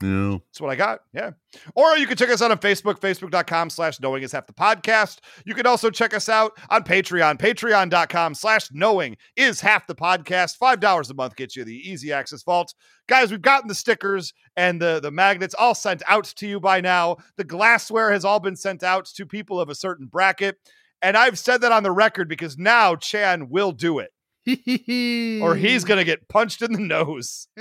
No. 0.00 0.32
That's 0.32 0.60
what 0.60 0.70
I 0.70 0.76
got. 0.76 1.00
Yeah. 1.12 1.30
Or 1.74 1.96
you 1.96 2.06
can 2.06 2.16
check 2.16 2.28
us 2.28 2.42
out 2.42 2.50
on 2.50 2.58
Facebook, 2.58 2.98
facebook.com 2.98 3.70
slash 3.70 4.00
knowing 4.00 4.22
is 4.22 4.32
half 4.32 4.46
the 4.46 4.52
podcast. 4.52 5.20
You 5.46 5.54
can 5.54 5.66
also 5.66 5.88
check 5.88 6.12
us 6.12 6.28
out 6.28 6.52
on 6.68 6.82
Patreon, 6.82 7.38
patreon.com 7.38 8.34
slash 8.34 8.68
knowing 8.72 9.16
is 9.36 9.60
half 9.60 9.86
the 9.86 9.94
podcast. 9.94 10.58
$5 10.58 11.10
a 11.10 11.14
month 11.14 11.36
gets 11.36 11.56
you 11.56 11.64
the 11.64 11.76
easy 11.76 12.12
access 12.12 12.42
vault. 12.42 12.74
Guys, 13.08 13.30
we've 13.30 13.40
gotten 13.40 13.68
the 13.68 13.74
stickers 13.74 14.32
and 14.56 14.82
the, 14.82 15.00
the 15.00 15.10
magnets 15.10 15.54
all 15.54 15.74
sent 15.74 16.02
out 16.08 16.24
to 16.24 16.46
you 16.46 16.58
by 16.58 16.80
now. 16.80 17.16
The 17.36 17.44
glassware 17.44 18.12
has 18.12 18.24
all 18.24 18.40
been 18.40 18.56
sent 18.56 18.82
out 18.82 19.06
to 19.06 19.26
people 19.26 19.60
of 19.60 19.68
a 19.68 19.74
certain 19.74 20.06
bracket. 20.06 20.56
And 21.00 21.16
I've 21.16 21.38
said 21.38 21.60
that 21.60 21.72
on 21.72 21.82
the 21.82 21.92
record 21.92 22.28
because 22.28 22.58
now 22.58 22.96
Chan 22.96 23.48
will 23.48 23.72
do 23.72 24.00
it 24.00 24.10
or 25.42 25.54
he's 25.54 25.84
going 25.84 25.98
to 25.98 26.04
get 26.04 26.28
punched 26.28 26.62
in 26.62 26.72
the 26.72 26.80
nose. 26.80 27.48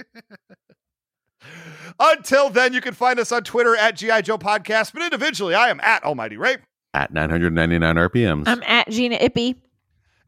Until 2.00 2.50
then, 2.50 2.74
you 2.74 2.82
can 2.82 2.94
find 2.94 3.20
us 3.20 3.32
on 3.32 3.44
Twitter 3.44 3.76
at 3.76 3.96
GI 3.96 4.24
Joe 4.24 4.38
Podcast, 4.38 4.94
but 4.94 5.02
individually, 5.04 5.56
I 5.56 5.70
am 5.70 5.80
at 5.82 6.04
Almighty 6.04 6.38
Ray. 6.38 6.58
at 6.94 7.12
999 7.14 7.96
RPMs. 7.96 8.44
I'm 8.48 8.64
at 8.64 8.90
Gina 8.90 9.18
Ippy. 9.18 9.56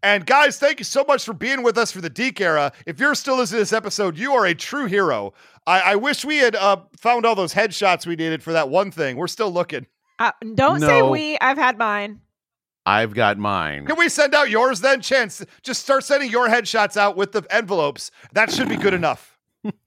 And 0.04 0.26
guys, 0.26 0.60
thank 0.60 0.80
you 0.80 0.86
so 0.86 1.04
much 1.08 1.26
for 1.26 1.34
being 1.34 1.64
with 1.64 1.78
us 1.80 1.92
for 1.92 2.00
the 2.00 2.10
DiC 2.12 2.40
era. 2.40 2.72
If 2.86 3.00
you're 3.00 3.16
still 3.16 3.38
listening 3.38 3.58
to 3.58 3.62
this 3.62 3.74
episode, 3.74 4.18
you 4.18 4.34
are 4.34 4.46
a 4.46 4.54
true 4.54 4.86
hero. 4.86 5.34
I, 5.66 5.80
I 5.80 5.96
wish 5.96 6.24
we 6.24 6.38
had 6.38 6.56
uh, 6.56 6.78
found 6.98 7.26
all 7.26 7.34
those 7.34 7.56
headshots 7.56 8.06
we 8.06 8.16
needed 8.16 8.44
for 8.44 8.54
that 8.54 8.70
one 8.70 8.92
thing. 8.92 9.18
We're 9.18 9.28
still 9.28 9.52
looking. 9.52 9.88
Uh, 10.20 10.32
don't 10.54 10.80
say 10.80 11.02
we. 11.02 11.40
I've 11.42 11.58
had 11.58 11.80
mine. 11.80 12.22
I've 12.86 13.16
got 13.16 13.40
mine. 13.40 13.88
Can 13.88 13.98
we 13.98 14.08
send 14.10 14.36
out 14.36 14.52
yours 14.52 14.80
then, 14.82 15.02
Chance? 15.02 15.44
Just 15.64 15.82
start 15.82 16.04
sending 16.04 16.30
your 16.30 16.48
headshots 16.50 16.98
out 16.98 17.18
with 17.18 17.32
the 17.32 17.44
envelopes. 17.50 18.12
That 18.34 18.52
should 18.52 18.70
be 18.70 18.78
good 18.78 18.94
enough. 18.94 19.40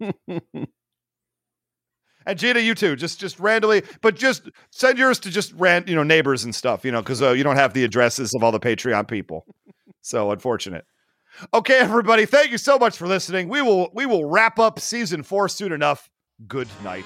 And 2.28 2.38
Gina, 2.38 2.60
you 2.60 2.74
too. 2.74 2.94
Just 2.94 3.18
just 3.18 3.40
randomly, 3.40 3.82
but 4.02 4.14
just 4.14 4.50
send 4.70 4.98
yours 4.98 5.18
to 5.20 5.30
just 5.30 5.50
ran, 5.54 5.84
you 5.86 5.94
know, 5.94 6.02
neighbors 6.02 6.44
and 6.44 6.54
stuff, 6.54 6.84
you 6.84 6.92
know, 6.92 7.00
because 7.00 7.22
uh, 7.22 7.30
you 7.30 7.42
don't 7.42 7.56
have 7.56 7.72
the 7.72 7.84
addresses 7.84 8.34
of 8.34 8.44
all 8.44 8.52
the 8.52 8.60
Patreon 8.60 9.08
people. 9.08 9.44
So 10.00 10.30
unfortunate. 10.30 10.86
Okay, 11.52 11.78
everybody, 11.80 12.24
thank 12.24 12.50
you 12.50 12.56
so 12.56 12.78
much 12.78 12.96
for 12.96 13.06
listening. 13.06 13.48
We 13.48 13.60
will 13.60 13.90
we 13.92 14.06
will 14.06 14.24
wrap 14.24 14.58
up 14.58 14.80
season 14.80 15.22
four 15.22 15.48
soon 15.48 15.72
enough. 15.72 16.08
Good 16.46 16.68
night. 16.82 17.04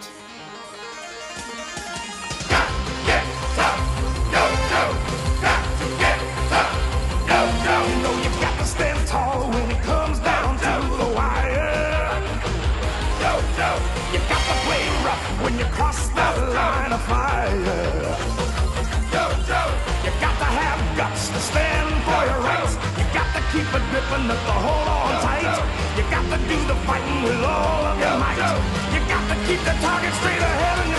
Hold 24.10 24.88
on 24.88 25.22
tight. 25.22 25.46
You 25.96 26.02
got 26.10 26.24
to 26.32 26.38
do 26.48 26.56
the 26.66 26.76
fighting 26.86 27.22
with 27.22 27.42
all 27.44 27.86
of 27.86 27.98
your 27.98 28.16
might. 28.18 28.40
You 28.94 29.00
got 29.08 29.24
to 29.30 29.36
keep 29.46 29.60
the 29.60 29.74
target 29.80 30.12
straight 30.14 30.40
ahead 30.40 30.78
your. 30.86 30.92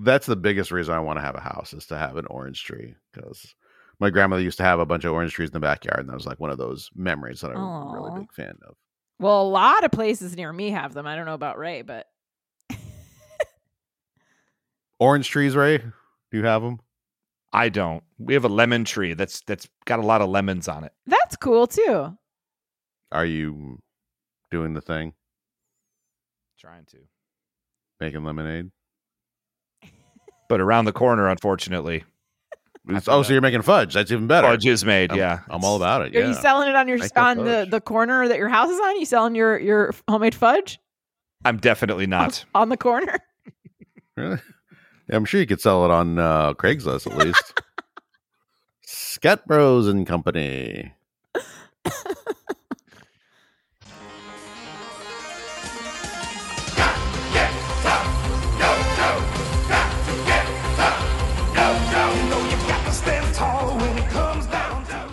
That's 0.00 0.26
the 0.26 0.36
biggest 0.36 0.70
reason 0.70 0.94
I 0.94 1.00
want 1.00 1.18
to 1.18 1.22
have 1.22 1.34
a 1.34 1.40
house 1.40 1.74
is 1.74 1.84
to 1.86 1.98
have 1.98 2.16
an 2.16 2.26
orange 2.30 2.62
tree 2.62 2.94
because 3.12 3.54
my 4.00 4.10
grandmother 4.10 4.42
used 4.42 4.58
to 4.58 4.64
have 4.64 4.78
a 4.80 4.86
bunch 4.86 5.04
of 5.04 5.12
orange 5.12 5.32
trees 5.32 5.48
in 5.48 5.52
the 5.54 5.60
backyard, 5.60 6.00
and 6.00 6.08
that 6.08 6.14
was 6.14 6.26
like 6.26 6.38
one 6.40 6.50
of 6.50 6.58
those 6.58 6.90
memories 6.94 7.40
that 7.40 7.50
I'm 7.50 7.56
a 7.56 7.90
really 7.92 8.20
big 8.20 8.32
fan 8.32 8.54
of. 8.66 8.76
Well, 9.18 9.42
a 9.42 9.48
lot 9.48 9.82
of 9.84 9.90
places 9.90 10.36
near 10.36 10.52
me 10.52 10.70
have 10.70 10.94
them. 10.94 11.06
I 11.06 11.16
don't 11.16 11.26
know 11.26 11.34
about 11.34 11.58
Ray, 11.58 11.82
but 11.82 12.06
Orange 15.00 15.28
trees, 15.28 15.54
Ray? 15.56 15.78
Do 15.78 15.92
you 16.38 16.44
have 16.44 16.62
them? 16.62 16.80
I 17.52 17.68
don't. 17.68 18.02
We 18.18 18.34
have 18.34 18.44
a 18.44 18.48
lemon 18.48 18.84
tree 18.84 19.14
that's 19.14 19.40
that's 19.42 19.68
got 19.86 19.98
a 19.98 20.02
lot 20.02 20.20
of 20.20 20.28
lemons 20.28 20.68
on 20.68 20.84
it. 20.84 20.92
that's 21.06 21.36
cool 21.36 21.66
too. 21.66 22.16
Are 23.10 23.24
you 23.24 23.78
doing 24.50 24.74
the 24.74 24.80
thing, 24.82 25.14
Trying 26.58 26.84
to. 26.86 26.98
making 28.00 28.24
lemonade? 28.24 28.70
But 30.48 30.60
around 30.62 30.86
the 30.86 30.92
corner, 30.92 31.28
unfortunately, 31.28 32.04
It's- 32.88 33.02
After 33.02 33.10
oh, 33.10 33.18
that. 33.18 33.24
so 33.26 33.32
you're 33.34 33.42
making 33.42 33.62
fudge? 33.62 33.94
That's 33.94 34.10
even 34.10 34.26
better. 34.26 34.48
fudge 34.48 34.66
is 34.66 34.84
made. 34.84 35.12
I'm, 35.12 35.18
yeah, 35.18 35.40
I'm 35.50 35.64
all 35.64 35.76
about 35.76 36.02
it. 36.06 36.16
Are 36.16 36.20
Yeah. 36.20 36.28
you 36.28 36.34
selling 36.34 36.68
it 36.68 36.74
on 36.74 36.88
your 36.88 36.98
Make 36.98 37.16
on 37.18 37.38
the, 37.38 37.66
the 37.70 37.80
corner 37.80 38.26
that 38.28 38.38
your 38.38 38.48
house 38.48 38.70
is 38.70 38.80
on? 38.80 38.98
You 38.98 39.04
selling 39.06 39.34
your 39.34 39.58
your 39.58 39.92
homemade 40.08 40.34
fudge 40.34 40.78
I'm 41.44 41.58
definitely 41.58 42.06
not. 42.06 42.44
on 42.54 42.68
the 42.70 42.76
corner? 42.76 43.18
Really? 44.16 44.38
Yeah, 45.08 45.16
I'm 45.16 45.24
sure 45.24 45.40
you 45.40 45.46
could 45.46 45.60
sell 45.60 45.84
it 45.84 45.90
on 45.90 46.18
uh, 46.18 46.54
Craigslist 46.54 47.06
at 47.10 47.16
least. 47.16 47.60
Scat 48.82 49.46
Bros 49.46 49.86
and 49.86 50.06
Company. 50.06 50.92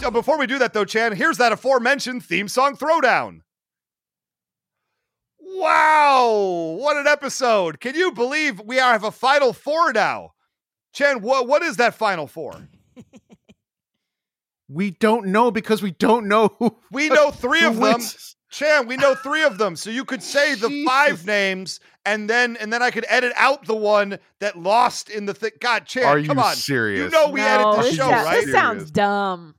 down. 0.06 0.14
Uh, 0.14 0.20
Before 0.20 0.38
we 0.38 0.48
do 0.48 0.58
that, 0.60 0.74
though, 0.74 0.86
Chan, 0.86 1.14
here's 1.16 1.38
that 1.38 1.52
aforementioned 1.52 2.24
theme 2.24 2.48
song 2.48 2.76
throwdown. 2.78 3.42
Wow, 5.40 6.78
what 6.80 6.98
an 6.98 7.08
episode! 7.08 7.80
Can 7.80 7.96
you 7.96 8.12
believe 8.12 8.60
we 8.60 8.80
are- 8.80 8.92
have 8.94 9.04
a 9.04 9.12
final 9.12 9.54
four 9.54 9.94
now? 9.94 10.32
Chan, 10.94 11.22
what 11.22 11.48
what 11.48 11.62
is 11.62 11.78
that 11.78 11.96
final 11.96 12.28
four? 12.28 12.68
We 14.68 14.90
don't 14.90 15.28
know 15.28 15.52
because 15.52 15.84
we 15.84 15.92
don't 15.92 16.28
know 16.28 16.48
who. 16.58 16.76
We 16.92 17.08
know 17.10 17.30
three 17.30 17.64
of 17.64 17.76
them. 17.80 18.00
Chan, 18.50 18.88
we 18.88 18.98
know 18.98 19.14
three 19.14 19.44
of 19.44 19.60
them. 19.60 19.76
So 19.76 19.92
you 19.92 20.04
could 20.04 20.24
say 20.24 20.56
the 20.56 20.70
Jesus. 20.70 20.88
five 20.92 21.24
names, 21.28 21.80
and 22.04 22.28
then 22.28 22.58
and 22.58 22.74
then 22.74 22.82
I 22.82 22.90
could 22.90 23.06
edit 23.08 23.32
out 23.36 23.66
the 23.68 23.76
one 23.76 24.18
that 24.40 24.58
lost 24.58 25.12
in 25.12 25.28
the 25.28 25.36
thing. 25.36 25.52
God, 25.62 25.86
Chan, 25.86 26.04
Are 26.04 26.20
come 26.24 26.38
you 26.40 26.44
on. 26.44 26.56
serious? 26.56 27.00
You 27.00 27.10
know 27.12 27.30
we 27.30 27.42
no, 27.42 27.46
edit 27.48 27.84
the 27.84 27.92
show, 27.96 28.10
sounds- 28.10 28.26
right? 28.26 28.44
this 28.44 28.52
sounds 28.52 28.90
dumb. 28.90 29.54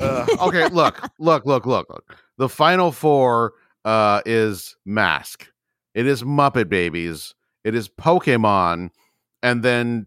Ugh. 0.00 0.28
okay, 0.40 0.68
look, 0.68 1.08
look, 1.18 1.44
look, 1.46 1.66
look, 1.66 1.88
look. 1.90 2.16
The 2.38 2.48
final 2.48 2.90
four 2.92 3.52
uh, 3.84 4.22
is 4.26 4.76
Mask. 4.84 5.46
It 5.94 6.06
is 6.06 6.22
Muppet 6.22 6.68
Babies. 6.68 7.34
It 7.64 7.74
is 7.74 7.88
Pokemon, 7.88 8.90
and 9.42 9.62
then 9.62 10.06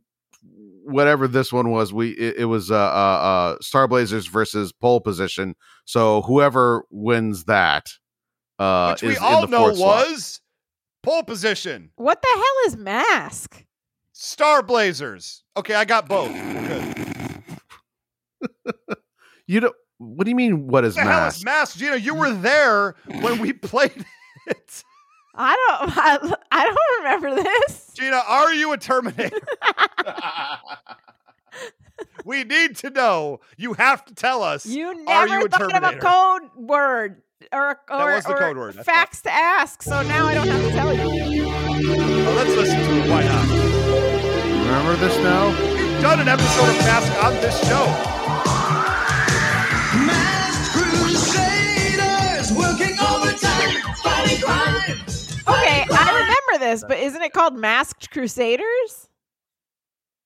whatever 0.85 1.27
this 1.27 1.53
one 1.53 1.69
was, 1.69 1.93
we 1.93 2.09
it, 2.11 2.35
it 2.39 2.45
was 2.45 2.71
uh, 2.71 2.75
uh, 2.75 2.77
uh, 2.77 3.57
Star 3.61 3.87
Blazers 3.87 4.27
versus 4.27 4.71
Pole 4.71 4.99
Position. 5.01 5.55
So 5.85 6.21
whoever 6.23 6.83
wins 6.89 7.43
that, 7.45 7.91
uh, 8.59 8.91
Which 8.93 9.03
we 9.03 9.09
is 9.09 9.17
in 9.17 9.23
all 9.23 9.41
the 9.41 9.47
know 9.47 9.57
fourth 9.59 9.77
slot. 9.77 10.07
was 10.07 10.41
pole 11.03 11.23
position. 11.23 11.91
What 11.97 12.21
the 12.21 12.29
hell 12.33 12.67
is 12.67 12.77
mask? 12.77 13.65
Star 14.13 14.63
Blazers. 14.63 15.43
Okay, 15.57 15.75
I 15.75 15.85
got 15.85 16.07
both. 16.07 16.31
Good. 16.31 16.93
You 19.45 19.59
don't. 19.59 19.75
What 20.03 20.25
do 20.25 20.29
you 20.29 20.35
mean? 20.35 20.67
What 20.67 20.85
is 20.85 20.95
What 20.95 21.03
the 21.03 21.09
hell 21.09 21.19
Mask? 21.21 21.37
is 21.37 21.45
Mask? 21.45 21.77
Gina, 21.77 21.95
you 21.97 22.15
were 22.15 22.31
there 22.31 22.95
when 23.21 23.39
we 23.39 23.53
played 23.53 24.05
it. 24.47 24.83
I 25.35 25.55
don't. 25.55 25.97
I, 25.97 26.35
I 26.51 26.65
don't 26.65 27.03
remember 27.03 27.43
this. 27.43 27.91
Gina, 27.95 28.21
are 28.27 28.53
you 28.53 28.71
a 28.71 28.77
Terminator? 28.77 29.39
we 32.25 32.43
need 32.43 32.75
to 32.77 32.89
know. 32.89 33.39
You 33.57 33.73
have 33.73 34.05
to 34.05 34.15
tell 34.15 34.43
us. 34.43 34.65
You 34.65 34.87
are 34.87 34.95
never 34.95 35.39
you 35.39 35.45
a 35.45 35.49
thought 35.49 35.83
of 35.83 35.95
a 35.95 35.97
code 35.97 36.49
word 36.55 37.21
or 37.51 37.79
or, 37.89 38.13
was 38.13 38.23
the 38.25 38.33
or 38.33 38.39
code 38.39 38.57
word, 38.57 38.75
facts 38.85 39.21
to 39.23 39.31
ask. 39.31 39.81
So 39.81 40.01
now 40.03 40.27
I 40.27 40.33
don't 40.33 40.47
have 40.47 40.61
to 40.61 40.71
tell 40.71 40.93
you. 40.93 41.45
Well, 41.47 42.35
let's 42.35 42.55
listen 42.55 42.77
to 42.77 43.03
it. 43.03 43.09
Why 43.09 43.23
not? 43.23 43.47
Remember 44.65 44.95
this 44.95 45.17
now? 45.19 45.49
We've 45.73 46.01
done 46.01 46.19
an 46.19 46.27
episode 46.27 46.69
of 46.69 46.77
Mask 46.79 47.23
on 47.23 47.33
this 47.35 47.67
show. 47.67 48.12
Okay, 55.47 55.85
I 55.91 56.09
remember 56.13 56.65
this, 56.65 56.83
but 56.87 56.97
isn't 56.97 57.21
it 57.21 57.33
called 57.33 57.55
Masked 57.55 58.09
Crusaders? 58.11 59.07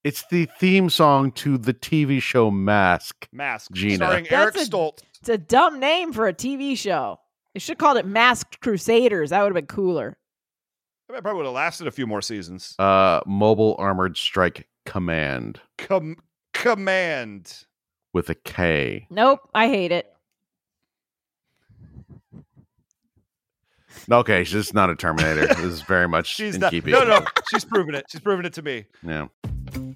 It's 0.03 0.23
the 0.31 0.47
theme 0.59 0.89
song 0.89 1.31
to 1.33 1.57
the 1.57 1.73
TV 1.73 2.21
show 2.21 2.49
Mask. 2.49 3.27
Mask, 3.31 3.71
Gina. 3.71 3.95
starring 3.97 4.27
Eric 4.31 4.53
That's 4.53 4.67
a- 4.67 4.71
Stoltz. 4.71 4.99
It's 5.19 5.29
a 5.29 5.37
dumb 5.37 5.79
name 5.79 6.13
for 6.13 6.27
a 6.27 6.33
TV 6.33 6.77
show. 6.77 7.19
They 7.53 7.59
should 7.59 7.73
have 7.73 7.77
called 7.79 7.97
it 7.97 8.05
Masked 8.05 8.59
Crusaders. 8.61 9.31
That 9.31 9.41
would 9.41 9.47
have 9.49 9.55
been 9.55 9.65
cooler. 9.65 10.17
That 11.09 11.23
probably 11.23 11.37
would 11.39 11.45
have 11.47 11.55
lasted 11.55 11.87
a 11.87 11.91
few 11.91 12.05
more 12.07 12.21
seasons. 12.21 12.75
Uh, 12.77 13.21
Mobile 13.25 13.75
Armored 13.79 14.15
Strike 14.17 14.67
Command 14.85 15.59
Com- 15.77 16.17
command. 16.53 17.65
With 18.17 18.29
a 18.29 18.35
K. 18.35 19.07
Nope, 19.09 19.39
I 19.55 19.67
hate 19.69 19.91
it. 19.93 20.11
Okay, 24.11 24.43
she's 24.43 24.53
just 24.53 24.73
not 24.73 24.89
a 24.89 24.95
Terminator. 24.95 25.47
this 25.47 25.59
is 25.59 25.81
very 25.81 26.07
much 26.09 26.27
She's 26.27 26.55
in 26.55 26.61
not. 26.61 26.71
keeping. 26.71 26.91
No, 26.93 27.03
no, 27.03 27.25
she's 27.49 27.65
proven 27.65 27.93
it. 27.95 28.05
She's 28.09 28.21
proven 28.21 28.45
it 28.45 28.53
to 28.53 28.61
me. 28.61 28.85
Yeah. 29.03 29.27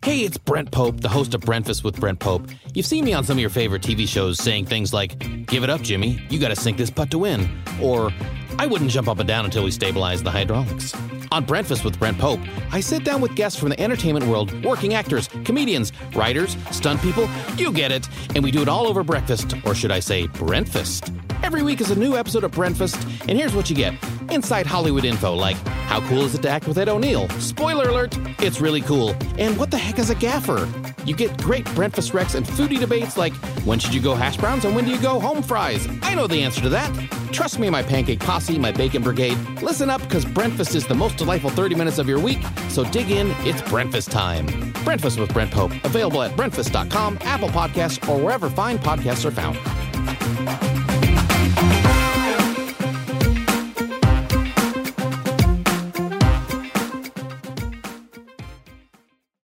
Hey, 0.03 0.19
it's 0.19 0.37
Brent 0.37 0.71
Pope, 0.71 0.99
the 1.01 1.07
host 1.09 1.33
of 1.33 1.41
Breakfast 1.41 1.83
with 1.83 1.99
Brent 1.99 2.19
Pope. 2.19 2.47
You've 2.73 2.85
seen 2.85 3.05
me 3.05 3.13
on 3.13 3.23
some 3.23 3.37
of 3.37 3.41
your 3.41 3.49
favorite 3.49 3.81
TV 3.81 4.07
shows 4.07 4.37
saying 4.37 4.65
things 4.65 4.93
like, 4.93 5.45
Give 5.47 5.63
it 5.63 5.69
up, 5.69 5.81
Jimmy, 5.81 6.21
you 6.29 6.39
gotta 6.39 6.55
sink 6.55 6.77
this 6.77 6.89
putt 6.89 7.09
to 7.11 7.17
win. 7.19 7.49
Or, 7.81 8.11
I 8.57 8.67
wouldn't 8.67 8.91
jump 8.91 9.07
up 9.07 9.19
and 9.19 9.27
down 9.27 9.45
until 9.45 9.63
we 9.63 9.71
stabilize 9.71 10.23
the 10.23 10.31
hydraulics. 10.31 10.93
On 11.31 11.45
Breakfast 11.45 11.85
with 11.85 11.97
Brent 11.97 12.17
Pope, 12.17 12.41
I 12.71 12.81
sit 12.81 13.05
down 13.05 13.21
with 13.21 13.35
guests 13.35 13.57
from 13.57 13.69
the 13.69 13.79
entertainment 13.79 14.27
world, 14.27 14.65
working 14.65 14.93
actors, 14.93 15.29
comedians, 15.45 15.93
writers, 16.13 16.57
stunt 16.71 17.01
people, 17.01 17.29
you 17.55 17.71
get 17.71 17.91
it, 17.91 18.07
and 18.35 18.43
we 18.43 18.51
do 18.51 18.61
it 18.61 18.67
all 18.67 18.85
over 18.85 19.01
breakfast, 19.03 19.55
or 19.65 19.73
should 19.73 19.91
I 19.91 20.01
say, 20.01 20.27
Brentfast. 20.27 21.13
Every 21.41 21.63
week 21.63 21.79
is 21.79 21.89
a 21.89 21.95
new 21.95 22.17
episode 22.17 22.43
of 22.43 22.51
Brentfast, 22.51 23.01
and 23.21 23.31
here's 23.31 23.55
what 23.55 23.69
you 23.69 23.75
get. 23.75 23.93
Inside 24.29 24.65
Hollywood 24.65 25.05
info 25.05 25.33
like, 25.33 25.57
how 25.87 26.01
cool 26.07 26.23
is 26.23 26.35
it 26.35 26.41
to 26.43 26.49
act 26.49 26.67
with 26.67 26.77
Ed 26.77 26.89
O'Neill? 26.89 27.29
Spoiler 27.39 27.89
alert, 27.89 28.17
it's 28.41 28.59
really 28.59 28.81
cool. 28.81 29.15
And 29.37 29.57
what 29.57 29.71
the 29.71 29.77
heck 29.77 29.99
is 29.99 30.09
a 30.09 30.15
gaffer? 30.15 30.69
You 31.05 31.15
get 31.15 31.41
great 31.41 31.65
breakfast 31.73 32.11
recs 32.11 32.35
and 32.35 32.45
foodie 32.45 32.79
debates 32.79 33.17
like, 33.17 33.33
when 33.65 33.79
should 33.79 33.93
you 33.93 34.01
go 34.01 34.15
hash 34.15 34.37
browns 34.37 34.65
and 34.65 34.75
when 34.75 34.85
do 34.85 34.91
you 34.91 35.01
go 35.01 35.19
home 35.19 35.41
fries? 35.41 35.87
I 36.03 36.13
know 36.13 36.27
the 36.27 36.41
answer 36.43 36.61
to 36.61 36.69
that. 36.69 36.93
Trust 37.31 37.57
me, 37.59 37.69
my 37.69 37.81
pancake 37.81 38.19
posse, 38.19 38.50
my 38.59 38.71
bacon 38.71 39.01
brigade. 39.01 39.37
Listen 39.61 39.89
up, 39.89 40.01
because 40.01 40.25
breakfast 40.25 40.75
is 40.75 40.85
the 40.87 40.95
most 40.95 41.17
delightful 41.17 41.49
30 41.49 41.75
minutes 41.75 41.97
of 41.97 42.07
your 42.07 42.19
week. 42.19 42.39
So 42.69 42.83
dig 42.83 43.11
in, 43.11 43.31
it's 43.39 43.61
breakfast 43.69 44.11
time. 44.11 44.45
Breakfast 44.83 45.19
with 45.19 45.33
Brent 45.33 45.51
Pope, 45.51 45.71
available 45.83 46.21
at 46.21 46.35
breakfast.com, 46.35 47.17
Apple 47.21 47.49
Podcasts, 47.49 48.07
or 48.09 48.21
wherever 48.21 48.49
fine 48.49 48.79
podcasts 48.79 49.25
are 49.25 49.31
found. 49.31 49.57